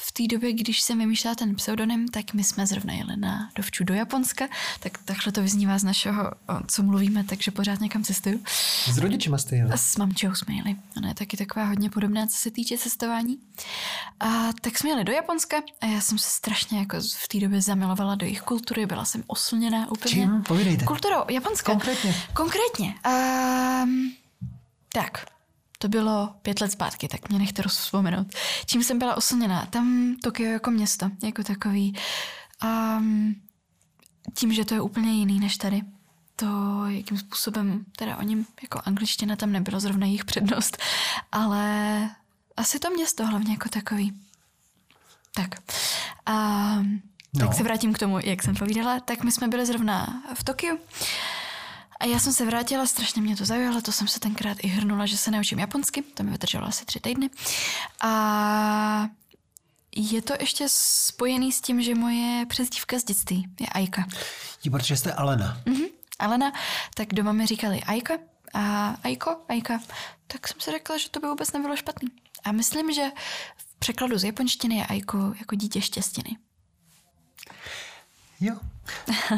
v 0.00 0.12
té 0.12 0.26
době, 0.26 0.52
když 0.52 0.82
jsem 0.82 0.98
vymýšlela 0.98 1.34
ten 1.34 1.54
pseudonym, 1.54 2.08
tak 2.08 2.34
my 2.34 2.44
jsme 2.44 2.66
zrovna 2.66 2.92
jeli 2.92 3.16
na 3.16 3.50
dovču 3.54 3.84
do 3.84 3.94
Japonska, 3.94 4.48
tak 4.80 4.98
takhle 5.04 5.32
to 5.32 5.42
vyznívá 5.42 5.78
z 5.78 5.84
našeho, 5.84 6.30
co 6.66 6.82
mluvíme, 6.82 7.24
takže 7.24 7.50
pořád 7.50 7.80
někam 7.80 8.04
cestuju. 8.04 8.42
S 8.92 8.98
rodičima 8.98 9.38
jste 9.38 9.56
jeli? 9.56 9.72
A 9.72 9.76
s 9.76 9.96
mamčou 9.96 10.34
jsme 10.34 10.54
jeli. 10.54 10.76
Ona 10.96 11.08
je 11.08 11.14
taky 11.14 11.36
taková 11.36 11.64
hodně 11.64 11.90
podobná, 11.90 12.26
co 12.26 12.36
se 12.36 12.50
týče 12.50 12.78
cestování. 12.78 13.38
A 14.20 14.52
tak 14.60 14.78
jsme 14.78 14.90
jeli 14.90 15.04
do 15.04 15.12
Japonska 15.12 15.56
a 15.80 15.86
já 15.86 16.00
jsem 16.00 16.18
se 16.18 16.30
strašně 16.30 16.78
jako 16.78 16.96
v 17.00 17.28
té 17.28 17.40
době 17.40 17.62
zamilovala 17.62 18.14
do 18.14 18.26
jejich 18.26 18.42
kultury, 18.42 18.86
byla 18.86 19.04
jsem 19.04 19.24
oslněná 19.26 19.90
úplně. 19.90 20.14
Čím? 20.14 20.42
Povídejte. 20.42 20.84
Kulturou, 20.84 21.24
Japonska. 21.30 21.72
Konkrétně. 21.72 22.14
Konkrétně. 22.34 22.94
Um, 23.82 24.12
tak, 24.92 25.26
to 25.78 25.88
bylo 25.88 26.34
pět 26.42 26.60
let 26.60 26.72
zpátky, 26.72 27.08
tak 27.08 27.28
mě 27.28 27.38
nechte 27.38 27.62
rozvzpomenout. 27.62 28.26
Čím 28.66 28.84
jsem 28.84 28.98
byla 28.98 29.16
oslněná? 29.16 29.66
Tam 29.66 30.16
Tokio 30.22 30.50
jako 30.50 30.70
město, 30.70 31.10
jako 31.22 31.44
takový. 31.44 31.96
A 32.60 32.98
tím, 34.34 34.52
že 34.52 34.64
to 34.64 34.74
je 34.74 34.80
úplně 34.80 35.12
jiný 35.12 35.40
než 35.40 35.56
tady. 35.56 35.82
To, 36.36 36.46
jakým 36.86 37.18
způsobem, 37.18 37.84
teda 37.96 38.16
o 38.16 38.22
něm, 38.22 38.46
jako 38.62 38.80
angličtina 38.84 39.36
tam 39.36 39.52
nebylo 39.52 39.80
zrovna 39.80 40.06
jejich 40.06 40.24
přednost, 40.24 40.78
ale 41.32 42.10
asi 42.56 42.78
to 42.78 42.90
město 42.90 43.26
hlavně 43.26 43.52
jako 43.52 43.68
takový. 43.68 44.20
Tak. 45.34 45.54
A, 46.26 46.34
no. 47.34 47.46
Tak 47.46 47.54
se 47.54 47.62
vrátím 47.62 47.92
k 47.92 47.98
tomu, 47.98 48.18
jak 48.18 48.42
jsem 48.42 48.54
povídala. 48.54 49.00
Tak 49.00 49.24
my 49.24 49.32
jsme 49.32 49.48
byli 49.48 49.66
zrovna 49.66 50.22
v 50.34 50.44
Tokiu 50.44 50.78
a 52.00 52.04
já 52.04 52.18
jsem 52.18 52.32
se 52.32 52.44
vrátila, 52.44 52.86
strašně 52.86 53.22
mě 53.22 53.36
to 53.36 53.44
zaujalo, 53.44 53.82
to 53.82 53.92
jsem 53.92 54.08
se 54.08 54.20
tenkrát 54.20 54.58
i 54.60 54.66
hrnula, 54.66 55.06
že 55.06 55.16
se 55.16 55.30
naučím 55.30 55.58
japonsky, 55.58 56.02
to 56.02 56.22
mi 56.22 56.30
vydrželo 56.30 56.66
asi 56.66 56.84
tři 56.84 57.00
týdny. 57.00 57.30
A 58.00 59.08
je 59.96 60.22
to 60.22 60.34
ještě 60.40 60.64
spojený 60.68 61.52
s 61.52 61.60
tím, 61.60 61.82
že 61.82 61.94
moje 61.94 62.46
přezdívka 62.46 62.98
z 62.98 63.04
dětství 63.04 63.48
je 63.60 63.66
Aika. 63.66 64.06
Jí, 64.64 64.70
protože 64.70 64.96
jste 64.96 65.12
Alena. 65.12 65.60
Mhm, 65.66 65.84
Alena, 66.18 66.52
tak 66.94 67.14
doma 67.14 67.32
mi 67.32 67.46
říkali 67.46 67.82
Aika 67.82 68.14
a 68.54 68.88
Aiko, 69.02 69.36
Aika. 69.48 69.80
Tak 70.26 70.48
jsem 70.48 70.60
si 70.60 70.70
řekla, 70.70 70.98
že 70.98 71.08
to 71.10 71.20
by 71.20 71.26
vůbec 71.26 71.52
nebylo 71.52 71.76
špatný. 71.76 72.08
A 72.44 72.52
myslím, 72.52 72.92
že 72.92 73.10
v 73.56 73.78
překladu 73.78 74.18
z 74.18 74.24
japonštiny 74.24 74.76
je 74.76 74.86
Aiko 74.86 75.34
jako 75.38 75.54
dítě 75.54 75.80
štěstiny. 75.80 76.36
Jo. 78.40 78.56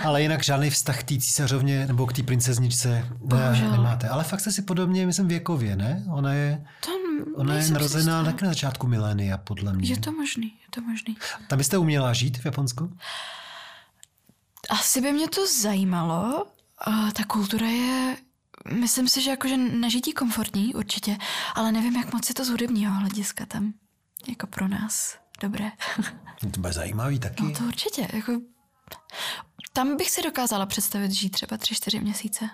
Ale 0.05 0.23
jinak 0.23 0.45
žádný 0.45 0.71
vztah 0.71 1.01
k 1.01 1.03
té 1.03 1.19
císařovně 1.19 1.87
nebo 1.87 2.07
k 2.07 2.13
té 2.13 2.23
princezničce 2.23 3.09
ne, 3.25 3.71
nemáte. 3.71 4.09
Ale 4.09 4.25
fakt 4.25 4.41
jste 4.41 4.53
si 4.53 4.63
podobně, 4.63 5.07
myslím, 5.07 5.29
věkově, 5.29 5.77
ne? 5.77 6.05
Ona 6.11 6.33
je, 6.33 6.67
to 6.85 6.91
ona 7.35 7.55
je 7.55 7.71
narozená 7.71 8.25
taky 8.25 8.45
na 8.45 8.51
začátku 8.51 8.87
milénia, 8.87 9.39
podle 9.39 9.73
mě. 9.73 9.91
Je 9.91 9.99
to 9.99 10.13
možný, 10.13 10.47
je 10.47 10.69
to 10.71 10.81
možný. 10.81 11.17
Tam 11.49 11.59
byste 11.59 11.79
uměla 11.79 12.13
žít 12.13 12.39
v 12.39 12.45
Japonsku? 12.45 12.97
Asi 14.71 15.01
by 15.01 15.13
mě 15.13 15.29
to 15.29 15.47
zajímalo. 15.47 16.47
A 16.79 17.11
ta 17.13 17.25
kultura 17.25 17.67
je, 17.67 18.17
myslím 18.73 19.09
si, 19.09 19.23
že 19.23 19.31
jakože 19.31 19.57
na 19.57 19.89
žití 19.89 20.13
komfortní 20.13 20.75
určitě, 20.75 21.17
ale 21.55 21.73
nevím, 21.73 21.97
jak 21.97 22.13
moc 22.13 22.29
je 22.29 22.35
to 22.35 22.45
z 22.45 22.49
hudebního 22.49 22.93
hlediska 22.93 23.47
tam. 23.47 23.73
Jako 24.29 24.47
pro 24.47 24.69
nás. 24.69 25.19
Dobré. 25.41 25.73
To 26.51 26.61
bude 26.61 26.73
zajímavý 26.73 27.19
taky. 27.19 27.43
No 27.43 27.53
to 27.53 27.65
určitě. 27.65 28.09
Jako 28.13 28.33
tam 29.73 29.97
bych 29.97 30.11
si 30.11 30.23
dokázala 30.23 30.67
představit 30.67 31.13
žít 31.13 31.31
třeba 31.31 31.57
tři, 31.57 31.75
čtyři 31.75 32.01
měsíce. 32.01 32.51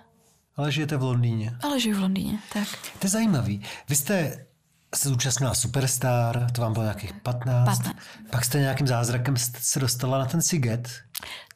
Ale 0.57 0.73
žijete 0.73 0.97
v 0.97 1.03
Londýně. 1.03 1.57
Ale 1.63 1.81
žiju 1.81 1.97
v 1.97 2.01
Londýně, 2.01 2.39
tak. 2.53 2.69
To 2.99 3.07
je 3.07 3.11
zajímavý. 3.11 3.63
Vy 3.89 3.97
jste 3.97 4.47
se 4.95 5.09
zúčastnila 5.09 5.55
Superstar, 5.55 6.51
to 6.53 6.61
vám 6.61 6.73
bylo 6.73 6.85
nějakých 6.85 7.13
15. 7.13 7.65
15. 7.65 7.97
Pak 8.31 8.45
jste 8.45 8.59
nějakým 8.59 8.87
zázrakem 8.87 9.35
se 9.61 9.81
dostala 9.81 10.19
na 10.19 10.27
ten 10.27 10.43
Siget. 10.43 10.91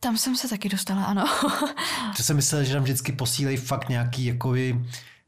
Tam 0.01 0.19
jsem 0.19 0.37
se 0.37 0.49
taky 0.49 0.69
dostala, 0.69 1.05
ano. 1.05 1.25
to 2.17 2.23
jsem 2.23 2.37
myslel, 2.37 2.65
že 2.65 2.73
tam 2.73 2.83
vždycky 2.83 3.13
posílají 3.13 3.57
fakt 3.57 3.89
nějaký 3.89 4.25
jakoby 4.25 4.85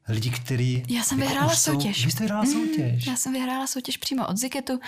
lidi, 0.09 0.31
kteří... 0.31 0.83
Já 0.88 1.03
jsem 1.05 1.19
jako 1.19 1.31
vyhrála 1.31 1.57
soutěž. 1.57 2.05
Vy 2.05 2.11
jste 2.11 2.21
vyhrála 2.21 2.45
soutěž? 2.45 3.07
Mm, 3.07 3.12
já 3.12 3.17
jsem 3.17 3.33
vyhrála 3.33 3.67
soutěž 3.67 3.97
přímo 3.97 4.27
od 4.27 4.37
Zigetu 4.37 4.81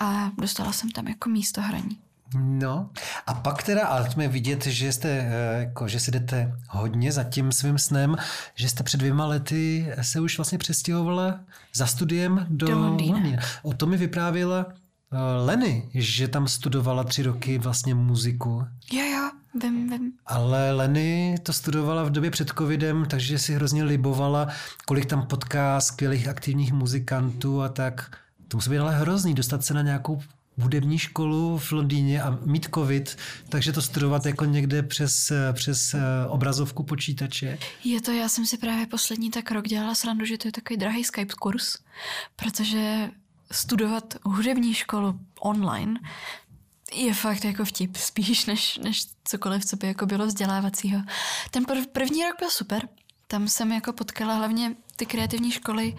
a 0.00 0.30
dostala 0.38 0.72
jsem 0.72 0.90
tam 0.90 1.08
jako 1.08 1.28
místo 1.28 1.60
hraní. 1.62 1.98
No 2.38 2.90
a 3.26 3.34
pak 3.34 3.62
teda, 3.62 3.86
ale 3.86 4.10
jsme 4.10 4.28
vidět, 4.28 4.66
že 4.66 4.92
jste, 4.92 5.08
eh, 5.08 5.60
jako, 5.60 5.88
že 5.88 6.00
si 6.00 6.10
jdete 6.10 6.54
hodně 6.68 7.12
za 7.12 7.24
tím 7.24 7.52
svým 7.52 7.78
snem, 7.78 8.16
že 8.54 8.68
jste 8.68 8.82
před 8.82 8.96
dvěma 8.96 9.26
lety 9.26 9.92
se 10.02 10.20
už 10.20 10.38
vlastně 10.38 10.58
přestěhovala 10.58 11.40
za 11.74 11.86
studiem 11.86 12.46
do, 12.50 12.66
Do 12.66 12.78
Londýna. 12.78 13.42
O 13.62 13.72
tom 13.72 13.90
mi 13.90 13.96
vyprávěla 13.96 14.66
eh, 14.68 15.16
Leny, 15.44 15.90
že 15.94 16.28
tam 16.28 16.48
studovala 16.48 17.04
tři 17.04 17.22
roky 17.22 17.58
vlastně 17.58 17.94
muziku. 17.94 18.64
Jo, 18.92 19.04
jo, 19.04 19.30
vím, 19.62 19.90
vím. 19.90 20.12
Ale 20.26 20.72
Leny 20.72 21.36
to 21.42 21.52
studovala 21.52 22.02
v 22.04 22.10
době 22.10 22.30
před 22.30 22.52
covidem, 22.58 23.04
takže 23.08 23.38
si 23.38 23.54
hrozně 23.54 23.84
libovala, 23.84 24.48
kolik 24.86 25.06
tam 25.06 25.26
potká 25.26 25.80
skvělých 25.80 26.28
aktivních 26.28 26.72
muzikantů 26.72 27.62
a 27.62 27.68
tak. 27.68 28.16
To 28.48 28.56
musí 28.56 28.70
být 28.70 28.78
ale 28.78 28.98
hrozný, 28.98 29.34
dostat 29.34 29.64
se 29.64 29.74
na 29.74 29.82
nějakou 29.82 30.20
hudební 30.60 30.98
školu 30.98 31.58
v 31.58 31.72
Londýně 31.72 32.22
a 32.22 32.38
mít 32.44 32.68
covid, 32.74 33.16
takže 33.48 33.72
to 33.72 33.82
studovat 33.82 34.26
jako 34.26 34.44
někde 34.44 34.82
přes, 34.82 35.32
přes 35.52 35.94
eh, 35.94 36.00
obrazovku 36.28 36.82
počítače. 36.82 37.58
Je 37.84 38.00
to, 38.00 38.10
já 38.10 38.28
jsem 38.28 38.46
si 38.46 38.58
právě 38.58 38.86
poslední 38.86 39.30
tak 39.30 39.50
rok 39.50 39.68
dělala 39.68 39.94
srandu, 39.94 40.24
že 40.24 40.38
to 40.38 40.48
je 40.48 40.52
takový 40.52 40.76
drahý 40.76 41.04
Skype 41.04 41.34
kurz, 41.38 41.76
protože 42.36 43.10
studovat 43.52 44.14
hudební 44.24 44.74
školu 44.74 45.20
online 45.40 46.00
je 46.94 47.14
fakt 47.14 47.44
jako 47.44 47.64
vtip, 47.64 47.96
spíš 47.96 48.46
než, 48.46 48.78
než 48.78 49.06
cokoliv, 49.24 49.64
co 49.64 49.76
by 49.76 49.86
jako 49.86 50.06
bylo 50.06 50.26
vzdělávacího. 50.26 51.00
Ten 51.50 51.64
prv, 51.64 51.86
první 51.86 52.24
rok 52.24 52.34
byl 52.38 52.50
super, 52.50 52.88
tam 53.26 53.48
jsem 53.48 53.72
jako 53.72 53.92
potkala 53.92 54.34
hlavně 54.34 54.74
ty 54.96 55.06
kreativní 55.06 55.52
školy, 55.52 55.96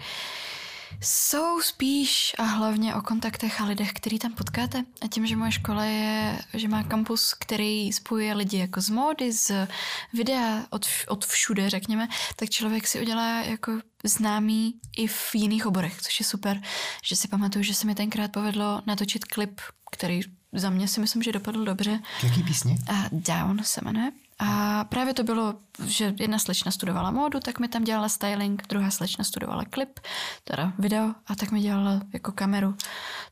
jsou 1.00 1.60
spíš 1.60 2.34
a 2.38 2.42
hlavně 2.42 2.94
o 2.94 3.02
kontaktech 3.02 3.60
a 3.60 3.64
lidech, 3.64 3.92
který 3.92 4.18
tam 4.18 4.32
potkáte. 4.32 4.84
A 5.02 5.06
tím, 5.06 5.26
že 5.26 5.36
moje 5.36 5.52
škola 5.52 5.84
je, 5.84 6.38
že 6.54 6.68
má 6.68 6.82
kampus, 6.82 7.34
který 7.34 7.92
spojuje 7.92 8.34
lidi 8.34 8.58
jako 8.58 8.80
z 8.80 8.88
módy, 8.88 9.32
z 9.32 9.68
videa, 10.12 10.66
od, 10.70 10.86
od 11.08 11.26
všude, 11.26 11.70
řekněme, 11.70 12.08
tak 12.36 12.50
člověk 12.50 12.86
si 12.86 13.00
udělá 13.00 13.40
jako 13.40 13.72
známý 14.04 14.74
i 14.96 15.06
v 15.06 15.34
jiných 15.34 15.66
oborech, 15.66 16.02
což 16.02 16.20
je 16.20 16.26
super, 16.26 16.62
že 17.04 17.16
si 17.16 17.28
pamatuju, 17.28 17.62
že 17.62 17.74
se 17.74 17.86
mi 17.86 17.94
tenkrát 17.94 18.32
povedlo 18.32 18.82
natočit 18.86 19.24
klip, 19.24 19.60
který 19.92 20.20
za 20.52 20.70
mě 20.70 20.88
si 20.88 21.00
myslím, 21.00 21.22
že 21.22 21.32
dopadl 21.32 21.64
dobře. 21.64 22.00
Jaký 22.22 22.42
písni? 22.42 22.78
A 22.88 23.04
Down 23.12 23.64
se 23.64 23.80
jmenuje. 23.84 24.12
A 24.38 24.84
právě 24.84 25.14
to 25.14 25.24
bylo, 25.24 25.54
že 25.84 26.14
jedna 26.18 26.38
slečna 26.38 26.70
studovala 26.70 27.10
módu, 27.10 27.40
tak 27.40 27.58
mi 27.58 27.68
tam 27.68 27.84
dělala 27.84 28.08
styling, 28.08 28.62
druhá 28.68 28.90
slečna 28.90 29.24
studovala 29.24 29.64
klip, 29.64 30.00
teda 30.44 30.72
video, 30.78 31.14
a 31.26 31.34
tak 31.34 31.50
mi 31.50 31.60
dělala 31.60 32.00
jako 32.12 32.32
kameru. 32.32 32.74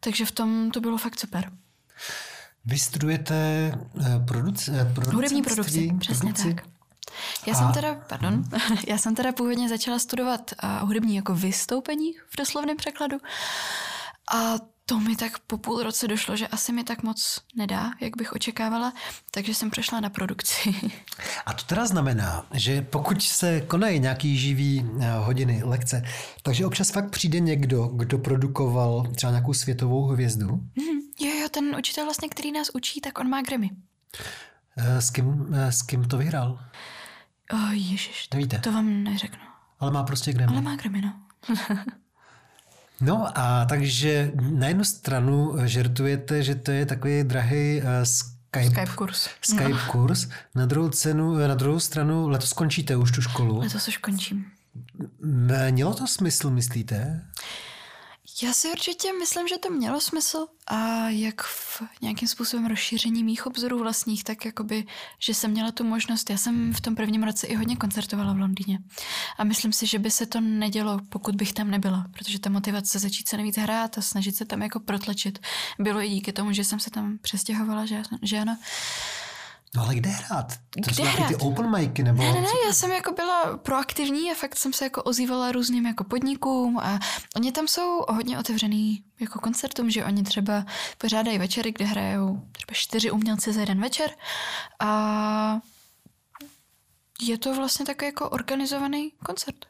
Takže 0.01 0.27
v 0.27 0.31
tom 0.31 0.71
to 0.71 0.81
bylo 0.81 0.99
fakt 0.99 1.21
super. 1.21 1.53
Vy 2.65 2.79
studujete 2.79 3.35
eh, 3.35 4.25
produc, 4.27 4.71
produc, 4.95 5.15
Hudební 5.15 5.43
produkci, 5.43 5.91
přesně 6.01 6.33
produkci? 6.33 6.55
tak. 6.55 6.65
Já 7.47 7.55
jsem 7.55 7.73
teda, 7.73 7.95
pardon, 8.09 8.45
já 8.87 8.99
jsem 8.99 9.15
teda 9.15 9.33
původně 9.33 9.69
začala 9.69 9.99
studovat 9.99 10.51
uh, 10.63 10.89
hudební 10.89 11.17
jako 11.17 11.35
vystoupení 11.35 12.13
v 12.31 12.37
doslovném 12.37 12.77
překladu. 12.77 13.17
A 14.35 14.55
to 14.91 15.01
mi 15.01 15.17
tak 15.17 15.39
po 15.39 15.59
půl 15.59 15.83
roce 15.83 16.09
došlo, 16.09 16.37
že 16.37 16.49
asi 16.49 16.73
mi 16.73 16.85
tak 16.85 17.03
moc 17.03 17.41
nedá, 17.57 17.91
jak 18.01 18.17
bych 18.17 18.33
očekávala, 18.33 18.93
takže 19.31 19.55
jsem 19.55 19.71
přešla 19.71 20.01
na 20.01 20.11
produkci. 20.11 20.75
A 21.47 21.53
to 21.53 21.65
teda 21.65 21.87
znamená, 21.87 22.47
že 22.55 22.83
pokud 22.83 23.23
se 23.23 23.61
konají 23.61 24.01
nějaký 24.01 24.39
živý 24.39 24.91
eh, 25.01 25.13
hodiny, 25.13 25.63
lekce, 25.65 26.03
takže 26.43 26.67
občas 26.67 26.91
fakt 26.91 27.11
přijde 27.11 27.41
někdo, 27.41 27.87
kdo 27.87 28.19
produkoval 28.19 29.07
třeba 29.15 29.33
nějakou 29.33 29.55
světovou 29.55 30.07
hvězdu. 30.07 30.47
Mhm, 30.47 31.01
jo, 31.21 31.41
jo, 31.43 31.49
ten 31.51 31.77
učitel 31.79 32.05
vlastně, 32.05 32.29
který 32.29 32.53
nás 32.53 32.71
učí, 32.75 33.01
tak 33.01 33.19
on 33.19 33.29
má 33.29 33.43
Grammy. 33.43 33.71
Eh, 34.77 35.01
S 35.03 35.11
kým, 35.11 35.47
eh, 35.55 35.73
s 35.73 35.83
kým 35.83 36.05
to 36.05 36.19
vyhrál? 36.19 36.59
Oh, 37.53 37.71
ježiš, 37.71 38.29
Nevíte? 38.35 38.59
to 38.59 38.73
vám 38.73 39.03
neřeknu. 39.05 39.43
Ale 39.81 39.91
má 39.91 40.03
prostě 40.03 40.33
Grammy. 40.33 40.53
Ale 40.53 40.63
má 40.63 40.77
Grammy, 40.77 41.01
no. 41.01 41.13
No 43.01 43.39
a 43.39 43.65
takže 43.65 44.33
na 44.41 44.69
jednu 44.69 44.85
stranu 44.85 45.55
žertujete, 45.65 46.43
že 46.43 46.55
to 46.55 46.71
je 46.71 46.87
takový 46.87 47.25
drahý 47.25 47.83
uh, 47.83 47.89
Skype, 48.05 48.65
Skype 48.65 48.93
kurz. 48.95 49.29
Skype 49.43 49.69
No. 49.69 49.79
kurz. 49.91 50.29
Na 50.55 50.67
druhou, 50.67 50.89
cenu, 50.89 51.35
na 51.49 51.55
druhou 51.55 51.81
stranu 51.81 52.29
letos 52.29 52.53
končíte 52.53 52.97
už 52.97 53.11
tu 53.13 53.23
školu. 53.23 53.59
Letos 53.59 53.89
už 53.89 53.97
končím. 53.97 54.45
Mělo 55.71 55.95
to 55.95 56.07
smysl, 56.07 56.51
myslíte? 56.51 57.25
Já 58.43 58.53
si 58.53 58.71
určitě 58.71 59.13
myslím, 59.13 59.49
že 59.49 59.59
to 59.59 59.71
mělo 59.71 60.01
smysl 60.01 60.47
a 60.67 61.09
jak 61.09 61.43
v 61.43 61.83
nějakým 62.03 62.29
způsobem 62.29 62.67
rozšíření 62.67 63.25
mých 63.25 63.47
obzorů 63.47 63.79
vlastních, 63.79 64.25
tak 64.25 64.45
jakoby, 64.45 64.87
že 65.19 65.35
jsem 65.35 65.51
měla 65.51 65.73
tu 65.73 65.85
možnost. 65.85 66.31
Já 66.31 66.37
jsem 66.37 66.73
v 66.73 66.81
tom 66.81 66.97
prvním 66.97 67.23
roce 67.23 67.47
i 67.47 67.55
hodně 67.55 67.77
koncertovala 67.77 68.33
v 68.33 68.39
Londýně 68.39 68.79
a 69.39 69.45
myslím 69.45 69.73
si, 69.73 69.87
že 69.87 69.99
by 69.99 70.11
se 70.11 70.27
to 70.27 70.41
nedělo, 70.41 70.99
pokud 71.09 71.35
bych 71.35 71.53
tam 71.53 71.71
nebyla, 71.71 72.07
protože 72.13 72.39
ta 72.39 72.51
motivace 72.51 72.99
začít 72.99 73.29
se 73.29 73.37
nejvíc 73.37 73.59
hrát 73.59 73.99
a 73.99 74.03
snažit 74.03 74.37
se 74.37 74.45
tam 74.45 74.63
jako 74.63 74.81
protlačit 74.81 75.39
bylo 75.79 76.01
i 76.01 76.09
díky 76.09 76.33
tomu, 76.33 76.53
že 76.53 76.65
jsem 76.65 76.81
se 76.81 76.91
tam 76.91 77.19
přestěhovala, 77.19 77.87
že, 77.87 78.03
že 78.23 78.39
ano. 78.39 78.59
No 79.77 79.83
ale 79.83 79.95
kde 79.95 80.11
hrát? 80.11 80.53
To 80.71 80.81
Kde 80.81 80.95
jsou 80.95 81.05
taky 81.05 81.17
ty 81.17 81.23
hrát? 81.23 81.43
open 81.43 81.71
micy, 81.71 82.03
nebo... 82.03 82.23
Ne, 82.23 82.33
ne, 82.33 82.41
ne, 82.41 82.49
já 82.67 82.73
jsem 82.73 82.91
jako 82.91 83.13
byla 83.13 83.57
proaktivní 83.57 84.31
a 84.31 84.35
fakt 84.35 84.57
jsem 84.57 84.73
se 84.73 84.85
jako 84.85 85.03
ozývala 85.03 85.53
různým 85.53 85.87
jako 85.87 86.05
podnikům 86.05 86.79
a 86.79 86.99
oni 87.37 87.53
tam 87.53 87.69
jsou 87.69 88.05
hodně 88.09 88.39
otevřený 88.39 89.05
jako 89.21 89.39
koncertům, 89.39 89.91
že 89.91 90.05
oni 90.05 90.23
třeba 90.23 90.65
pořádají 90.99 91.39
večery, 91.39 91.73
kde 91.73 91.85
hrajou 91.85 92.43
třeba 92.53 92.73
čtyři 92.73 93.11
umělci 93.11 93.53
za 93.53 93.61
jeden 93.61 93.81
večer 93.81 94.11
a 94.81 95.61
je 97.21 97.39
to 97.39 97.55
vlastně 97.55 97.87
takový 97.87 98.07
jako 98.07 98.31
organizovaný 98.31 99.13
koncert. 99.25 99.67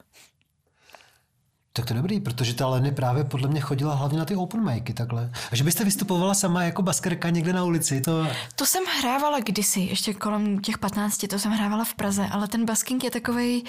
Tak 1.80 1.86
to 1.86 1.94
je 1.94 1.96
dobrý, 1.96 2.20
protože 2.20 2.54
ta 2.54 2.68
Leny 2.68 2.92
právě 2.92 3.24
podle 3.24 3.48
mě 3.48 3.60
chodila 3.60 3.94
hlavně 3.94 4.18
na 4.18 4.24
ty 4.24 4.36
open 4.36 4.64
micy 4.64 4.92
takhle. 4.92 5.30
A 5.52 5.56
že 5.56 5.64
byste 5.64 5.84
vystupovala 5.84 6.34
sama 6.34 6.62
jako 6.62 6.82
baskerka 6.82 7.30
někde 7.30 7.52
na 7.52 7.64
ulici, 7.64 8.00
to... 8.00 8.26
To 8.54 8.66
jsem 8.66 8.84
hrávala 9.00 9.40
kdysi, 9.40 9.80
ještě 9.80 10.14
kolem 10.14 10.58
těch 10.58 10.78
15, 10.78 11.26
to 11.30 11.38
jsem 11.38 11.52
hrávala 11.52 11.84
v 11.84 11.94
Praze, 11.94 12.26
ale 12.30 12.48
ten 12.48 12.66
basking 12.66 13.04
je 13.04 13.10
takovej, 13.10 13.62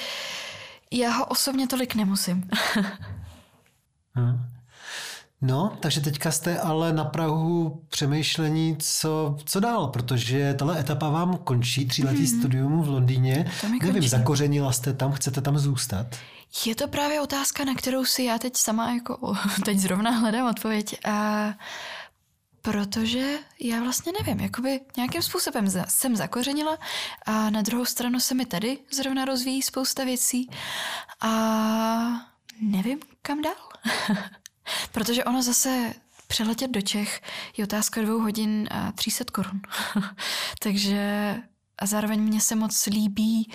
já 0.91 1.11
ho 1.11 1.25
osobně 1.25 1.67
tolik 1.67 1.95
nemusím. 1.95 2.49
Hm. 4.15 4.45
No, 5.41 5.77
takže 5.79 6.01
teďka 6.01 6.31
jste 6.31 6.59
ale 6.59 6.93
na 6.93 7.03
Prahu 7.03 7.81
přemýšlení, 7.89 8.75
co, 8.79 9.37
co 9.45 9.59
dál, 9.59 9.87
protože 9.87 10.53
tahle 10.53 10.79
etapa 10.79 11.09
vám 11.09 11.37
končí, 11.37 11.85
tříletý 11.85 12.17
hmm. 12.17 12.39
studium 12.39 12.81
v 12.81 12.89
Londýně. 12.89 13.51
Nevím, 13.63 13.79
končí. 13.79 14.09
zakořenila 14.09 14.71
jste 14.71 14.93
tam, 14.93 15.11
chcete 15.11 15.41
tam 15.41 15.57
zůstat? 15.57 16.15
Je 16.65 16.75
to 16.75 16.87
právě 16.87 17.21
otázka, 17.21 17.65
na 17.65 17.75
kterou 17.75 18.05
si 18.05 18.23
já 18.23 18.39
teď 18.39 18.57
sama 18.57 18.93
jako 18.93 19.37
teď 19.65 19.77
zrovna 19.77 20.11
hledám 20.11 20.49
odpověď. 20.49 21.05
A 21.05 21.53
protože 22.61 23.37
já 23.59 23.83
vlastně 23.83 24.11
nevím, 24.19 24.39
jakoby 24.39 24.79
nějakým 24.97 25.21
způsobem 25.21 25.67
jsem 25.87 26.15
zakořenila 26.15 26.77
a 27.25 27.49
na 27.49 27.61
druhou 27.61 27.85
stranu 27.85 28.19
se 28.19 28.35
mi 28.35 28.45
tady 28.45 28.77
zrovna 28.91 29.25
rozvíjí 29.25 29.61
spousta 29.61 30.03
věcí 30.03 30.49
a 31.21 31.31
nevím, 32.61 32.99
kam 33.21 33.41
dál. 33.41 33.69
protože 34.91 35.23
ono 35.23 35.43
zase 35.43 35.93
přeletět 36.27 36.71
do 36.71 36.81
Čech 36.81 37.21
je 37.57 37.63
otázka 37.63 38.01
dvou 38.01 38.19
hodin 38.19 38.67
a 38.71 38.91
300 38.91 39.25
korun. 39.31 39.61
Takže 40.59 41.35
a 41.77 41.85
zároveň 41.85 42.21
mě 42.21 42.41
se 42.41 42.55
moc 42.55 42.85
líbí 42.85 43.51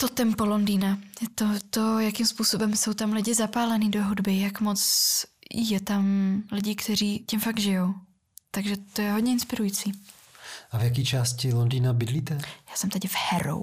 to 0.00 0.08
tempo 0.08 0.46
Londýna, 0.46 0.98
to, 1.34 1.46
to, 1.70 1.98
jakým 1.98 2.26
způsobem 2.26 2.76
jsou 2.76 2.94
tam 2.94 3.12
lidi 3.12 3.34
zapálený 3.34 3.90
do 3.90 4.04
hudby, 4.04 4.40
jak 4.40 4.60
moc 4.60 4.80
je 5.54 5.80
tam 5.80 6.04
lidí, 6.52 6.76
kteří 6.76 7.24
tím 7.28 7.40
fakt 7.40 7.58
žijou. 7.58 7.94
Takže 8.50 8.76
to 8.76 9.02
je 9.02 9.12
hodně 9.12 9.32
inspirující. 9.32 9.92
A 10.70 10.78
v 10.78 10.82
jaké 10.82 11.04
části 11.04 11.52
Londýna 11.52 11.92
bydlíte? 11.92 12.34
Já 12.70 12.76
jsem 12.76 12.90
teď 12.90 13.08
v 13.08 13.14
Harrow. 13.30 13.62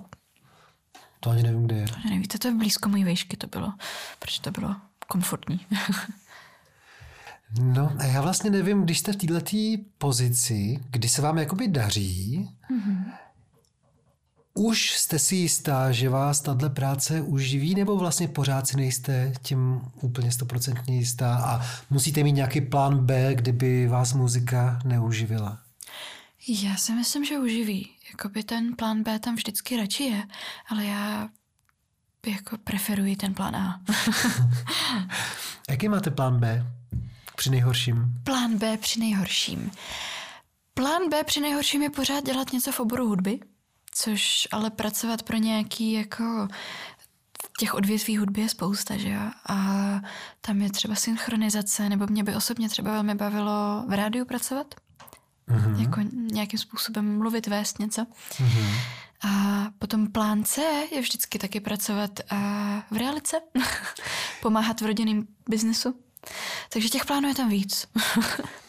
To 1.19 1.30
ani 1.30 1.43
nevím, 1.43 1.65
kde 1.65 1.76
je. 1.76 1.88
To 1.88 2.10
nevíte, 2.10 2.38
to 2.38 2.48
je 2.48 2.54
blízko 2.54 2.89
mojí 2.89 3.04
výšky 3.04 3.38
to 3.38 3.48
bylo, 3.48 3.74
protože 4.19 4.41
to 4.41 4.52
bylo 4.52 4.76
komfortní. 5.08 5.65
No 7.62 7.91
a 8.00 8.04
já 8.04 8.21
vlastně 8.21 8.50
nevím, 8.50 8.84
když 8.84 9.00
jste 9.00 9.13
v 9.13 9.15
této 9.15 9.39
pozici, 9.98 10.80
kdy 10.89 11.10
se 11.10 11.21
vám 11.21 11.38
jakoby 11.38 11.67
daří, 11.67 12.50
mm-hmm. 12.71 13.13
Už 14.57 14.97
jste 14.97 15.19
si 15.19 15.35
jistá, 15.35 15.91
že 15.91 16.09
vás 16.09 16.41
tahle 16.41 16.69
práce 16.69 17.21
uživí, 17.21 17.75
nebo 17.75 17.97
vlastně 17.97 18.27
pořád 18.27 18.67
si 18.67 18.77
nejste 18.77 19.33
tím 19.41 19.81
úplně 20.01 20.31
stoprocentně 20.31 20.97
jistá 20.97 21.35
a 21.35 21.65
musíte 21.89 22.23
mít 22.23 22.31
nějaký 22.31 22.61
plán 22.61 23.05
B, 23.05 23.35
kdyby 23.35 23.87
vás 23.87 24.13
muzika 24.13 24.79
neuživila? 24.85 25.59
Já 26.47 26.75
si 26.75 26.91
myslím, 26.93 27.25
že 27.25 27.39
uživí. 27.39 27.89
Jakoby 28.11 28.43
ten 28.43 28.75
plán 28.75 29.03
B 29.03 29.19
tam 29.19 29.35
vždycky 29.35 29.77
radši 29.77 30.03
je, 30.03 30.23
ale 30.67 30.85
já 30.85 31.29
jako 32.27 32.57
preferuji 32.57 33.15
ten 33.15 33.33
plán 33.33 33.55
A. 33.55 33.81
Jaký 35.69 35.89
máte 35.89 36.11
plán 36.11 36.39
B 36.39 36.65
při 37.35 37.49
nejhorším? 37.49 38.21
plán 38.23 38.57
B 38.57 38.77
při 38.77 38.99
nejhorším. 38.99 39.71
Plán 40.73 41.09
B 41.09 41.23
při 41.23 41.41
nejhorším 41.41 41.81
je 41.81 41.89
pořád 41.89 42.25
dělat 42.25 42.53
něco 42.53 42.71
v 42.71 42.79
oboru 42.79 43.07
hudby, 43.07 43.39
což 43.95 44.47
ale 44.51 44.69
pracovat 44.69 45.23
pro 45.23 45.38
nějaký 45.38 45.91
jako 45.91 46.47
těch 47.60 47.73
odvětví 47.73 48.17
hudby 48.17 48.41
je 48.41 48.49
spousta, 48.49 48.97
že 48.97 49.10
jo? 49.10 49.21
A 49.49 49.55
tam 50.41 50.62
je 50.62 50.71
třeba 50.71 50.95
synchronizace, 50.95 51.89
nebo 51.89 52.08
mě 52.08 52.23
by 52.23 52.36
osobně 52.36 52.69
třeba 52.69 52.91
velmi 52.91 53.15
bavilo 53.15 53.84
v 53.88 53.93
rádiu 53.93 54.25
pracovat. 54.25 54.75
Mm-hmm. 55.49 55.81
Jako 55.81 56.01
nějakým 56.12 56.60
způsobem 56.60 57.17
mluvit, 57.17 57.47
vést 57.47 57.79
něco. 57.79 58.01
Mm-hmm. 58.01 58.75
A 59.21 59.65
potom 59.79 60.08
plán 60.08 60.43
C 60.43 60.62
je 60.91 61.01
vždycky 61.01 61.39
taky 61.39 61.60
pracovat 61.60 62.19
v 62.91 62.97
realice, 62.97 63.41
pomáhat 64.41 64.81
v 64.81 64.86
rodinném 64.86 65.27
biznesu. 65.49 65.95
Takže 66.69 66.89
těch 66.89 67.05
plánů 67.05 67.27
je 67.27 67.36
tam 67.36 67.49
víc. 67.49 67.88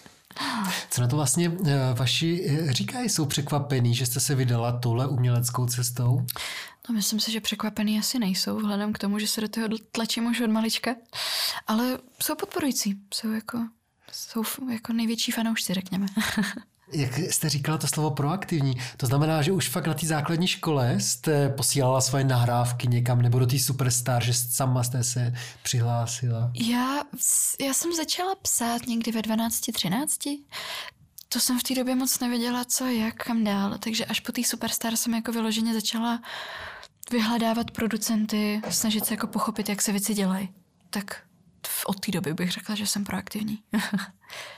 Co 0.91 1.01
na 1.01 1.09
to 1.09 1.17
vlastně 1.17 1.53
eh, 1.67 1.95
vaši 1.95 2.47
eh, 2.49 2.73
říkají? 2.73 3.09
Jsou 3.09 3.27
překvapený, 3.27 3.95
že 3.95 4.07
jste 4.07 4.21
se 4.21 4.35
vydala 4.35 4.79
touhle 4.79 5.07
uměleckou 5.07 5.67
cestou? 5.67 6.27
No, 6.89 6.95
myslím 6.95 7.21
si, 7.21 7.33
že 7.33 7.41
překvapený 7.41 7.99
asi 7.99 8.19
nejsou, 8.19 8.57
vzhledem 8.57 8.93
k 8.93 8.99
tomu, 8.99 9.19
že 9.19 9.29
se 9.29 9.41
do 9.41 9.49
toho 9.49 9.69
tlačím 9.93 10.27
už 10.27 10.41
od 10.41 10.51
malička. 10.51 10.95
Ale 11.67 11.99
jsou 12.23 12.35
podporující. 12.35 13.01
Jsou 13.15 13.33
jako, 13.33 13.59
jsou 14.13 14.43
jako 14.71 14.93
největší 14.93 15.33
fanoušci, 15.33 15.75
řekněme. 15.75 16.07
Jak 16.93 17.19
jste 17.19 17.49
říkala 17.49 17.79
to 17.79 17.87
slovo 17.87 18.11
proaktivní, 18.11 18.77
to 18.97 19.07
znamená, 19.07 19.43
že 19.43 19.53
už 19.53 19.69
fakt 19.69 19.87
na 19.87 19.95
té 19.95 20.07
základní 20.07 20.47
škole 20.47 21.01
jste 21.01 21.49
posílala 21.49 22.01
svoje 22.01 22.25
nahrávky 22.25 22.89
někam 22.89 23.23
nebo 23.23 23.39
do 23.39 23.47
té 23.47 23.59
superstar, 23.59 24.25
že 24.25 24.35
sama 24.35 24.83
jste 24.83 25.05
se 25.05 25.33
přihlásila? 25.63 26.51
Já, 26.55 27.03
já 27.61 27.75
jsem 27.75 27.93
začala 27.93 28.35
psát 28.43 28.87
někdy 28.87 29.13
ve 29.13 29.23
12, 29.23 29.61
13. 29.73 30.19
To 31.29 31.41
jsem 31.41 31.59
v 31.59 31.63
té 31.63 31.75
době 31.75 31.95
moc 31.95 32.21
nevěděla, 32.21 32.65
co, 32.65 32.87
jak, 32.87 33.15
kam 33.15 33.45
dál. 33.45 33.79
Takže 33.79 34.05
až 34.05 34.21
po 34.21 34.33
té 34.33 34.45
superstar 34.45 34.97
jsem 34.97 35.15
jako 35.15 35.33
vyloženě 35.33 35.75
začala 35.75 36.23
vyhledávat 37.11 37.71
producenty, 37.71 38.61
snažit 38.71 39.07
se 39.07 39.15
jako 39.15 39.27
pochopit, 39.27 39.69
jak 39.69 39.83
se 39.83 39.93
věci 39.93 40.15
dělají. 40.15 40.49
Tak 40.91 41.23
od 41.87 42.01
té 42.01 42.13
doby 42.13 42.35
bych 42.35 42.51
řekla, 42.51 42.75
že 42.75 42.87
jsem 42.87 43.05
proaktivní. 43.05 43.59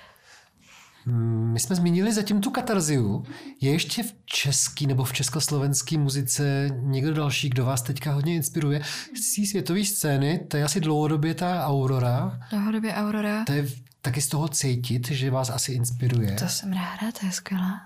Hmm, 1.09 1.53
my 1.53 1.61
jsme 1.61 1.77
zmínili 1.77 2.13
zatím 2.13 2.41
tu 2.41 2.51
katarziu. 2.51 3.25
Je 3.61 3.73
ještě 3.73 4.03
v 4.03 4.15
český 4.27 4.87
nebo 4.87 5.05
v 5.05 5.13
československé 5.13 5.99
muzice 5.99 6.69
někdo 6.73 7.15
další, 7.15 7.49
kdo 7.49 7.65
vás 7.65 7.83
teďka 7.83 8.13
hodně 8.13 8.35
inspiruje? 8.35 8.83
Z 9.15 9.37
té 9.37 9.47
světové 9.47 9.85
scény, 9.85 10.39
to 10.49 10.57
je 10.57 10.65
asi 10.65 10.81
dlouhodobě 10.81 11.35
ta 11.35 11.67
Aurora. 11.67 12.41
Dlouhodobě 12.51 12.95
Aurora. 12.95 13.45
To 13.45 13.53
je 13.53 13.67
taky 14.03 14.21
z 14.21 14.29
toho 14.29 14.49
cítit, 14.49 15.09
že 15.09 15.31
vás 15.31 15.51
asi 15.51 15.73
inspiruje. 15.73 16.33
To 16.33 16.49
jsem 16.49 16.73
ráda, 16.73 17.13
to 17.21 17.27
je 17.27 17.33
skvělá. 17.33 17.81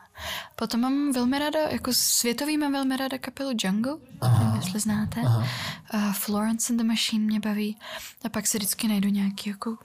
Potom 0.56 0.80
mám 0.80 1.12
velmi 1.12 1.38
ráda, 1.38 1.58
jako 1.58 1.92
světový 1.94 2.58
mám 2.58 2.72
velmi 2.72 2.96
ráda 2.96 3.18
kapelu 3.18 3.50
Jungle, 3.64 3.96
Aha. 4.20 4.56
jestli 4.56 4.80
znáte. 4.80 5.20
Aha. 5.20 5.46
Uh, 5.94 6.12
Florence 6.12 6.72
and 6.72 6.76
the 6.76 6.84
Machine 6.84 7.24
mě 7.24 7.40
baví. 7.40 7.78
A 8.24 8.28
pak 8.28 8.46
si 8.46 8.58
vždycky 8.58 8.88
najdu 8.88 9.08
nějaký 9.08 9.50
jako 9.50 9.76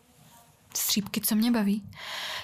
střípky, 0.77 1.21
co 1.21 1.35
mě 1.35 1.51
baví. 1.51 1.89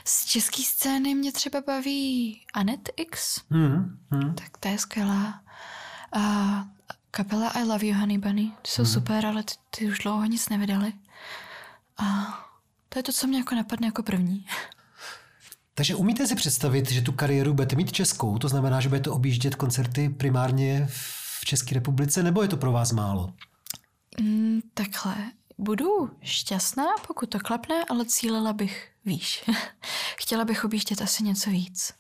Z 0.05 0.25
české 0.25 0.63
scény 0.63 1.15
mě 1.15 1.31
třeba 1.31 1.61
baví 1.67 2.41
Anet 2.53 2.89
X, 2.97 3.41
hmm, 3.49 3.99
hmm. 4.11 4.35
tak 4.35 4.57
to 4.57 4.67
je 4.67 4.77
skvělá. 4.77 5.43
A 6.15 6.65
kapela 7.11 7.49
I 7.49 7.63
Love 7.63 7.85
You 7.85 7.99
Honey 7.99 8.17
Bunny, 8.17 8.51
ty 8.61 8.71
jsou 8.71 8.83
hmm. 8.83 8.93
super, 8.93 9.25
ale 9.25 9.43
ty, 9.43 9.53
ty 9.69 9.85
už 9.87 9.99
dlouho 9.99 10.25
nic 10.25 10.49
nevydali. 10.49 10.93
A 11.97 12.05
to 12.89 12.99
je 12.99 13.03
to, 13.03 13.11
co 13.11 13.27
mě 13.27 13.37
jako 13.37 13.55
napadne 13.55 13.87
jako 13.87 14.03
první. 14.03 14.45
Takže 15.75 15.95
umíte 15.95 16.27
si 16.27 16.35
představit, 16.35 16.91
že 16.91 17.01
tu 17.01 17.11
kariéru 17.11 17.53
budete 17.53 17.75
mít 17.75 17.91
českou, 17.91 18.37
to 18.37 18.49
znamená, 18.49 18.81
že 18.81 18.89
budete 18.89 19.09
objíždět 19.09 19.55
koncerty 19.55 20.09
primárně 20.09 20.87
v 20.89 21.45
České 21.45 21.75
republice, 21.75 22.23
nebo 22.23 22.41
je 22.41 22.47
to 22.47 22.57
pro 22.57 22.71
vás 22.71 22.91
málo? 22.91 23.33
Mm, 24.21 24.61
takhle, 24.73 25.15
Budu 25.57 26.09
šťastná, 26.21 26.85
pokud 27.07 27.29
to 27.29 27.39
klapne, 27.39 27.75
ale 27.89 28.05
cílila 28.05 28.53
bych 28.53 28.87
výš. 29.05 29.43
Chtěla 30.17 30.45
bych 30.45 30.65
objíždět 30.65 31.01
asi 31.01 31.23
něco 31.23 31.49
víc. 31.49 31.93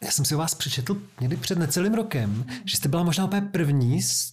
Já 0.00 0.10
jsem 0.10 0.24
si 0.24 0.34
o 0.34 0.38
vás 0.38 0.54
přečetl 0.54 1.02
někdy 1.20 1.36
před 1.36 1.58
necelým 1.58 1.94
rokem, 1.94 2.46
že 2.64 2.76
jste 2.76 2.88
byla 2.88 3.02
možná 3.02 3.24
úplně 3.24 3.42
první 3.42 4.02
z 4.02 4.30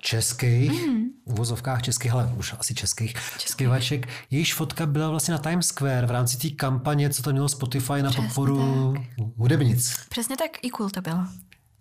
českých, 0.00 0.86
mm. 0.86 1.04
uvozovkách 1.24 1.82
českých, 1.82 2.12
ale 2.12 2.34
už 2.36 2.54
asi 2.58 2.74
českých, 2.74 3.12
českých. 3.12 3.48
zpěvaček. 3.48 4.08
Jejíž 4.30 4.54
fotka 4.54 4.86
byla 4.86 5.10
vlastně 5.10 5.32
na 5.32 5.38
Times 5.38 5.66
Square 5.66 6.06
v 6.06 6.10
rámci 6.10 6.38
té 6.38 6.50
kampaně, 6.50 7.10
co 7.10 7.22
to 7.22 7.32
mělo 7.32 7.48
Spotify 7.48 8.02
na 8.02 8.10
Přesně 8.10 8.26
podporu 8.26 8.94
tak. 8.96 9.26
hudebnic. 9.36 9.96
Přesně 10.08 10.36
tak, 10.36 10.50
i 10.62 10.70
cool 10.70 10.90
to 10.90 11.00
bylo. 11.00 11.26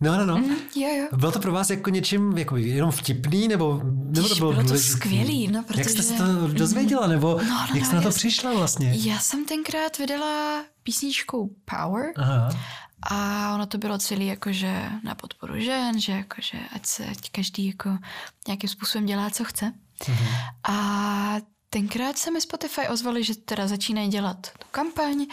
No, 0.02 0.18
no, 0.18 0.26
no. 0.26 0.38
Mm, 0.38 0.56
jo, 0.76 0.90
jo. 0.90 1.08
Bylo 1.18 1.32
to 1.32 1.40
pro 1.40 1.52
vás 1.52 1.70
jako 1.70 1.90
něčím 1.90 2.38
jako 2.38 2.58
jenom 2.58 2.92
vtipný, 2.92 3.48
nebo, 3.48 3.82
nebo 3.84 4.30
to 4.30 4.36
bylo, 4.36 4.54
bylo 4.54 4.68
to 4.68 4.78
skvělý, 4.78 5.48
no, 5.48 5.64
protože... 5.64 5.80
Jak 5.80 5.90
jste 5.90 6.04
se 6.04 6.14
to 6.14 6.48
dozvěděla, 6.48 7.08
nebo 7.08 7.40
no, 7.50 7.68
no, 7.70 7.76
jak 7.76 7.86
jste 7.86 7.96
no, 7.96 7.96
na 7.96 8.02
to 8.02 8.08
jasný. 8.08 8.20
přišla 8.20 8.54
vlastně? 8.54 8.94
Já 8.96 9.20
jsem 9.20 9.46
tenkrát 9.46 9.98
vydala 9.98 10.64
písničku 10.84 11.56
Power 11.66 12.06
Aha. 12.16 12.50
a 13.04 13.52
ono 13.56 13.66
to 13.66 13.78
bylo 13.78 13.98
celý 13.98 14.26
jakože 14.28 14.90
na 15.04 15.16
podporu 15.16 15.60
žen, 15.60 16.00
že 16.00 16.12
jakože 16.12 16.58
ať 16.74 16.86
se 16.86 17.06
ať 17.06 17.30
každý 17.32 17.68
jako 17.68 17.98
nějakým 18.48 18.70
způsobem 18.70 19.06
dělá, 19.06 19.30
co 19.30 19.44
chce. 19.44 19.74
Mhm. 20.08 20.28
A 20.68 21.36
tenkrát 21.70 22.18
se 22.18 22.32
mi 22.32 22.42
Spotify 22.42 22.88
ozvali, 22.90 23.24
že 23.24 23.36
teda 23.36 23.68
začínají 23.68 24.10
dělat 24.10 24.42
tu 24.42 24.68
kampaň, 24.72 25.26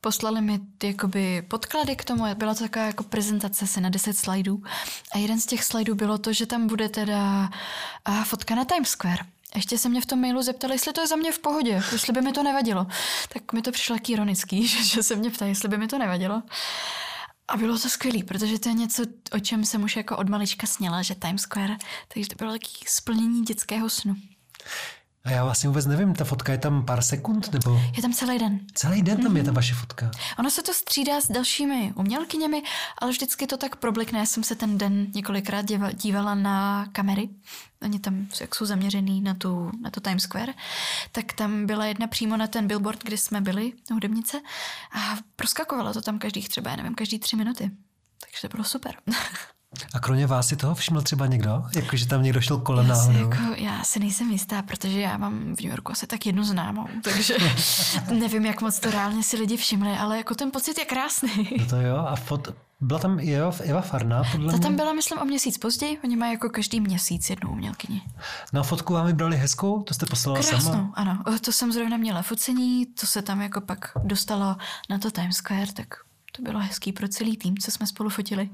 Poslali 0.00 0.40
mi 0.40 0.60
jakoby 0.82 1.42
podklady 1.42 1.96
k 1.96 2.04
tomu, 2.04 2.24
byla 2.34 2.54
to 2.54 2.60
taková 2.60 2.84
jako 2.84 3.04
prezentace 3.04 3.66
se 3.66 3.80
na 3.80 3.88
10 3.88 4.16
slajdů 4.16 4.62
a 5.12 5.18
jeden 5.18 5.40
z 5.40 5.46
těch 5.46 5.64
slajdů 5.64 5.94
bylo 5.94 6.18
to, 6.18 6.32
že 6.32 6.46
tam 6.46 6.66
bude 6.66 6.88
teda 6.88 7.50
a 8.04 8.24
fotka 8.24 8.54
na 8.54 8.64
Times 8.64 8.88
Square. 8.88 9.24
Ještě 9.54 9.78
se 9.78 9.88
mě 9.88 10.00
v 10.00 10.06
tom 10.06 10.20
mailu 10.20 10.42
zeptali, 10.42 10.74
jestli 10.74 10.92
to 10.92 11.00
je 11.00 11.06
za 11.06 11.16
mě 11.16 11.32
v 11.32 11.38
pohodě, 11.38 11.82
jestli 11.92 12.12
by 12.12 12.20
mi 12.20 12.32
to 12.32 12.42
nevadilo. 12.42 12.86
Tak 13.28 13.52
mi 13.52 13.62
to 13.62 13.72
přišlo 13.72 13.96
taky 13.96 14.12
ironický, 14.12 14.66
že, 14.68 14.84
že 14.84 15.02
se 15.02 15.16
mě 15.16 15.30
ptají, 15.30 15.50
jestli 15.50 15.68
by 15.68 15.78
mi 15.78 15.88
to 15.88 15.98
nevadilo. 15.98 16.42
A 17.48 17.56
bylo 17.56 17.78
to 17.78 17.88
skvělé, 17.88 18.24
protože 18.24 18.58
to 18.58 18.68
je 18.68 18.74
něco, 18.74 19.02
o 19.32 19.38
čem 19.38 19.64
jsem 19.64 19.82
už 19.82 19.96
jako 19.96 20.16
od 20.16 20.28
malička 20.28 20.66
sněla, 20.66 21.02
že 21.02 21.14
Times 21.14 21.42
Square, 21.42 21.76
takže 22.08 22.28
to 22.28 22.34
bylo 22.34 22.52
taky 22.52 22.68
splnění 22.86 23.42
dětského 23.42 23.90
snu. 23.90 24.16
A 25.24 25.30
já 25.30 25.44
vlastně 25.44 25.68
vůbec 25.68 25.86
nevím, 25.86 26.14
ta 26.14 26.24
fotka 26.24 26.52
je 26.52 26.58
tam 26.58 26.84
pár 26.84 27.02
sekund, 27.02 27.52
nebo? 27.52 27.80
Je 27.96 28.02
tam 28.02 28.12
celý 28.12 28.38
den. 28.38 28.60
Celý 28.74 29.02
den 29.02 29.16
tam 29.16 29.32
mm-hmm. 29.32 29.36
je 29.36 29.42
ta 29.42 29.50
mhm. 29.50 29.56
vaše 29.56 29.74
fotka. 29.74 30.10
Ono 30.38 30.50
se 30.50 30.62
to 30.62 30.74
střídá 30.74 31.20
s 31.20 31.28
dalšími 31.28 31.92
umělkyněmi, 31.96 32.62
ale 32.98 33.10
vždycky 33.10 33.46
to 33.46 33.56
tak 33.56 33.76
problikne. 33.76 34.18
Já 34.18 34.26
jsem 34.26 34.44
se 34.44 34.54
ten 34.54 34.78
den 34.78 35.06
několikrát 35.14 35.66
dívala 35.92 36.34
na 36.34 36.86
kamery. 36.92 37.28
Oni 37.82 37.98
tam 37.98 38.26
jak 38.40 38.54
jsou 38.54 38.64
zaměřený 38.66 39.20
na 39.20 39.34
tu, 39.34 39.70
na 39.82 39.90
tu 39.90 40.00
Times 40.00 40.22
Square. 40.22 40.54
Tak 41.12 41.32
tam 41.32 41.66
byla 41.66 41.84
jedna 41.84 42.06
přímo 42.06 42.36
na 42.36 42.46
ten 42.46 42.66
billboard, 42.66 43.04
kde 43.04 43.18
jsme 43.18 43.40
byli, 43.40 43.72
hudebnice. 43.92 44.40
A 44.92 45.16
proskakovalo 45.36 45.92
to 45.92 46.02
tam 46.02 46.18
každých 46.18 46.48
třeba, 46.48 46.70
já 46.70 46.76
nevím, 46.76 46.94
každý 46.94 47.18
tři 47.18 47.36
minuty. 47.36 47.70
Takže 48.20 48.48
to 48.48 48.48
bylo 48.48 48.64
super. 48.64 48.96
A 49.94 50.00
kromě 50.00 50.26
vás 50.26 50.48
si 50.48 50.56
toho 50.56 50.74
všiml 50.74 51.02
třeba 51.02 51.26
někdo? 51.26 51.64
Jako, 51.76 51.96
že 51.96 52.06
tam 52.06 52.22
někdo 52.22 52.40
šel 52.40 52.58
kolem 52.58 52.86
já 52.86 52.94
náhodou? 52.94 53.18
Jako, 53.18 53.54
já 53.56 53.84
si 53.84 54.00
nejsem 54.00 54.30
jistá, 54.30 54.62
protože 54.62 55.00
já 55.00 55.16
mám 55.16 55.38
v 55.38 55.60
New 55.60 55.70
Yorku 55.70 55.92
asi 55.92 56.06
tak 56.06 56.26
jednu 56.26 56.44
známou, 56.44 56.86
takže 57.04 57.36
nevím, 58.10 58.46
jak 58.46 58.60
moc 58.60 58.80
to 58.80 58.90
reálně 58.90 59.22
si 59.22 59.36
lidi 59.36 59.56
všimli, 59.56 59.90
ale 59.90 60.16
jako 60.16 60.34
ten 60.34 60.50
pocit 60.50 60.78
je 60.78 60.84
krásný. 60.84 61.48
No 61.58 61.66
to 61.66 61.76
jo, 61.76 61.96
a 61.96 62.16
fot, 62.16 62.48
byla 62.80 63.00
tam 63.00 63.18
Eva, 63.20 63.52
Eva 63.60 63.80
Farná, 63.80 64.22
podle 64.32 64.52
Ta 64.52 64.58
tam 64.58 64.76
byla, 64.76 64.92
myslím, 64.92 65.18
o 65.18 65.24
měsíc 65.24 65.58
později. 65.58 65.98
Oni 66.04 66.16
mají 66.16 66.32
jako 66.32 66.48
každý 66.50 66.80
měsíc 66.80 67.30
jednu 67.30 67.50
umělkyni. 67.50 68.02
Na 68.52 68.62
fotku 68.62 68.92
vám 68.92 69.06
vybrali 69.06 69.36
hezkou? 69.36 69.82
To 69.82 69.94
jste 69.94 70.06
poslala 70.06 70.38
Krásnou, 70.38 70.60
sama? 70.60 70.92
ano. 70.94 71.22
To 71.40 71.52
jsem 71.52 71.72
zrovna 71.72 71.96
měla 71.96 72.22
focení, 72.22 72.86
to 72.86 73.06
se 73.06 73.22
tam 73.22 73.40
jako 73.40 73.60
pak 73.60 73.92
dostalo 74.04 74.56
na 74.90 74.98
to 74.98 75.10
Times 75.10 75.36
Square, 75.36 75.72
tak 75.72 75.94
to 76.32 76.42
bylo 76.42 76.60
hezký 76.60 76.92
pro 76.92 77.08
celý 77.08 77.36
tým, 77.36 77.58
co 77.58 77.70
jsme 77.70 77.86
spolu 77.86 78.10
fotili. 78.10 78.50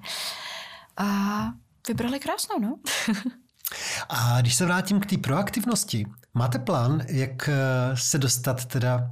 A 0.96 1.06
vybrali 1.88 2.20
krásnou, 2.20 2.58
no. 2.58 2.78
A 4.08 4.40
když 4.40 4.54
se 4.54 4.64
vrátím 4.64 5.00
k 5.00 5.06
té 5.06 5.18
proaktivnosti, 5.18 6.06
máte 6.34 6.58
plán, 6.58 7.02
jak 7.08 7.48
eh, 7.48 7.96
se 7.96 8.18
dostat 8.18 8.64
teda 8.64 9.10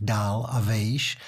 dál 0.00 0.46
a 0.50 0.60
vejš, 0.60 1.18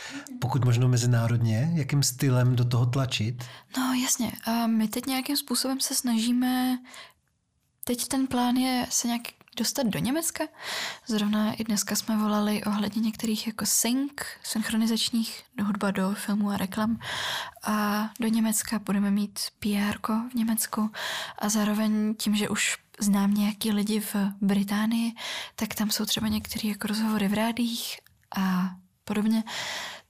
pokud 0.41 0.65
možno 0.65 0.89
mezinárodně, 0.89 1.71
jakým 1.75 2.03
stylem 2.03 2.57
do 2.57 2.65
toho 2.65 2.87
tlačit? 2.87 3.45
No 3.77 3.95
jasně, 3.95 4.33
a 4.45 4.67
my 4.67 4.89
teď 4.89 5.07
nějakým 5.07 5.37
způsobem 5.37 5.81
se 5.81 5.95
snažíme, 5.95 6.79
teď 7.85 8.09
ten 8.09 8.27
plán 8.27 8.57
je 8.57 8.87
se 8.91 9.07
nějak 9.07 9.23
dostat 9.57 9.87
do 9.87 9.99
Německa. 9.99 10.45
Zrovna 11.07 11.53
i 11.53 11.65
dneska 11.65 11.97
jsme 11.97 12.17
volali 12.17 12.65
ohledně 12.65 13.03
některých 13.03 13.47
jako 13.47 13.67
sync, 13.67 14.13
synchronizačních 14.43 15.43
do 15.57 15.65
hudba 15.65 15.91
do 15.91 16.15
filmů 16.15 16.51
a 16.51 16.57
reklam. 16.57 16.99
A 17.63 18.09
do 18.21 18.29
Německa 18.29 18.79
budeme 18.79 19.11
mít 19.11 19.41
PR 19.59 20.13
v 20.31 20.35
Německu 20.35 20.91
a 21.39 21.49
zároveň 21.49 22.15
tím, 22.15 22.37
že 22.37 22.49
už 22.49 22.79
znám 23.01 23.35
nějaký 23.35 23.73
lidi 23.73 24.01
v 24.01 24.17
Británii, 24.41 25.13
tak 25.57 25.75
tam 25.75 25.91
jsou 25.91 26.05
třeba 26.05 26.29
některé 26.29 26.69
jako 26.69 26.87
rozhovory 26.89 27.29
v 27.29 27.35
rádích 27.35 28.01
a 28.37 28.71
podobně. 29.05 29.45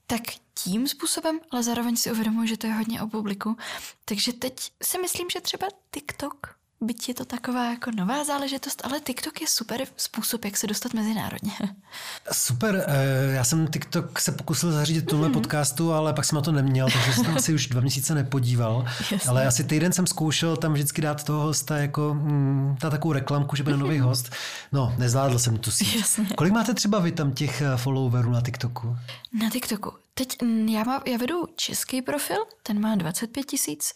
tak 0.07 0.21
tím 0.53 0.87
způsobem, 0.87 1.39
ale 1.51 1.63
zároveň 1.63 1.95
si 1.95 2.11
uvědomuji, 2.11 2.47
že 2.47 2.57
to 2.57 2.67
je 2.67 2.73
hodně 2.73 3.01
o 3.01 3.07
publiku. 3.07 3.57
Takže 4.05 4.33
teď 4.33 4.71
si 4.83 4.97
myslím, 4.97 5.29
že 5.29 5.41
třeba 5.41 5.67
TikTok 5.91 6.62
byť 6.83 7.09
je 7.09 7.13
to 7.13 7.25
taková 7.25 7.69
jako 7.69 7.91
nová 7.91 8.23
záležitost, 8.23 8.81
ale 8.85 8.99
TikTok 8.99 9.41
je 9.41 9.47
super 9.47 9.81
způsob, 9.97 10.45
jak 10.45 10.57
se 10.57 10.67
dostat 10.67 10.93
mezinárodně. 10.93 11.51
Super, 12.31 12.85
eh, 12.87 13.33
já 13.33 13.43
jsem 13.43 13.67
TikTok 13.67 14.19
se 14.19 14.31
pokusil 14.31 14.71
zařídit 14.71 15.05
tuhle 15.05 15.29
mm-hmm. 15.29 15.33
podcastu, 15.33 15.93
ale 15.93 16.13
pak 16.13 16.25
jsem 16.25 16.35
na 16.35 16.41
to 16.41 16.51
neměl, 16.51 16.87
takže 16.93 17.13
jsem 17.13 17.33
asi 17.37 17.53
už 17.53 17.67
dva 17.67 17.81
měsíce 17.81 18.15
nepodíval. 18.15 18.85
Jasně. 19.11 19.29
Ale 19.29 19.47
asi 19.47 19.63
týden 19.63 19.93
jsem 19.93 20.07
zkoušel 20.07 20.57
tam 20.57 20.73
vždycky 20.73 21.01
dát 21.01 21.23
toho 21.23 21.41
hosta 21.41 21.77
jako 21.77 22.13
mm, 22.13 22.77
ta 22.81 22.89
takovou 22.89 23.13
reklamku, 23.13 23.55
že 23.55 23.63
bude 23.63 23.77
nový 23.77 23.99
host. 23.99 24.29
No, 24.71 24.95
nezvládl 24.97 25.39
jsem 25.39 25.57
tu 25.57 25.71
síť. 25.71 25.95
Jasně. 25.95 26.25
Kolik 26.37 26.53
máte 26.53 26.73
třeba 26.73 26.99
vy 26.99 27.11
tam 27.11 27.31
těch 27.31 27.61
eh, 27.61 27.77
followerů 27.77 28.31
na 28.31 28.41
TikToku? 28.41 28.97
Na 29.41 29.49
TikToku. 29.49 29.91
Teď 30.13 30.37
já, 30.69 30.83
má, 30.83 31.01
já 31.05 31.17
vedu 31.17 31.47
český 31.55 32.01
profil, 32.01 32.37
ten 32.63 32.81
má 32.81 32.95
25 32.95 33.45
tisíc 33.45 33.93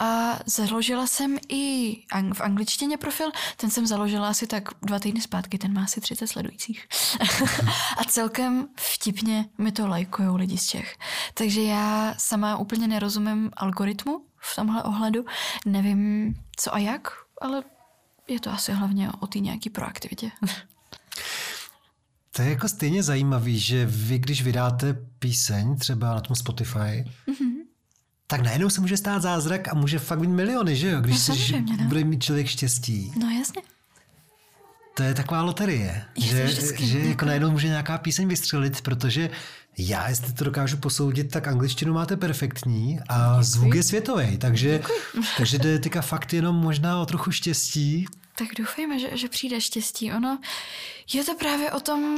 a 0.00 0.38
založila 0.46 1.06
jsem 1.06 1.38
i 1.48 1.96
ang, 2.12 2.34
v 2.34 2.40
angličtině 2.40 2.96
profil, 2.96 3.30
ten 3.56 3.70
jsem 3.70 3.86
založila 3.86 4.28
asi 4.28 4.46
tak 4.46 4.68
dva 4.82 4.98
týdny 4.98 5.20
zpátky, 5.20 5.58
ten 5.58 5.72
má 5.72 5.84
asi 5.84 6.00
30 6.00 6.26
sledujících. 6.26 6.88
a 7.98 8.04
celkem 8.04 8.68
vtipně 8.76 9.48
mi 9.58 9.72
to 9.72 9.86
lajkujou 9.86 10.36
lidi 10.36 10.58
z 10.58 10.66
Čech. 10.66 10.96
Takže 11.34 11.62
já 11.62 12.14
sama 12.18 12.56
úplně 12.56 12.88
nerozumím 12.88 13.50
algoritmu 13.56 14.24
v 14.36 14.56
tomhle 14.56 14.82
ohledu, 14.82 15.24
nevím 15.66 16.34
co 16.56 16.74
a 16.74 16.78
jak, 16.78 17.08
ale 17.40 17.62
je 18.28 18.40
to 18.40 18.50
asi 18.50 18.72
hlavně 18.72 19.10
o 19.20 19.26
té 19.26 19.38
nějaký 19.38 19.70
proaktivitě. 19.70 20.30
To 22.38 22.42
je 22.42 22.50
jako 22.50 22.68
stejně 22.68 23.02
zajímavý, 23.02 23.58
že 23.58 23.86
vy, 23.86 24.18
když 24.18 24.42
vydáte 24.42 24.96
píseň 25.18 25.76
třeba 25.76 26.14
na 26.14 26.20
tom 26.20 26.36
Spotify, 26.36 26.78
mm-hmm. 26.78 27.52
tak 28.26 28.40
najednou 28.40 28.70
se 28.70 28.80
může 28.80 28.96
stát 28.96 29.22
zázrak 29.22 29.68
a 29.68 29.74
může 29.74 29.98
fakt 29.98 30.20
být 30.20 30.28
miliony, 30.28 30.76
že 30.76 30.90
jo? 30.90 31.00
Když 31.00 31.28
no, 31.28 31.34
se 31.34 31.60
no. 31.60 31.84
bude 31.88 32.04
mít 32.04 32.22
člověk 32.22 32.46
štěstí. 32.46 33.12
No 33.20 33.30
jasně. 33.30 33.62
To 34.94 35.02
je 35.02 35.14
taková 35.14 35.42
loterie, 35.42 36.04
je 36.16 36.48
že, 36.48 36.76
že 36.86 36.98
jako 36.98 37.24
najednou 37.24 37.50
může 37.50 37.68
nějaká 37.68 37.98
píseň 37.98 38.28
vystřelit, 38.28 38.80
protože 38.80 39.30
já, 39.78 40.08
jestli 40.08 40.32
to 40.32 40.44
dokážu 40.44 40.76
posoudit, 40.76 41.30
tak 41.30 41.48
angličtinu 41.48 41.94
máte 41.94 42.16
perfektní 42.16 43.00
a 43.08 43.30
Děkuji. 43.30 43.42
zvuk 43.42 43.74
je 43.74 43.82
světový, 43.82 44.38
takže, 44.38 44.80
takže 45.36 45.58
jde 45.58 45.78
teďka 45.78 46.02
fakt 46.02 46.32
jenom 46.32 46.56
možná 46.56 47.00
o 47.00 47.06
trochu 47.06 47.30
štěstí 47.30 48.06
tak 48.38 48.48
doufejme, 48.58 48.98
že, 48.98 49.16
že 49.16 49.28
přijde 49.28 49.60
štěstí. 49.60 50.12
Ono 50.12 50.38
je 51.12 51.24
to 51.24 51.34
právě 51.34 51.72
o 51.72 51.80
tom, 51.80 52.16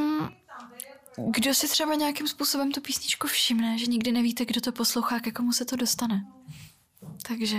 kdo 1.30 1.54
si 1.54 1.68
třeba 1.68 1.94
nějakým 1.94 2.28
způsobem 2.28 2.72
tu 2.72 2.80
písničku 2.80 3.26
všimne, 3.26 3.78
že 3.78 3.86
nikdy 3.86 4.12
nevíte, 4.12 4.44
kdo 4.44 4.60
to 4.60 4.72
poslouchá, 4.72 5.20
ke 5.20 5.30
komu 5.30 5.52
se 5.52 5.64
to 5.64 5.76
dostane. 5.76 6.24
Takže 7.22 7.58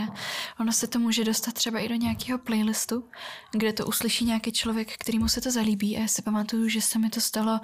ono 0.60 0.72
se 0.72 0.88
to 0.88 1.00
může 1.00 1.24
dostat 1.24 1.54
třeba 1.54 1.80
i 1.80 1.90
do 1.90 1.96
nějakého 1.96 2.40
playlistu, 2.40 3.10
kde 3.52 3.74
to 3.74 3.86
uslyší 3.86 4.26
nějaký 4.26 4.52
člověk, 4.52 4.98
kterýmu 4.98 5.28
se 5.28 5.42
to 5.42 5.52
zalíbí. 5.52 5.98
A 5.98 6.02
já 6.02 6.08
si 6.08 6.22
pamatuju, 6.22 6.70
že 6.70 6.82
se 6.82 7.00
mi 7.00 7.10
to 7.10 7.22
stalo 7.22 7.60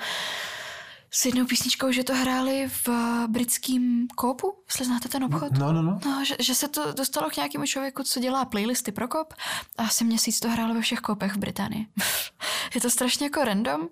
s 1.12 1.26
jednou 1.26 1.46
písničkou, 1.46 1.92
že 1.92 2.04
to 2.04 2.16
hráli 2.16 2.70
v 2.86 2.90
britském 3.28 4.08
kópu, 4.16 4.54
jestli 4.68 4.86
znáte 4.86 5.10
ten 5.10 5.24
obchod. 5.24 5.58
No, 5.58 5.74
no, 5.74 5.82
no. 5.82 6.00
no 6.06 6.26
že, 6.26 6.36
že, 6.40 6.56
se 6.56 6.68
to 6.68 6.94
dostalo 6.94 7.30
k 7.30 7.38
nějakému 7.38 7.66
člověku, 7.66 8.04
co 8.04 8.20
dělá 8.20 8.46
playlisty 8.46 8.92
pro 8.92 9.08
kop 9.08 9.34
a 9.78 9.84
asi 9.84 10.04
měsíc 10.04 10.40
to 10.40 10.50
hrálo 10.50 10.74
ve 10.74 10.82
všech 10.82 11.00
kopech 11.00 11.34
v 11.34 11.38
Británii. 11.38 11.86
je 12.76 12.82
to 12.82 12.90
strašně 12.90 13.26
jako 13.26 13.44
random 13.44 13.88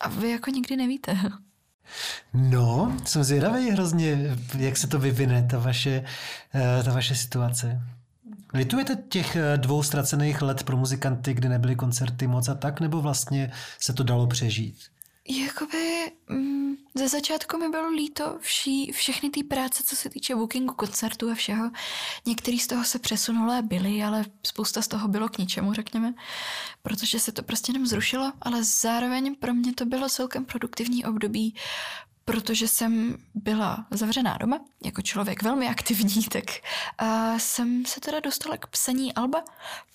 a 0.00 0.08
vy 0.08 0.30
jako 0.30 0.50
nikdy 0.50 0.76
nevíte. 0.76 1.18
No, 2.34 2.96
jsem 3.04 3.24
zvědavý 3.24 3.70
hrozně, 3.70 4.36
jak 4.58 4.76
se 4.76 4.86
to 4.86 4.98
vyvine, 4.98 5.48
ta 5.50 5.58
vaše, 5.58 6.04
eh, 6.54 6.82
ta 6.82 6.92
vaše 6.92 7.14
situace. 7.14 7.80
Litujete 8.54 8.96
těch 9.08 9.36
eh, 9.36 9.56
dvou 9.56 9.82
ztracených 9.82 10.42
let 10.42 10.62
pro 10.62 10.76
muzikanty, 10.76 11.34
kdy 11.34 11.48
nebyly 11.48 11.76
koncerty 11.76 12.26
moc 12.26 12.48
a 12.48 12.54
tak, 12.54 12.80
nebo 12.80 13.00
vlastně 13.02 13.52
se 13.78 13.92
to 13.92 14.02
dalo 14.02 14.26
přežít? 14.26 14.76
Jakoby 15.28 16.12
mm, 16.28 16.76
ze 16.94 17.08
začátku 17.08 17.58
mi 17.58 17.68
bylo 17.68 17.90
líto 17.90 18.38
vší, 18.40 18.92
všechny 18.92 19.30
ty 19.30 19.44
práce, 19.44 19.82
co 19.86 19.96
se 19.96 20.10
týče 20.10 20.34
bookingu 20.34 20.74
koncertu 20.74 21.30
a 21.30 21.34
všeho. 21.34 21.70
Některý 22.26 22.58
z 22.58 22.66
toho 22.66 22.84
se 22.84 22.98
přesunulé 22.98 23.62
byly, 23.62 24.02
ale 24.02 24.24
spousta 24.46 24.82
z 24.82 24.88
toho 24.88 25.08
bylo 25.08 25.28
k 25.28 25.38
ničemu, 25.38 25.72
řekněme, 25.72 26.14
protože 26.82 27.20
se 27.20 27.32
to 27.32 27.42
prostě 27.42 27.70
jenom 27.70 27.86
zrušilo, 27.86 28.32
ale 28.42 28.64
zároveň 28.64 29.34
pro 29.34 29.54
mě 29.54 29.74
to 29.74 29.84
bylo 29.84 30.08
celkem 30.08 30.44
produktivní 30.44 31.04
období, 31.04 31.54
protože 32.26 32.68
jsem 32.68 33.16
byla 33.34 33.86
zavřená 33.90 34.36
doma, 34.40 34.60
jako 34.84 35.02
člověk 35.02 35.42
velmi 35.42 35.68
aktivní, 35.68 36.24
tak 36.32 36.44
a 36.98 37.38
jsem 37.38 37.86
se 37.86 38.00
teda 38.00 38.20
dostala 38.20 38.56
k 38.56 38.66
psaní 38.66 39.14
alba. 39.14 39.44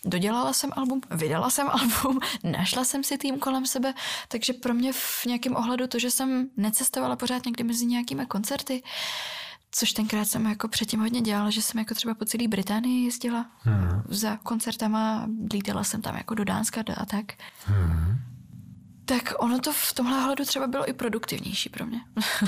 Dodělala 0.06 0.54
jsem 0.54 0.70
album, 0.76 1.02
vydala 1.12 1.50
jsem 1.50 1.70
album, 1.82 2.20
našla 2.44 2.84
jsem 2.84 3.04
si 3.04 3.18
tým 3.18 3.40
kolem 3.40 3.66
sebe, 3.66 3.94
takže 4.28 4.54
pro 4.54 4.74
mě 4.74 4.94
v 4.94 5.26
nějakém 5.26 5.56
ohledu 5.56 5.88
to, 5.88 6.00
že 6.00 6.12
jsem 6.12 6.50
necestovala 6.58 7.16
pořád 7.16 7.46
někdy 7.46 7.64
mezi 7.64 7.86
nějakými 7.86 8.26
koncerty, 8.26 8.84
což 9.72 9.92
tenkrát 9.94 10.26
jsem 10.26 10.46
jako 10.46 10.68
předtím 10.68 11.00
hodně 11.00 11.22
dělala, 11.22 11.50
že 11.50 11.62
jsem 11.62 11.80
jako 11.80 11.96
třeba 11.96 12.14
po 12.14 12.26
celé 12.26 12.48
Británii 12.48 13.06
jezdila 13.06 13.46
hmm. 13.60 14.04
za 14.08 14.38
koncertama, 14.38 15.28
lítala 15.54 15.84
jsem 15.84 16.02
tam 16.02 16.16
jako 16.16 16.36
do 16.36 16.44
Dánska 16.44 16.84
a 16.98 17.06
tak. 17.06 17.26
Hmm. 17.66 18.31
Tak 19.06 19.34
ono 19.40 19.60
to 19.60 19.74
v 19.74 19.94
tomhle 19.94 20.24
hledu 20.24 20.46
třeba 20.46 20.68
bylo 20.68 20.90
i 20.90 20.94
produktivnější 20.94 21.70
pro 21.70 21.86
mě. 21.86 22.00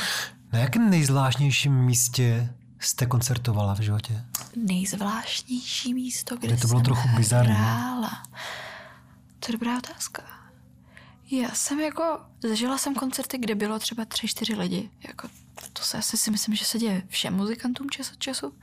Na 0.53 0.59
jakém 0.59 0.89
nejzvláštnějším 0.89 1.73
místě 1.73 2.53
jste 2.79 3.05
koncertovala 3.05 3.73
v 3.75 3.79
životě? 3.79 4.25
Nejzvláštnější 4.55 5.93
místo, 5.93 6.37
kde, 6.37 6.47
kde 6.47 6.57
to 6.57 6.67
bylo 6.67 6.79
jsem 6.79 6.85
trochu 6.85 7.07
bizarní. 7.15 7.53
hrála. 7.53 8.23
To 9.39 9.47
je 9.47 9.51
dobrá 9.51 9.77
otázka. 9.77 10.23
Já 11.31 11.49
jsem 11.49 11.79
jako, 11.79 12.19
zažila 12.49 12.77
jsem 12.77 12.95
koncerty, 12.95 13.37
kde 13.37 13.55
bylo 13.55 13.79
třeba 13.79 14.05
tři, 14.05 14.27
čtyři 14.27 14.55
lidi. 14.55 14.89
Jako, 15.07 15.27
to 15.73 15.83
se 15.83 15.97
asi 15.97 16.17
si 16.17 16.31
myslím, 16.31 16.55
že 16.55 16.65
se 16.65 16.79
děje 16.79 17.03
všem 17.07 17.33
muzikantům 17.33 17.89
čas 17.89 18.11
od 18.11 18.19
času. 18.19 18.53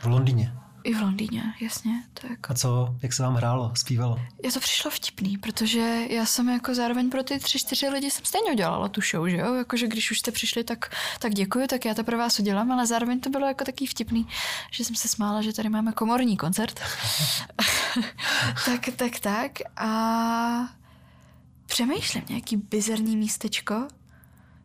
V 0.00 0.06
Londýně. 0.06 0.54
I 0.84 0.94
v 0.94 1.00
Londýně, 1.00 1.54
jasně. 1.60 2.04
To 2.14 2.26
jako... 2.26 2.52
A 2.52 2.54
co, 2.54 2.94
jak 3.02 3.12
se 3.12 3.22
vám 3.22 3.34
hrálo, 3.34 3.72
zpívalo? 3.76 4.20
Je 4.42 4.52
to 4.52 4.60
přišlo 4.60 4.90
vtipný, 4.90 5.38
protože 5.38 6.06
já 6.10 6.26
jsem 6.26 6.48
jako 6.48 6.74
zároveň 6.74 7.10
pro 7.10 7.22
ty 7.22 7.38
tři, 7.38 7.58
čtyři 7.58 7.88
lidi 7.88 8.10
jsem 8.10 8.24
stejně 8.24 8.52
udělala 8.52 8.88
tu 8.88 9.00
show, 9.00 9.28
že 9.28 9.36
jo? 9.36 9.54
Jakože 9.54 9.86
když 9.86 10.10
už 10.10 10.18
jste 10.18 10.30
přišli, 10.30 10.64
tak, 10.64 10.94
tak 11.18 11.34
děkuji, 11.34 11.66
tak 11.66 11.84
já 11.84 11.94
to 11.94 12.04
pro 12.04 12.18
vás 12.18 12.38
udělám, 12.38 12.72
ale 12.72 12.86
zároveň 12.86 13.20
to 13.20 13.30
bylo 13.30 13.46
jako 13.46 13.64
taký 13.64 13.86
vtipný, 13.86 14.28
že 14.70 14.84
jsem 14.84 14.96
se 14.96 15.08
smála, 15.08 15.42
že 15.42 15.52
tady 15.52 15.68
máme 15.68 15.92
komorní 15.92 16.36
koncert. 16.36 16.80
tak, 18.64 18.88
tak, 18.96 19.20
tak. 19.20 19.52
A 19.76 20.68
přemýšlím 21.66 22.24
nějaký 22.28 22.56
bizarní 22.56 23.16
místečko. 23.16 23.88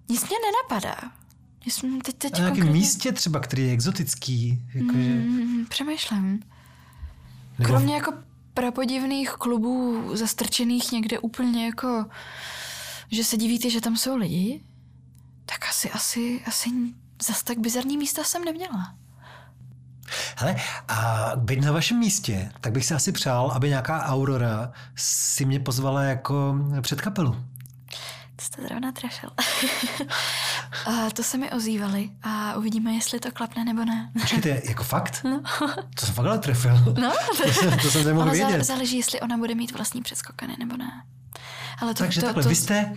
Nic 0.10 0.21
mě 0.29 0.38
nenapadá. 0.45 1.18
Jsem 1.65 2.01
teď, 2.01 2.15
teď 2.15 2.31
na 2.33 2.37
nějakém 2.39 2.55
konkrétně... 2.55 2.79
místě 2.79 3.11
třeba, 3.11 3.39
který 3.39 3.67
je 3.67 3.73
exotický? 3.73 4.61
Jakože... 4.73 5.09
Mm, 5.09 5.65
přemýšlím. 5.69 6.39
Nebo... 7.59 7.69
Kromě 7.69 7.95
jako 7.95 8.13
prapodivných 8.53 9.29
klubů 9.29 10.03
zastrčených 10.15 10.91
někde 10.91 11.19
úplně 11.19 11.65
jako, 11.65 12.05
že 13.11 13.23
se 13.23 13.37
divíte, 13.37 13.69
že 13.69 13.81
tam 13.81 13.97
jsou 13.97 14.17
lidi, 14.17 14.61
tak 15.45 15.69
asi, 15.69 15.91
asi, 15.91 16.41
asi 16.45 16.69
zas 17.23 17.43
tak 17.43 17.59
bizarní 17.59 17.97
místa 17.97 18.23
jsem 18.23 18.45
neměla. 18.45 18.95
Hele, 20.37 20.55
a 20.87 21.31
být 21.35 21.61
na 21.61 21.71
vašem 21.71 21.99
místě, 21.99 22.51
tak 22.61 22.73
bych 22.73 22.85
si 22.85 22.93
asi 22.93 23.11
přál, 23.11 23.51
aby 23.51 23.69
nějaká 23.69 24.03
Aurora 24.05 24.71
si 24.95 25.45
mě 25.45 25.59
pozvala 25.59 26.03
jako 26.03 26.55
před 26.81 27.01
kapelu. 27.01 27.31
To 27.33 27.39
jste 28.41 28.62
zrovna 28.62 28.91
trefil. 28.91 29.30
a 30.86 31.10
to 31.13 31.23
se 31.23 31.38
mi 31.38 31.52
ozývali 31.52 32.10
a 32.23 32.56
uvidíme, 32.56 32.91
jestli 32.91 33.19
to 33.19 33.32
klapne 33.32 33.65
nebo 33.65 33.86
ne. 33.86 34.12
Počkejte, 34.21 34.62
jako 34.65 34.84
fakt? 34.84 35.23
No. 35.23 35.41
To 35.95 36.06
jsem 36.06 36.15
fakt 36.15 36.25
ale 36.25 36.39
trefil. 36.39 36.93
No. 37.02 37.12
to, 37.43 37.54
jsem, 37.54 37.80
to 37.80 37.91
jsem 37.91 38.06
nemohl 38.06 38.32
vědět. 38.32 38.63
Záleží, 38.63 38.97
jestli 38.97 39.21
ona 39.21 39.38
bude 39.38 39.56
mít 39.56 39.71
vlastní 39.71 40.02
přeskokany 40.02 40.56
nebo 40.60 40.78
ne. 40.78 41.04
Ale 41.80 41.93
to, 41.93 42.04
Takže 42.04 42.19
to, 42.21 42.25
takhle, 42.25 42.43
to, 42.43 42.49
vy 42.49 42.56
jste 42.56 42.93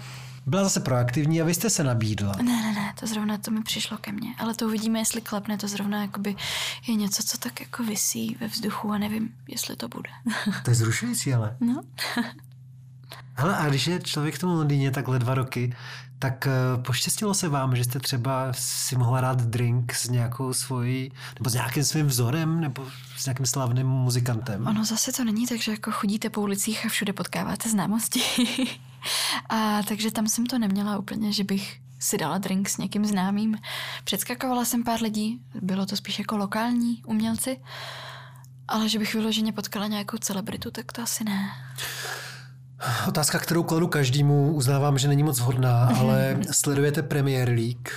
byla 0.47 0.65
zase 0.65 0.81
proaktivní 0.81 1.43
a 1.43 1.45
vy 1.45 1.55
jste 1.55 1.71
se 1.71 1.85
nabídla. 1.85 2.33
Ne, 2.37 2.63
ne, 2.63 2.73
ne, 2.73 2.95
to 3.01 3.07
zrovna 3.07 3.39
to 3.39 3.51
mi 3.51 3.63
přišlo 3.63 3.99
ke 3.99 4.13
mně. 4.13 4.35
Ale 4.38 4.55
to 4.55 4.67
uvidíme, 4.67 4.99
jestli 4.99 5.21
klapne, 5.21 5.59
to 5.59 5.69
zrovna 5.69 6.03
jakoby 6.03 6.37
je 6.87 6.95
něco, 6.95 7.23
co 7.23 7.38
tak 7.38 7.61
jako 7.61 7.83
visí 7.83 8.37
ve 8.40 8.47
vzduchu 8.47 8.90
a 8.93 8.99
nevím, 8.99 9.35
jestli 9.49 9.77
to 9.77 9.88
bude. 9.88 10.11
to 10.65 10.71
je 10.71 10.75
zrušující, 10.75 11.35
ale. 11.35 11.57
No. 11.61 11.83
Hele, 13.35 13.57
a 13.57 13.69
když 13.69 13.87
je 13.87 14.01
člověk 14.01 14.35
v 14.35 14.39
tom 14.39 14.51
Londýně 14.51 14.91
takhle 14.91 15.19
dva 15.19 15.35
roky, 15.35 15.77
tak 16.19 16.47
uh, 16.47 16.83
poštěstilo 16.83 17.35
se 17.35 17.49
vám, 17.49 17.77
že 17.77 17.85
jste 17.85 17.99
třeba 17.99 18.53
si 18.53 18.97
mohla 18.97 19.21
rád 19.21 19.43
drink 19.43 19.95
s 19.95 20.09
nějakou 20.09 20.53
svojí, 20.53 21.13
nebo 21.39 21.51
s 21.51 21.55
nějakým 21.55 21.85
svým 21.85 22.07
vzorem, 22.07 22.61
nebo 22.61 22.87
s 23.17 23.27
nějakým 23.27 23.47
slavným 23.47 23.87
muzikantem? 23.87 24.67
Ono 24.67 24.85
zase 24.85 25.13
to 25.13 25.25
není 25.25 25.47
tak, 25.47 25.63
že 25.63 25.71
jako 25.71 25.91
chodíte 25.93 26.31
po 26.31 26.41
ulicích 26.41 26.87
a 26.87 26.89
všude 26.89 27.13
potkáváte 27.13 27.69
známosti. 27.69 28.23
a 29.49 29.83
takže 29.83 30.11
tam 30.11 30.27
jsem 30.27 30.47
to 30.47 30.59
neměla 30.59 30.99
úplně, 30.99 31.33
že 31.33 31.45
bych 31.45 31.81
si 31.99 32.19
dala 32.19 32.39
drink 32.39 32.69
s 32.69 32.77
někým 32.77 33.07
známým. 33.07 33.59
Předskakovala 34.05 34.65
jsem 34.65 34.85
pár 34.85 35.03
lidí, 35.03 35.41
bylo 35.63 35.87
to 35.87 35.97
spíš 35.97 36.19
jako 36.19 36.37
lokální 36.37 37.03
umělci, 37.07 37.61
ale 38.69 38.89
že 38.89 38.99
bych 38.99 39.15
vyloženě 39.15 39.53
potkala 39.53 39.87
nějakou 39.87 40.17
celebritu, 40.17 40.71
tak 40.71 40.93
to 40.93 41.03
asi 41.03 41.25
ne. 41.25 41.51
Otázka, 43.09 43.39
kterou 43.39 43.63
kladu 43.63 43.87
každému, 43.87 44.53
uznávám, 44.53 44.99
že 44.99 45.09
není 45.09 45.23
moc 45.23 45.41
vhodná, 45.41 45.93
ale 45.99 46.39
sledujete 46.51 47.03
Premier 47.03 47.49
League? 47.49 47.89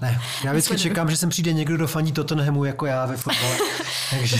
ne, 0.00 0.20
já 0.44 0.52
vždycky 0.52 0.78
čekám, 0.78 1.10
že 1.10 1.16
sem 1.16 1.28
přijde 1.28 1.52
někdo, 1.52 1.74
kdo 1.74 1.86
fandí 1.86 2.12
Tottenhamu 2.12 2.64
jako 2.64 2.86
já 2.86 3.06
ve 3.06 3.16
fotbale. 3.16 3.56
takže, 4.10 4.38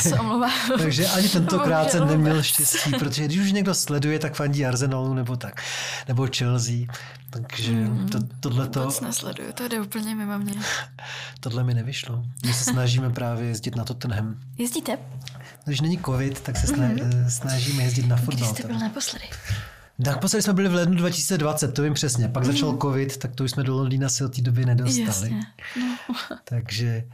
takže 0.78 1.06
ani 1.06 1.28
tentokrát 1.32 1.90
jsem 1.90 2.08
neměl 2.08 2.42
štěstí, 2.42 2.90
protože 2.98 3.24
když 3.24 3.38
už 3.38 3.52
někdo 3.52 3.74
sleduje, 3.74 4.18
tak 4.18 4.34
fandí 4.34 4.66
Arsenalu 4.66 5.14
nebo 5.14 5.36
tak, 5.36 5.62
nebo 6.08 6.28
Chelsea. 6.36 6.86
Takže 7.30 7.72
mm, 7.72 8.08
to, 8.08 8.18
tohle 8.40 8.68
to... 8.68 8.80
Vůbec 8.80 9.00
nesleduju, 9.00 9.52
to 9.52 9.68
jde 9.68 9.80
úplně 9.80 10.14
mimo 10.14 10.38
mě. 10.38 10.54
Tohle 11.40 11.64
mi 11.64 11.74
nevyšlo. 11.74 12.24
My 12.46 12.52
se 12.52 12.64
snažíme 12.64 13.10
právě 13.10 13.48
jezdit 13.48 13.76
na 13.76 13.84
Tottenham. 13.84 14.36
Jezdíte? 14.58 14.98
Když 15.64 15.80
není 15.80 15.98
covid, 15.98 16.40
tak 16.40 16.56
se 16.56 16.66
mm-hmm. 16.66 17.26
snažíme 17.28 17.82
jezdit 17.82 18.06
na 18.06 18.16
fotbal. 18.16 18.48
Kdy 18.48 18.58
jste 18.58 18.68
byl 18.68 18.78
naposledy? 18.78 19.24
Naposledy 19.98 20.42
jsme 20.42 20.52
byli 20.52 20.68
v 20.68 20.74
lednu 20.74 20.94
2020, 20.94 21.74
to 21.74 21.82
vím 21.82 21.94
přesně. 21.94 22.28
Pak 22.28 22.44
mm. 22.44 22.52
začal 22.52 22.78
covid, 22.82 23.16
tak 23.16 23.34
to 23.34 23.44
už 23.44 23.50
jsme 23.50 23.62
do 23.62 23.76
Londýna 23.76 24.08
si 24.08 24.24
od 24.24 24.36
té 24.36 24.42
doby 24.42 24.66
nedostali. 24.66 25.06
Jasně. 25.06 25.40
No. 25.80 26.14
Takže... 26.44 27.04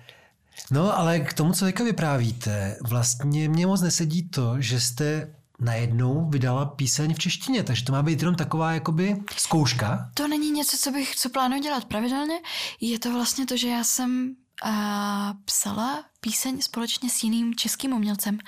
No, 0.71 0.99
ale 0.99 1.21
k 1.21 1.33
tomu, 1.33 1.53
co 1.53 1.65
teďka 1.65 1.85
vyprávíte, 1.85 2.77
vlastně 2.89 3.49
mě 3.49 3.67
moc 3.67 3.81
nesedí 3.81 4.29
to, 4.29 4.57
že 4.59 4.81
jste 4.81 5.29
najednou 5.61 6.29
vydala 6.31 6.65
píseň 6.65 7.15
v 7.15 7.19
češtině, 7.19 7.63
takže 7.63 7.85
to 7.85 7.93
má 7.93 8.03
být 8.03 8.21
jenom 8.21 8.35
taková 8.35 8.73
jakoby 8.73 9.17
zkouška. 9.37 10.11
To 10.15 10.29
není 10.29 10.51
něco, 10.51 10.77
co 10.77 10.91
bych, 10.91 11.17
co 11.17 11.29
plánuji 11.29 11.61
dělat 11.61 11.85
pravidelně. 11.85 12.35
Je 12.81 12.99
to 12.99 13.13
vlastně 13.13 13.47
to, 13.47 13.57
že 13.57 13.69
já 13.69 13.85
jsem 13.85 14.37
a 14.63 15.35
psala 15.45 16.05
píseň 16.21 16.63
společně 16.63 17.11
s 17.11 17.23
jiným 17.23 17.55
českým 17.55 17.93
umělcem 17.93 18.39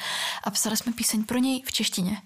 a 0.45 0.51
psali 0.51 0.77
jsme 0.77 0.93
píseň 0.93 1.25
pro 1.25 1.39
něj 1.39 1.63
v 1.67 1.73
češtině. 1.73 2.23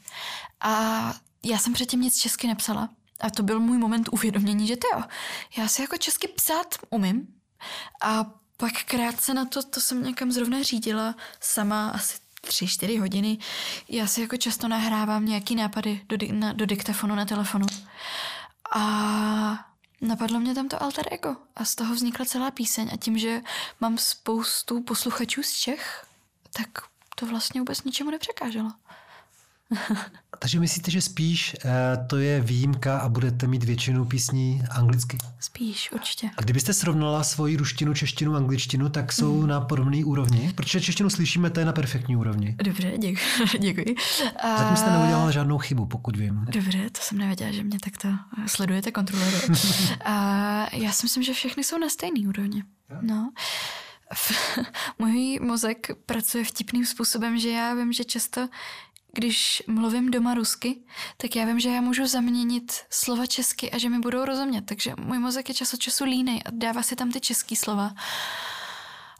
A 0.60 1.14
já 1.44 1.58
jsem 1.58 1.72
předtím 1.72 2.00
nic 2.00 2.20
česky 2.20 2.46
nepsala. 2.46 2.88
A 3.20 3.30
to 3.30 3.42
byl 3.42 3.60
můj 3.60 3.78
moment 3.78 4.08
uvědomění, 4.12 4.66
že 4.66 4.76
to 4.76 4.86
jo, 4.96 5.02
já 5.56 5.68
si 5.68 5.82
jako 5.82 5.96
česky 5.96 6.28
psát 6.28 6.74
umím. 6.90 7.26
A 8.02 8.24
pak 8.56 8.72
krátce 8.84 9.34
na 9.34 9.44
to, 9.44 9.62
to 9.62 9.80
jsem 9.80 10.02
někam 10.02 10.32
zrovna 10.32 10.62
řídila 10.62 11.14
sama 11.40 11.88
asi 11.88 12.18
tři, 12.40 12.66
čtyři 12.66 12.96
hodiny. 12.96 13.38
Já 13.88 14.06
si 14.06 14.20
jako 14.20 14.36
často 14.36 14.68
nahrávám 14.68 15.26
nějaký 15.26 15.54
nápady 15.54 16.00
do, 16.08 16.16
na, 16.32 16.52
do 16.52 16.66
diktafonu 16.66 17.14
na 17.14 17.24
telefonu. 17.24 17.66
A 18.74 19.71
napadlo 20.02 20.40
mě 20.40 20.54
tam 20.54 20.68
to 20.68 20.82
alter 20.82 21.04
ego 21.10 21.36
a 21.56 21.64
z 21.64 21.74
toho 21.74 21.94
vznikla 21.94 22.24
celá 22.24 22.50
píseň 22.50 22.90
a 22.92 22.96
tím, 22.96 23.18
že 23.18 23.42
mám 23.80 23.98
spoustu 23.98 24.82
posluchačů 24.82 25.42
z 25.42 25.52
Čech, 25.52 26.06
tak 26.52 26.68
to 27.16 27.26
vlastně 27.26 27.60
vůbec 27.60 27.84
ničemu 27.84 28.10
nepřekáželo. 28.10 28.72
Takže 30.38 30.60
myslíte, 30.60 30.90
že 30.90 31.00
spíš 31.00 31.56
uh, 31.64 31.70
to 32.06 32.18
je 32.18 32.40
výjimka 32.40 32.98
a 32.98 33.08
budete 33.08 33.46
mít 33.46 33.64
většinu 33.64 34.04
písní 34.04 34.62
anglicky? 34.70 35.18
Spíš, 35.40 35.92
určitě. 35.92 36.30
A 36.36 36.42
kdybyste 36.42 36.74
srovnala 36.74 37.24
svoji 37.24 37.56
ruštinu, 37.56 37.94
češtinu, 37.94 38.36
angličtinu, 38.36 38.88
tak 38.88 39.12
jsou 39.12 39.42
mm. 39.42 39.46
na 39.46 39.60
podobné 39.60 40.04
úrovni? 40.04 40.52
Protože 40.54 40.80
češtinu 40.80 41.10
slyšíme, 41.10 41.50
to 41.50 41.60
je 41.60 41.66
na 41.66 41.72
perfektní 41.72 42.16
úrovni. 42.16 42.56
Dobře, 42.64 42.92
děkuji. 42.98 43.20
děkuji. 43.58 43.96
A... 44.42 44.56
Zatím 44.56 44.76
jste 44.76 44.90
neudělala 44.90 45.30
žádnou 45.30 45.58
chybu, 45.58 45.86
pokud 45.86 46.16
vím. 46.16 46.44
Dobře, 46.48 46.90
to 46.90 47.00
jsem 47.02 47.18
nevěděla, 47.18 47.52
že 47.52 47.62
mě 47.62 47.78
takto 47.78 48.08
sledujete, 48.46 48.90
kontrolujete. 48.90 49.52
a 50.04 50.76
já 50.76 50.92
si 50.92 51.04
myslím, 51.06 51.22
že 51.22 51.32
všechny 51.32 51.64
jsou 51.64 51.78
na 51.78 51.88
stejné 51.88 52.28
úrovni. 52.28 52.64
No. 53.00 53.32
Můj 54.98 55.38
mozek 55.42 55.90
pracuje 56.06 56.44
vtipným 56.44 56.86
způsobem, 56.86 57.38
že 57.38 57.50
já 57.50 57.74
vím, 57.74 57.92
že 57.92 58.04
často 58.04 58.48
když 59.12 59.62
mluvím 59.66 60.10
doma 60.10 60.34
rusky, 60.34 60.82
tak 61.16 61.36
já 61.36 61.44
vím, 61.44 61.60
že 61.60 61.68
já 61.68 61.80
můžu 61.80 62.06
zaměnit 62.06 62.72
slova 62.90 63.26
česky 63.26 63.70
a 63.70 63.78
že 63.78 63.88
mi 63.88 63.98
budou 63.98 64.24
rozumět. 64.24 64.62
Takže 64.62 64.94
můj 64.98 65.18
mozek 65.18 65.48
je 65.48 65.54
čas 65.54 65.74
od 65.74 65.80
času 65.80 66.04
línej 66.04 66.42
a 66.46 66.50
dává 66.50 66.82
si 66.82 66.96
tam 66.96 67.10
ty 67.12 67.20
český 67.20 67.56
slova. 67.56 67.94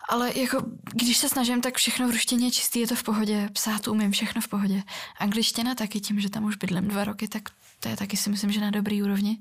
Ale 0.08 0.38
jako, 0.38 0.62
když 0.92 1.16
se 1.16 1.28
snažím, 1.28 1.60
tak 1.60 1.76
všechno 1.76 2.08
v 2.08 2.10
ruštině 2.10 2.46
je 2.46 2.50
čistý, 2.50 2.80
je 2.80 2.86
to 2.86 2.94
v 2.94 3.02
pohodě. 3.02 3.48
Psát 3.52 3.88
umím, 3.88 4.12
všechno 4.12 4.40
v 4.40 4.48
pohodě. 4.48 4.82
Angličtina 5.18 5.74
taky 5.74 6.00
tím, 6.00 6.20
že 6.20 6.30
tam 6.30 6.44
už 6.44 6.56
bydlím 6.56 6.88
dva 6.88 7.04
roky, 7.04 7.28
tak 7.28 7.42
to 7.80 7.88
je 7.88 7.96
taky 7.96 8.16
si 8.16 8.30
myslím, 8.30 8.52
že 8.52 8.60
na 8.60 8.70
dobrý 8.70 9.02
úrovni. 9.02 9.40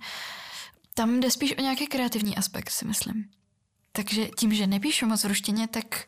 Tam 0.94 1.20
jde 1.20 1.32
spíš 1.32 1.58
o 1.58 1.62
nějaký 1.62 1.88
kreativní 1.88 2.38
aspekt, 2.38 2.70
si 2.70 2.86
myslím. 2.86 3.30
Takže 3.92 4.28
tím, 4.38 4.54
že 4.54 4.68
nepíšu 4.68 5.06
moc 5.06 5.24
v 5.24 5.28
ruštině, 5.28 5.68
tak 5.68 6.06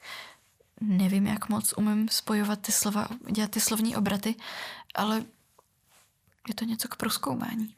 nevím, 0.88 1.28
jak 1.28 1.50
moc 1.50 1.74
umím 1.78 2.10
spojovat 2.10 2.60
ty 2.60 2.72
slova, 2.72 3.08
dělat 3.32 3.52
ty 3.52 3.60
slovní 3.60 3.96
obraty, 3.96 4.36
ale 4.96 5.24
je 6.48 6.54
to 6.56 6.66
něco 6.66 6.88
k 6.88 6.96
proskoumání. 6.96 7.76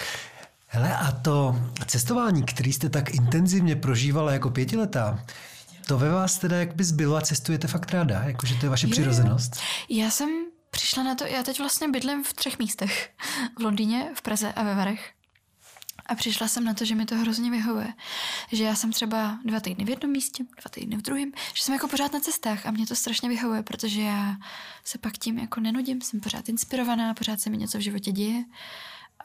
Hele, 0.66 0.96
a 0.96 1.12
to 1.12 1.56
cestování, 1.86 2.42
který 2.42 2.72
jste 2.72 2.88
tak 2.88 3.10
intenzivně 3.10 3.76
prožívala 3.76 4.32
jako 4.32 4.50
pětiletá, 4.50 5.24
to 5.86 5.98
ve 5.98 6.10
vás 6.10 6.38
teda 6.38 6.56
jak 6.56 6.74
by 6.74 6.84
zbylo 6.84 7.16
a 7.16 7.20
cestujete 7.20 7.68
fakt 7.68 7.90
ráda? 7.90 8.22
Jakože 8.22 8.54
to 8.54 8.66
je 8.66 8.70
vaše 8.70 8.86
je, 8.86 8.90
přirozenost? 8.90 9.60
Já 9.88 10.10
jsem 10.10 10.28
přišla 10.70 11.02
na 11.02 11.14
to, 11.14 11.26
já 11.26 11.42
teď 11.42 11.58
vlastně 11.58 11.88
bydlím 11.88 12.24
v 12.24 12.32
třech 12.32 12.58
místech. 12.58 13.10
V 13.58 13.62
Londýně, 13.62 14.10
v 14.14 14.22
Praze 14.22 14.52
a 14.52 14.62
ve 14.62 14.74
Varech. 14.74 15.12
A 16.06 16.14
přišla 16.14 16.48
jsem 16.48 16.64
na 16.64 16.74
to, 16.74 16.84
že 16.84 16.94
mi 16.94 17.06
to 17.06 17.16
hrozně 17.16 17.50
vyhovuje. 17.50 17.92
Že 18.52 18.64
já 18.64 18.74
jsem 18.74 18.92
třeba 18.92 19.38
dva 19.44 19.60
týdny 19.60 19.84
v 19.84 19.88
jednom 19.88 20.12
místě, 20.12 20.44
dva 20.44 20.68
týdny 20.70 20.96
v 20.96 21.02
druhém, 21.02 21.32
že 21.54 21.62
jsem 21.62 21.74
jako 21.74 21.88
pořád 21.88 22.12
na 22.12 22.20
cestách 22.20 22.66
a 22.66 22.70
mě 22.70 22.86
to 22.86 22.96
strašně 22.96 23.28
vyhovuje, 23.28 23.62
protože 23.62 24.02
já 24.02 24.36
se 24.84 24.98
pak 24.98 25.18
tím 25.18 25.38
jako 25.38 25.60
nenudím, 25.60 26.00
jsem 26.00 26.20
pořád 26.20 26.48
inspirovaná, 26.48 27.14
pořád 27.14 27.40
se 27.40 27.50
mi 27.50 27.56
něco 27.56 27.78
v 27.78 27.80
životě 27.80 28.12
děje. 28.12 28.44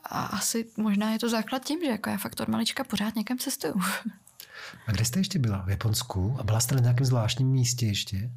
A 0.03 0.25
asi 0.25 0.65
možná 0.77 1.11
je 1.11 1.19
to 1.19 1.29
základ 1.29 1.65
tím, 1.65 1.79
že 1.83 1.91
jako 1.91 2.09
já 2.09 2.17
fakt 2.17 2.39
od 2.39 2.47
malička 2.47 2.83
pořád 2.83 3.15
někam 3.15 3.37
cestuju. 3.37 3.73
A 4.87 4.91
kde 4.91 5.05
jste 5.05 5.19
ještě 5.19 5.39
byla? 5.39 5.61
V 5.61 5.69
Japonsku? 5.69 6.35
A 6.39 6.43
byla 6.43 6.59
jste 6.59 6.75
na 6.75 6.81
nějakém 6.81 7.05
zvláštním 7.05 7.47
místě 7.47 7.85
ještě? 7.85 8.29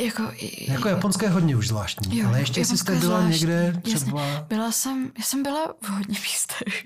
Jako, 0.00 0.22
jako 0.68 0.88
japonské 0.88 1.26
je 1.26 1.30
hodně 1.30 1.56
už 1.56 1.68
zvláštní, 1.68 2.18
jo, 2.18 2.28
ale 2.28 2.40
ještě 2.40 2.64
jste 2.64 2.96
byla 2.96 3.00
zvláštní. 3.20 3.30
někde 3.30 3.80
třeba... 3.82 4.26
Jasně. 4.26 4.44
Byla 4.48 4.72
jsem, 4.72 5.12
já 5.18 5.24
jsem 5.24 5.42
byla 5.42 5.74
v 5.80 5.88
hodně 5.88 6.18
místech. 6.22 6.84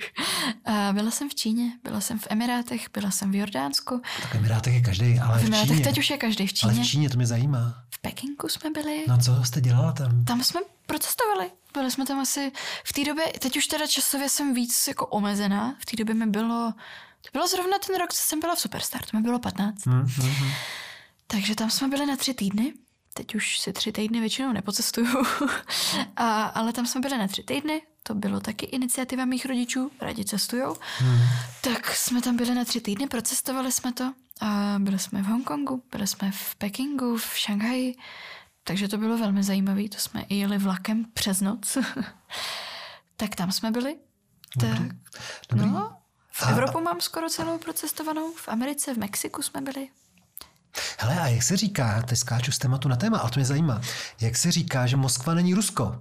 A 0.65 0.93
byla 0.93 1.11
jsem 1.11 1.29
v 1.29 1.35
Číně, 1.35 1.73
byla 1.85 2.01
jsem 2.01 2.19
v 2.19 2.27
Emirátech, 2.31 2.87
byla 2.95 3.11
jsem 3.11 3.31
v 3.31 3.35
Jordánsku. 3.35 4.03
Tak 4.23 4.35
Emirátech 4.35 4.75
je 4.75 4.81
každý, 4.81 5.19
ale 5.19 5.39
v, 5.39 5.43
v 5.43 5.47
Emirátech 5.47 5.71
Číně. 5.71 5.85
teď 5.85 5.99
už 5.99 6.11
je 6.11 6.17
každý 6.19 6.47
v 6.47 6.53
Číně. 6.53 6.73
Ale 6.73 6.83
v 6.83 6.87
Číně 6.87 7.11
to 7.11 7.17
mě 7.17 7.27
zajímá. 7.27 7.75
V 7.91 7.99
Pekingu 7.99 8.49
jsme 8.49 8.71
byli. 8.71 9.05
No 9.09 9.19
co 9.19 9.45
jste 9.45 9.61
dělala 9.61 9.93
tam? 9.93 10.25
Tam 10.25 10.43
jsme 10.45 10.61
protestovali. 10.87 11.51
Byli 11.75 11.91
jsme 11.91 12.07
tam 12.07 12.21
asi 12.21 12.53
v 12.85 12.93
té 12.93 13.05
době, 13.05 13.25
teď 13.39 13.57
už 13.57 13.67
teda 13.67 13.87
časově 13.87 14.29
jsem 14.29 14.55
víc 14.55 14.89
jako 14.89 15.07
omezená. 15.07 15.75
V 15.79 15.87
té 15.87 15.97
době 15.97 16.15
mi 16.15 16.27
bylo, 16.27 16.73
to 17.23 17.29
bylo 17.33 17.49
zrovna 17.49 17.77
ten 17.87 17.97
rok, 17.97 18.13
co 18.13 18.23
jsem 18.23 18.41
byla 18.41 18.55
v 18.55 18.61
Superstar, 18.61 19.01
to 19.11 19.17
mi 19.17 19.23
bylo 19.23 19.39
15. 19.39 19.87
Hmm, 19.87 20.01
hmm, 20.01 20.31
hmm. 20.31 20.51
Takže 21.27 21.55
tam 21.55 21.71
jsme 21.71 21.89
byli 21.89 22.07
na 22.07 22.17
tři 22.17 22.35
týdny 22.35 22.73
teď 23.15 23.35
už 23.35 23.59
si 23.59 23.73
tři 23.73 23.93
týdny 23.93 24.21
většinou 24.21 24.53
nepocestuju, 24.53 25.09
a, 26.17 26.43
ale 26.43 26.73
tam 26.73 26.87
jsme 26.87 27.01
byli 27.01 27.19
na 27.19 27.29
tři 27.29 27.43
týdny, 27.43 27.83
to 28.03 28.15
bylo 28.15 28.41
taky 28.41 28.67
iniciativa 28.67 29.25
mých 29.25 29.47
rodičů, 29.47 29.91
rádi 30.01 30.25
cestujou, 30.25 30.77
hmm. 30.99 31.19
tak 31.61 31.95
jsme 31.97 32.23
tam 32.23 32.37
byli 32.37 32.55
na 32.55 32.65
tři 32.65 32.81
týdny, 32.81 33.07
procestovali 33.07 33.73
jsme 33.73 33.93
to 33.93 34.15
a 34.41 34.77
byli 34.79 34.99
jsme 34.99 35.23
v 35.23 35.27
Hongkongu, 35.27 35.83
byli 35.91 36.07
jsme 36.07 36.31
v 36.33 36.55
Pekingu, 36.55 37.17
v 37.17 37.39
Šanghaji, 37.39 37.95
takže 38.65 38.89
to 38.89 38.99
bylo 38.99 39.19
velmi 39.19 39.43
zajímavé, 39.43 39.89
to 39.89 39.99
jsme 39.99 40.23
i 40.29 40.37
jeli 40.37 40.59
vlakem 40.59 41.05
přes 41.15 41.41
noc. 41.41 41.79
tak 43.17 43.35
tam 43.35 43.53
jsme 43.53 43.71
byli. 43.71 43.97
Tak, 44.61 44.79
Dobrý. 45.51 45.67
No, 45.71 45.97
v 46.33 46.49
Evropu 46.49 46.81
mám 46.81 47.01
skoro 47.01 47.29
celou 47.31 47.59
procestovanou, 47.59 48.33
v 48.33 48.49
Americe, 48.49 48.95
v 48.95 48.99
Mexiku 48.99 49.43
jsme 49.43 49.61
byli. 49.61 49.89
Hele, 50.99 51.21
a 51.21 51.27
jak 51.27 51.43
se 51.43 51.57
říká, 51.57 52.03
teď 52.03 52.19
skáču 52.19 52.53
z 52.53 52.59
tématu 52.59 52.89
na 52.89 52.97
téma, 52.97 53.19
ale 53.19 53.31
to 53.31 53.41
mě 53.41 53.47
zajímá, 53.47 53.81
jak 54.21 54.37
se 54.37 54.51
říká, 54.51 54.87
že 54.87 54.97
Moskva 54.97 55.35
není 55.35 55.55
Rusko? 55.55 56.01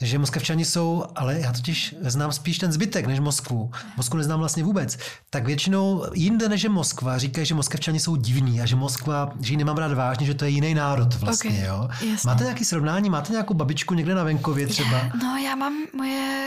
Že 0.00 0.18
Moskevčani 0.18 0.64
jsou, 0.64 1.04
ale 1.16 1.40
já 1.40 1.52
totiž 1.52 1.94
znám 2.00 2.32
spíš 2.32 2.58
ten 2.58 2.72
zbytek 2.72 3.06
než 3.06 3.20
Moskvu. 3.20 3.70
Moskvu 3.96 4.18
neznám 4.18 4.38
vlastně 4.38 4.64
vůbec. 4.64 4.98
Tak 5.30 5.46
většinou 5.46 6.04
jinde 6.14 6.48
než 6.48 6.62
je 6.62 6.68
Moskva 6.68 7.18
říkají, 7.18 7.46
že 7.46 7.54
Moskevčani 7.54 8.00
jsou 8.00 8.16
divní 8.16 8.60
a 8.60 8.66
že 8.66 8.76
Moskva, 8.76 9.32
že 9.40 9.52
ji 9.52 9.56
nemám 9.56 9.76
rád 9.76 9.92
vážně, 9.92 10.26
že 10.26 10.34
to 10.34 10.44
je 10.44 10.50
jiný 10.50 10.74
národ 10.74 11.14
vlastně. 11.14 11.50
Okay, 11.50 11.64
jo? 11.64 11.88
Jasně. 12.10 12.26
Máte 12.26 12.44
nějaký 12.44 12.64
srovnání? 12.64 13.10
Máte 13.10 13.32
nějakou 13.32 13.54
babičku 13.54 13.94
někde 13.94 14.14
na 14.14 14.24
venkově 14.24 14.66
třeba? 14.66 15.00
No 15.22 15.36
já 15.36 15.54
mám, 15.54 15.74
moje 15.96 16.44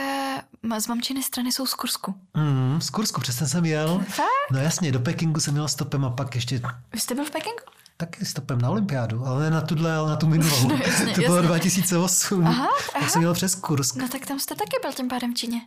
z 0.78 0.86
mamčiny 0.86 1.22
strany 1.22 1.52
jsou 1.52 1.66
z 1.66 1.74
Kursku. 1.74 2.14
Mm, 2.36 2.80
z 2.80 2.90
Kursku, 2.90 3.20
přesně 3.20 3.46
jsem 3.46 3.64
jel. 3.64 4.02
Fakt? 4.08 4.28
No 4.52 4.58
jasně, 4.58 4.92
do 4.92 5.00
Pekingu 5.00 5.40
jsem 5.40 5.56
jel 5.56 5.68
stopem 5.68 6.04
a 6.04 6.10
pak 6.10 6.34
ještě... 6.34 6.60
Vy 6.92 7.00
jste 7.00 7.14
byl 7.14 7.24
v 7.24 7.30
Pekingu? 7.30 7.62
Taky 8.00 8.24
stopem 8.24 8.60
na 8.60 8.70
olympiádu, 8.70 9.26
ale 9.26 9.44
ne 9.44 9.50
na 9.50 9.60
tuhle, 9.60 9.96
ale 9.96 10.10
na 10.10 10.16
tu 10.16 10.26
minulou. 10.26 10.68
No, 10.68 10.76
jasně, 10.86 11.14
to 11.14 11.20
bylo 11.20 11.36
jasně. 11.36 11.48
2008. 11.48 12.46
Aha, 12.46 12.64
aha. 12.64 13.00
Tak 13.00 13.10
jsem 13.10 13.20
měl 13.20 13.34
přes 13.34 13.54
Kursk. 13.54 13.96
No 13.96 14.08
tak 14.08 14.26
tam 14.26 14.40
jste 14.40 14.54
taky 14.54 14.76
byl 14.82 14.92
tím 14.92 15.08
pádem 15.08 15.34
v 15.34 15.36
Číně. 15.36 15.60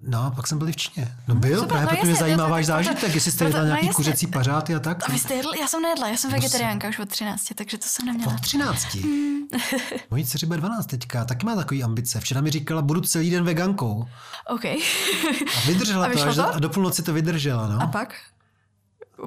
No, 0.00 0.32
pak 0.36 0.46
jsem 0.46 0.58
byl 0.58 0.66
v 0.72 0.76
Číně. 0.76 1.16
No 1.28 1.34
byl, 1.34 1.60
Super, 1.60 1.68
právě 1.68 1.92
no 1.92 2.00
protože 2.00 2.14
zajímá 2.14 2.44
no, 2.44 2.50
váš 2.50 2.66
zážitek, 2.66 3.14
jestli 3.14 3.32
jste 3.32 3.44
no, 3.44 3.48
jedla 3.48 3.60
no 3.60 3.66
nějaký 3.66 3.86
jasně. 3.86 3.96
kuřecí 3.96 4.26
pařáty 4.26 4.74
a 4.74 4.80
tak. 4.80 5.08
A 5.08 5.12
vy 5.12 5.18
jste 5.18 5.34
jedl? 5.34 5.50
Já 5.60 5.66
jsem 5.66 5.82
nejedla, 5.82 6.08
já 6.08 6.16
jsem 6.16 6.30
vegetariánka 6.30 6.88
už 6.88 6.98
od 6.98 7.08
13, 7.08 7.44
takže 7.54 7.78
to 7.78 7.86
jsem 7.86 8.06
neměla. 8.06 8.34
Od 8.34 8.40
13. 8.40 8.94
Hmm. 8.94 9.40
Mojí 10.10 10.26
dceři 10.26 10.46
bude 10.46 10.58
12 10.58 10.86
teďka, 10.86 11.24
taky 11.24 11.46
má 11.46 11.56
takový 11.56 11.84
ambice. 11.84 12.20
Včera 12.20 12.40
mi 12.40 12.50
říkala, 12.50 12.82
budu 12.82 13.00
celý 13.00 13.30
den 13.30 13.44
vegankou. 13.44 14.08
OK. 14.48 14.64
A 14.64 15.66
vydržela 15.66 16.06
A 16.06 16.10
to, 16.12 16.22
až 16.22 16.36
to? 16.36 16.54
a 16.54 16.58
do 16.58 16.68
půlnoci 16.68 17.02
to 17.02 17.12
vydržela. 17.12 17.68
No. 17.68 17.82
A 17.82 17.86
pak? 17.86 18.14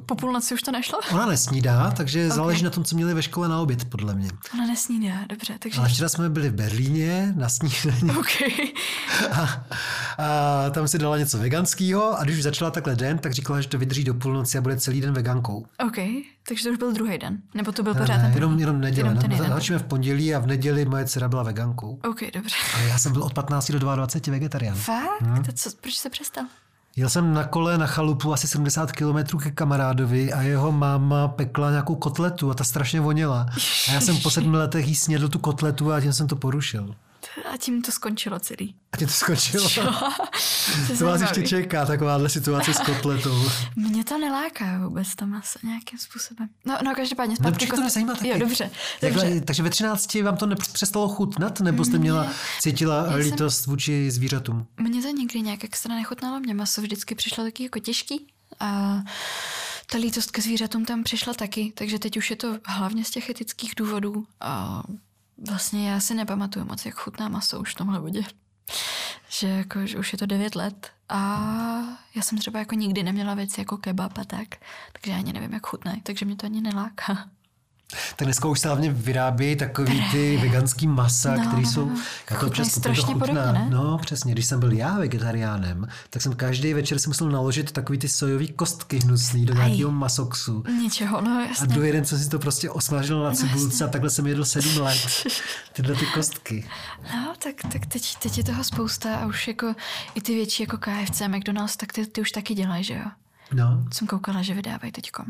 Po 0.06 0.14
půlnoci 0.14 0.54
už 0.54 0.62
to 0.62 0.72
nešlo? 0.72 0.98
Ona 1.12 1.26
nesnídá, 1.26 1.90
takže 1.90 2.30
záleží 2.30 2.64
na 2.64 2.70
tom, 2.70 2.84
co 2.84 2.96
měli 2.96 3.14
ve 3.14 3.22
škole 3.22 3.48
na 3.48 3.60
oběd, 3.60 3.84
podle 3.84 4.14
mě. 4.14 4.28
Ona 4.54 4.66
nesnídá, 4.66 5.14
dobře, 5.28 5.54
takže... 5.58 5.78
Ale 5.78 5.88
včera 5.88 6.08
jsme 6.08 6.30
byli 6.30 6.48
v 6.48 6.54
Berlíně 6.54 7.32
na 7.36 7.48
snídani 7.48 8.10
OK. 8.18 8.26
a, 9.32 9.64
a 10.18 10.70
tam 10.70 10.88
si 10.88 10.98
dala 10.98 11.18
něco 11.18 11.38
veganského 11.38 12.18
a 12.18 12.24
když 12.24 12.36
už 12.36 12.42
začala 12.42 12.70
takhle 12.70 12.96
den, 12.96 13.18
tak 13.18 13.32
říkala, 13.32 13.60
že 13.60 13.68
to 13.68 13.78
vydrží 13.78 14.04
do 14.04 14.14
půlnoci 14.14 14.58
a 14.58 14.60
bude 14.60 14.76
celý 14.76 15.00
den 15.00 15.14
vegankou. 15.14 15.66
OK, 15.86 15.96
takže 16.48 16.64
to 16.64 16.70
už 16.70 16.78
byl 16.78 16.92
druhý 16.92 17.18
den. 17.18 17.38
Nebo 17.54 17.72
to 17.72 17.82
byl 17.82 17.94
Ne, 17.94 18.00
pořád 18.00 18.16
ne, 18.16 18.22
ten 18.22 18.32
jenom, 18.34 18.58
jenom 18.58 18.80
neděle. 18.80 19.08
Jenom 19.08 19.22
ten. 19.22 19.48
Začneme 19.48 19.78
v 19.78 19.82
pondělí 19.86 20.34
a 20.34 20.38
v 20.38 20.46
neděli 20.46 20.84
moje 20.84 21.04
dcera 21.04 21.28
byla 21.28 21.42
vegankou. 21.42 21.98
OK, 22.10 22.20
dobře. 22.34 22.56
Ale 22.74 22.84
já 22.84 22.98
jsem 22.98 23.12
byl 23.12 23.22
od 23.22 23.34
15 23.34 23.70
do 23.70 23.78
22 23.78 24.32
vegetarián. 24.32 24.76
Fakt? 24.76 25.20
Hmm. 25.20 25.44
To 25.44 25.52
co, 25.52 25.70
proč 25.80 25.94
jsi 25.94 26.10
přestal? 26.10 26.44
Jel 26.96 27.08
jsem 27.08 27.34
na 27.34 27.44
kole 27.44 27.78
na 27.78 27.86
chalupu 27.86 28.32
asi 28.32 28.48
70 28.48 28.92
kilometrů 28.92 29.38
ke 29.38 29.50
kamarádovi 29.50 30.32
a 30.32 30.42
jeho 30.42 30.72
máma 30.72 31.28
pekla 31.28 31.70
nějakou 31.70 31.94
kotletu 31.94 32.50
a 32.50 32.54
ta 32.54 32.64
strašně 32.64 33.00
voněla. 33.00 33.46
A 33.88 33.92
já 33.92 34.00
jsem 34.00 34.16
po 34.16 34.30
sedmi 34.30 34.56
letech 34.56 34.88
jí 34.88 34.94
snědl 34.94 35.28
tu 35.28 35.38
kotletu 35.38 35.92
a 35.92 36.00
tím 36.00 36.12
jsem 36.12 36.26
to 36.26 36.36
porušil. 36.36 36.94
A 37.52 37.56
tím 37.56 37.82
to 37.82 37.92
skončilo 37.92 38.38
celý. 38.40 38.74
A 38.92 38.96
tím 38.96 39.06
to 39.08 39.12
skončilo. 39.14 39.68
To 40.86 40.92
je 40.92 40.98
To 40.98 41.04
vás 41.04 41.20
ještě 41.20 41.42
čeká, 41.42 41.86
takováhle 41.86 42.28
situace 42.28 42.74
s 42.74 42.78
kotletou. 42.80 43.48
Mě 43.76 44.04
to 44.04 44.18
neláká 44.18 44.78
vůbec 44.84 45.14
to 45.14 45.26
maso 45.26 45.58
nějakým 45.62 45.98
způsobem. 45.98 46.48
No, 46.64 46.78
no 46.84 46.94
každopádně 46.94 47.32
No, 47.32 47.36
zpátky. 47.36 47.52
protože 47.54 47.66
to 47.66 47.76
kost- 47.76 47.84
nezajímá 47.84 48.14
taky. 48.14 48.28
Jo, 48.28 48.38
dobře. 48.38 48.70
Dobře. 49.02 49.40
takže 49.40 49.62
ve 49.62 49.70
13 49.70 50.14
vám 50.22 50.36
to 50.36 50.46
nepřestalo 50.46 51.08
chutnat, 51.08 51.60
nebo 51.60 51.84
jste 51.84 51.98
měla, 51.98 52.26
cítila 52.60 53.04
jsem- 53.04 53.14
lítost 53.14 53.66
vůči 53.66 54.10
zvířatům? 54.10 54.66
Mně 54.80 55.02
to 55.02 55.08
nikdy 55.08 55.40
nějak 55.40 55.64
extra 55.64 55.94
nechutnalo, 55.94 56.40
mě 56.40 56.54
maso 56.54 56.80
vždycky 56.82 57.14
přišlo 57.14 57.44
taky 57.44 57.62
jako 57.62 57.78
těžký 57.78 58.26
a 58.60 58.96
ta 59.90 59.98
lítost 59.98 60.30
ke 60.30 60.42
zvířatům 60.42 60.84
tam 60.84 61.02
přišla 61.02 61.34
taky, 61.34 61.72
takže 61.76 61.98
teď 61.98 62.16
už 62.16 62.30
je 62.30 62.36
to 62.36 62.58
hlavně 62.64 63.04
z 63.04 63.10
těch 63.10 63.30
etických 63.30 63.72
důvodů 63.76 64.26
a 64.40 64.82
vlastně 65.38 65.90
já 65.90 66.00
si 66.00 66.14
nepamatuju 66.14 66.64
moc, 66.64 66.86
jak 66.86 66.94
chutná 66.94 67.28
maso 67.28 67.60
už 67.60 67.72
v 67.72 67.74
tomhle 67.74 68.00
bodě. 68.00 68.22
Že, 69.28 69.48
jako, 69.48 69.86
že 69.86 69.98
už 69.98 70.12
je 70.12 70.18
to 70.18 70.26
9 70.26 70.54
let 70.54 70.90
a 71.08 71.18
já 72.14 72.22
jsem 72.22 72.38
třeba 72.38 72.58
jako 72.58 72.74
nikdy 72.74 73.02
neměla 73.02 73.34
věci 73.34 73.60
jako 73.60 73.76
kebab 73.76 74.18
a 74.18 74.24
tak, 74.24 74.48
takže 74.92 75.12
ani 75.12 75.32
nevím, 75.32 75.52
jak 75.52 75.66
chutnají, 75.66 76.00
takže 76.00 76.26
mě 76.26 76.36
to 76.36 76.46
ani 76.46 76.60
neláká. 76.60 77.30
Tak 78.16 78.26
dneska 78.26 78.48
už 78.48 78.60
se 78.60 78.68
hlavně 78.68 78.92
vyrábí 78.92 79.56
takový 79.56 80.04
ty 80.12 80.36
veganský 80.42 80.86
masa, 80.86 81.36
No, 81.36 81.40
které 81.46 81.62
no, 81.62 81.70
jsou 81.70 81.84
no. 81.88 81.94
jako 82.30 82.34
Chutnají 82.34 82.48
občas 82.50 82.68
strašně 82.68 83.02
to 83.06 83.12
chutná. 83.12 83.26
podobně, 83.26 83.52
ne? 83.52 83.66
No, 83.70 83.98
přesně. 83.98 84.32
Když 84.32 84.46
jsem 84.46 84.60
byl 84.60 84.72
já 84.72 84.98
vegetariánem, 84.98 85.88
tak 86.10 86.22
jsem 86.22 86.34
každý 86.36 86.74
večer 86.74 86.98
si 86.98 87.08
musel 87.08 87.30
naložit 87.30 87.72
takový 87.72 87.98
ty 87.98 88.08
sojový 88.08 88.48
kostky 88.48 88.98
hnusný 88.98 89.46
do 89.46 89.52
Aj. 89.54 89.58
nějakého 89.58 89.90
masoxu. 89.90 90.64
Ničeho, 90.80 91.20
no 91.20 91.30
A 91.30 91.44
jasně. 91.48 91.66
druhý 91.66 91.92
den 91.92 92.04
jsem 92.04 92.18
si 92.18 92.28
to 92.28 92.38
prostě 92.38 92.70
osmažil 92.70 93.22
na 93.22 93.32
cibulce 93.32 93.84
a 93.84 93.88
takhle 93.88 94.10
jsem 94.10 94.26
jedl 94.26 94.44
sedm 94.44 94.76
let. 94.78 94.98
Tyhle 95.72 95.94
ty 95.94 96.06
kostky. 96.14 96.68
No, 97.14 97.34
tak, 97.42 97.72
tak 97.72 97.86
teď, 97.86 98.14
teď 98.22 98.38
je 98.38 98.44
toho 98.44 98.64
spousta 98.64 99.16
a 99.16 99.26
už 99.26 99.48
jako 99.48 99.74
i 100.14 100.20
ty 100.20 100.34
větší 100.34 100.62
jako 100.62 100.76
KFC, 100.78 101.22
McDonald's, 101.28 101.76
tak 101.76 101.92
ty, 101.92 102.06
ty 102.06 102.20
už 102.20 102.30
taky 102.32 102.54
dělají, 102.54 102.84
že 102.84 102.94
jo? 102.94 103.04
No, 103.52 103.84
Jsem 103.92 104.06
koukala, 104.08 104.42
že 104.42 104.54
vydávají 104.54 104.92
teďkom. 104.92 105.26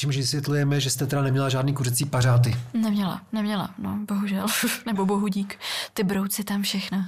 Čímž 0.00 0.16
vysvětlujeme, 0.16 0.80
že 0.80 0.90
jste 0.90 1.06
teda 1.06 1.22
neměla 1.22 1.48
žádný 1.48 1.74
kuřecí 1.74 2.04
pařáty. 2.04 2.56
Neměla, 2.74 3.22
neměla, 3.32 3.74
no, 3.78 3.98
bohužel. 4.08 4.46
Nebo 4.86 5.06
bohudík. 5.06 5.58
Ty 5.94 6.04
brouci 6.04 6.44
tam 6.44 6.62
všechno. 6.62 7.04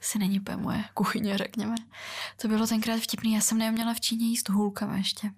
Si 0.00 0.18
není 0.18 0.40
úplně 0.40 0.56
moje 0.56 0.84
kuchyně, 0.94 1.38
řekněme. 1.38 1.74
To 2.42 2.48
bylo 2.48 2.66
tenkrát 2.66 3.00
vtipný, 3.00 3.34
já 3.34 3.40
jsem 3.40 3.58
neměla 3.58 3.94
v 3.94 4.00
Číně 4.00 4.26
jíst 4.26 4.48
hůlkama 4.48 4.96
ještě. 4.96 5.30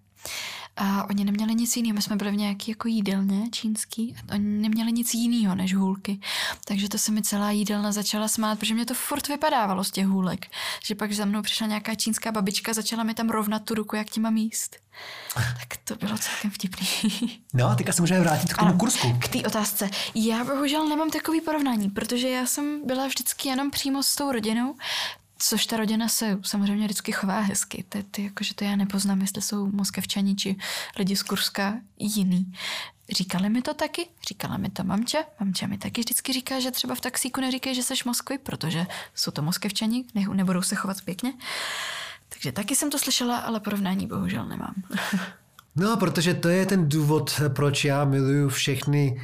A 0.77 1.05
oni 1.11 1.25
neměli 1.25 1.55
nic 1.55 1.77
jiného. 1.77 1.95
My 1.95 2.03
jsme 2.03 2.16
byli 2.16 2.31
v 2.31 2.37
nějaký 2.37 2.70
jako 2.70 2.89
jídelně 2.89 3.51
čínský 3.51 4.16
a 4.29 4.35
oni 4.35 4.45
neměli 4.45 4.93
nic 4.93 5.14
jiného 5.14 5.55
než 5.55 5.75
hůlky. 5.75 6.20
Takže 6.64 6.89
to 6.89 6.99
se 6.99 7.12
mi 7.12 7.23
celá 7.23 7.51
jídelna 7.51 7.93
začala 7.93 8.29
smát, 8.29 8.59
protože 8.59 8.75
mě 8.75 8.87
to 8.87 8.95
furt 8.95 9.29
vypadávalo 9.29 9.85
z 9.85 9.91
těch 9.91 10.07
hůlek. 10.07 10.47
Že 10.85 10.95
pak 10.95 11.12
za 11.12 11.25
mnou 11.25 11.43
přišla 11.43 11.66
nějaká 11.66 11.95
čínská 11.95 12.33
babička, 12.33 12.73
začala 12.73 13.03
mi 13.03 13.14
tam 13.14 13.29
rovnat 13.29 13.64
tu 13.64 13.75
ruku, 13.75 13.97
jak 13.97 14.11
tím 14.11 14.23
mám 14.23 14.37
jíst. 14.37 14.77
Tak 15.35 15.77
to 15.85 16.07
bylo 16.07 16.18
celkem 16.18 16.51
vtipný. 16.51 16.87
No 17.55 17.66
a 17.66 17.75
teďka 17.75 17.93
se 17.93 18.03
můžeme 18.03 18.20
vrátit 18.20 18.53
k 18.53 18.57
tomu 18.57 18.68
Ano, 18.68 18.79
kursku. 18.79 19.18
K 19.18 19.29
té 19.29 19.39
otázce. 19.39 19.91
Já 20.14 20.45
bohužel 20.45 20.89
nemám 20.89 21.11
takový 21.11 21.41
porovnání, 21.41 21.91
protože 21.91 22.29
já 22.29 22.47
jsem 22.47 22.87
byla 22.87 23.07
vždycky 23.07 23.49
jenom 23.49 23.70
přímo 23.70 24.03
s 24.03 24.14
tou 24.14 24.33
rodinou, 24.33 24.75
což 25.45 25.66
ta 25.66 25.76
rodina 25.76 26.09
se 26.09 26.38
samozřejmě 26.43 26.84
vždycky 26.84 27.12
chová 27.12 27.40
hezky. 27.40 27.84
Ty, 27.88 28.03
ty, 28.03 28.24
jakože 28.24 28.55
to 28.55 28.64
já 28.64 28.76
nepoznám, 28.76 29.20
jestli 29.20 29.43
jsou 29.43 29.66
moskevčani 29.66 30.36
či 30.36 30.57
lidi 30.99 31.16
z 31.16 31.22
Kurska 31.22 31.74
jiný. 31.99 32.53
Říkali 33.11 33.49
mi 33.49 33.62
to 33.62 33.74
taky, 33.74 34.07
říkala 34.28 34.57
mi 34.57 34.70
to 34.70 34.84
mamče. 34.84 35.24
Mamče 35.40 35.66
mi 35.66 35.78
taky 35.78 36.01
vždycky 36.01 36.32
říká, 36.32 36.61
že 36.61 36.70
třeba 36.70 36.95
v 36.95 37.01
taxíku 37.01 37.40
neříkej, 37.40 37.74
že 37.74 37.82
seš 37.82 38.05
Moskvy, 38.05 38.38
protože 38.38 38.86
jsou 39.14 39.30
to 39.30 39.43
moskevčani, 39.43 40.05
ne, 40.14 40.24
nebudou 40.32 40.62
se 40.62 40.74
chovat 40.74 40.97
pěkně. 41.05 41.32
Takže 42.28 42.53
taky 42.53 42.76
jsem 42.76 42.90
to 42.90 42.99
slyšela, 42.99 43.38
ale 43.38 43.61
porovnání 43.61 44.07
bohužel 44.07 44.47
nemám. 44.47 44.74
No, 45.76 45.97
protože 45.97 46.34
to 46.34 46.49
je 46.49 46.66
ten 46.66 46.88
důvod, 46.88 47.40
proč 47.49 47.84
já 47.84 48.05
miluju 48.05 48.49
všechny 48.49 49.20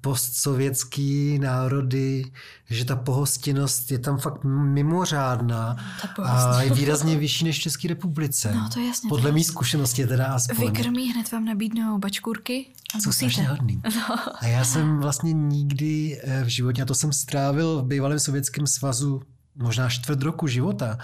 postsovětský 0.00 1.38
národy, 1.38 2.24
že 2.70 2.84
ta 2.84 2.96
pohostinnost 2.96 3.90
je 3.90 3.98
tam 3.98 4.18
fakt 4.18 4.44
mimořádná 4.44 5.76
a 6.22 6.62
je 6.62 6.70
výrazně 6.70 7.16
vyšší 7.16 7.44
než 7.44 7.58
v 7.58 7.62
České 7.62 7.88
republice. 7.88 8.52
No, 8.54 8.68
to 8.74 8.80
je 8.80 8.86
jasně, 8.86 9.08
Podle 9.08 9.22
to 9.22 9.28
je 9.28 9.32
mý 9.32 9.44
zkušenosti 9.44 10.06
teda 10.06 10.26
aspoň. 10.26 10.66
Vykrmí, 10.66 11.12
hned 11.12 11.32
vám 11.32 11.44
nabídnou 11.44 11.98
bačkůrky 11.98 12.66
a 12.94 13.00
Jsou 13.00 13.12
strašně 13.12 13.48
hodný. 13.48 13.82
No. 13.96 14.16
A 14.40 14.46
já 14.46 14.64
jsem 14.64 15.00
vlastně 15.00 15.32
nikdy 15.32 16.20
eh, 16.24 16.44
v 16.44 16.48
životě, 16.48 16.82
a 16.82 16.84
to 16.84 16.94
jsem 16.94 17.12
strávil 17.12 17.82
v 17.82 17.86
bývalém 17.86 18.18
sovětském 18.18 18.66
svazu 18.66 19.22
možná 19.56 19.88
čtvrt 19.88 20.22
roku 20.22 20.46
života 20.46 20.98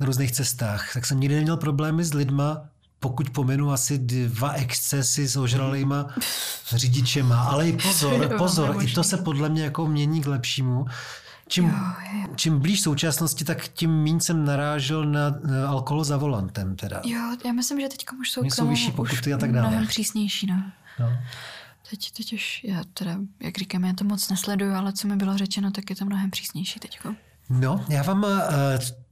na 0.00 0.06
různých 0.06 0.32
cestách, 0.32 0.94
tak 0.94 1.06
jsem 1.06 1.20
nikdy 1.20 1.34
neměl 1.34 1.56
problémy 1.56 2.04
s 2.04 2.14
lidma, 2.14 2.68
pokud 3.00 3.30
pomenu 3.30 3.72
asi 3.72 3.98
dva 3.98 4.52
excesy 4.52 5.28
s 5.28 5.36
ožralýma 5.36 6.06
řidičema. 6.70 7.42
Ale 7.42 7.68
i 7.68 7.72
pozor, 7.72 8.34
pozor, 8.38 8.76
i 8.82 8.92
to 8.92 9.04
se 9.04 9.16
podle 9.16 9.48
mě 9.48 9.62
jako 9.62 9.86
mění 9.86 10.22
k 10.22 10.26
lepšímu. 10.26 10.86
Čím, 11.48 11.74
čím 12.36 12.58
blíž 12.58 12.80
současnosti, 12.80 13.44
tak 13.44 13.68
tím 13.68 14.02
méně 14.02 14.20
jsem 14.20 14.44
narážel 14.44 15.04
na 15.04 15.34
alkohol 15.68 16.04
za 16.04 16.16
volantem 16.16 16.76
teda. 16.76 17.00
Jo, 17.04 17.36
já 17.44 17.52
myslím, 17.52 17.80
že 17.80 17.88
teď 17.88 18.04
už 18.20 18.30
jsou 18.30 18.42
jsou 18.44 18.68
vyšší 18.68 18.88
už 18.88 18.94
pokuty 18.94 19.34
a 19.34 19.38
tak 19.38 19.52
dále. 19.52 19.68
mnohem 19.68 19.86
přísnější, 19.86 20.46
no. 20.46 20.62
No. 21.00 21.06
Teď, 21.90 22.10
teď 22.10 22.32
už, 22.32 22.64
já 22.64 22.84
teda, 22.94 23.16
jak 23.40 23.58
říkám, 23.58 23.84
já 23.84 23.92
to 23.92 24.04
moc 24.04 24.28
nesleduju, 24.28 24.74
ale 24.74 24.92
co 24.92 25.08
mi 25.08 25.16
bylo 25.16 25.38
řečeno, 25.38 25.70
tak 25.70 25.90
je 25.90 25.96
to 25.96 26.04
mnohem 26.04 26.30
přísnější 26.30 26.80
teďko. 26.80 27.14
No, 27.48 27.84
já 27.88 28.02
vám 28.02 28.22
uh, 28.22 28.30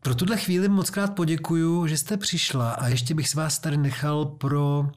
pro 0.03 0.15
tuhle 0.15 0.37
chvíli 0.37 0.69
moc 0.69 0.91
krát 0.91 1.15
poděkuju, 1.15 1.87
že 1.87 1.97
jste 1.97 2.17
přišla 2.17 2.71
a 2.71 2.89
ještě 2.89 3.15
bych 3.15 3.29
s 3.29 3.35
vás 3.35 3.59
tady 3.59 3.77
nechal 3.77 4.25
pro 4.25 4.91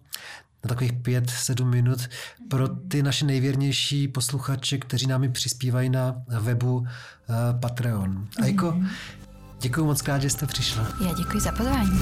na 0.63 0.67
takových 0.67 0.93
pět, 0.93 1.29
sedm 1.29 1.69
minut 1.69 2.09
pro 2.49 2.67
ty 2.67 3.03
naše 3.03 3.25
nejvěrnější 3.25 4.07
posluchače, 4.07 4.77
kteří 4.77 5.07
námi 5.07 5.29
přispívají 5.29 5.89
na 5.89 6.15
webu 6.27 6.85
eh, 6.87 7.33
Patreon. 7.59 8.27
A 8.41 8.45
jako 8.45 8.71
mhm. 8.71 8.87
děkuji 9.61 9.85
moc 9.85 10.01
krát, 10.01 10.21
že 10.21 10.29
jste 10.29 10.47
přišla. 10.47 10.87
Já 11.05 11.13
děkuji 11.13 11.39
za 11.39 11.51
pozvání. 11.51 11.99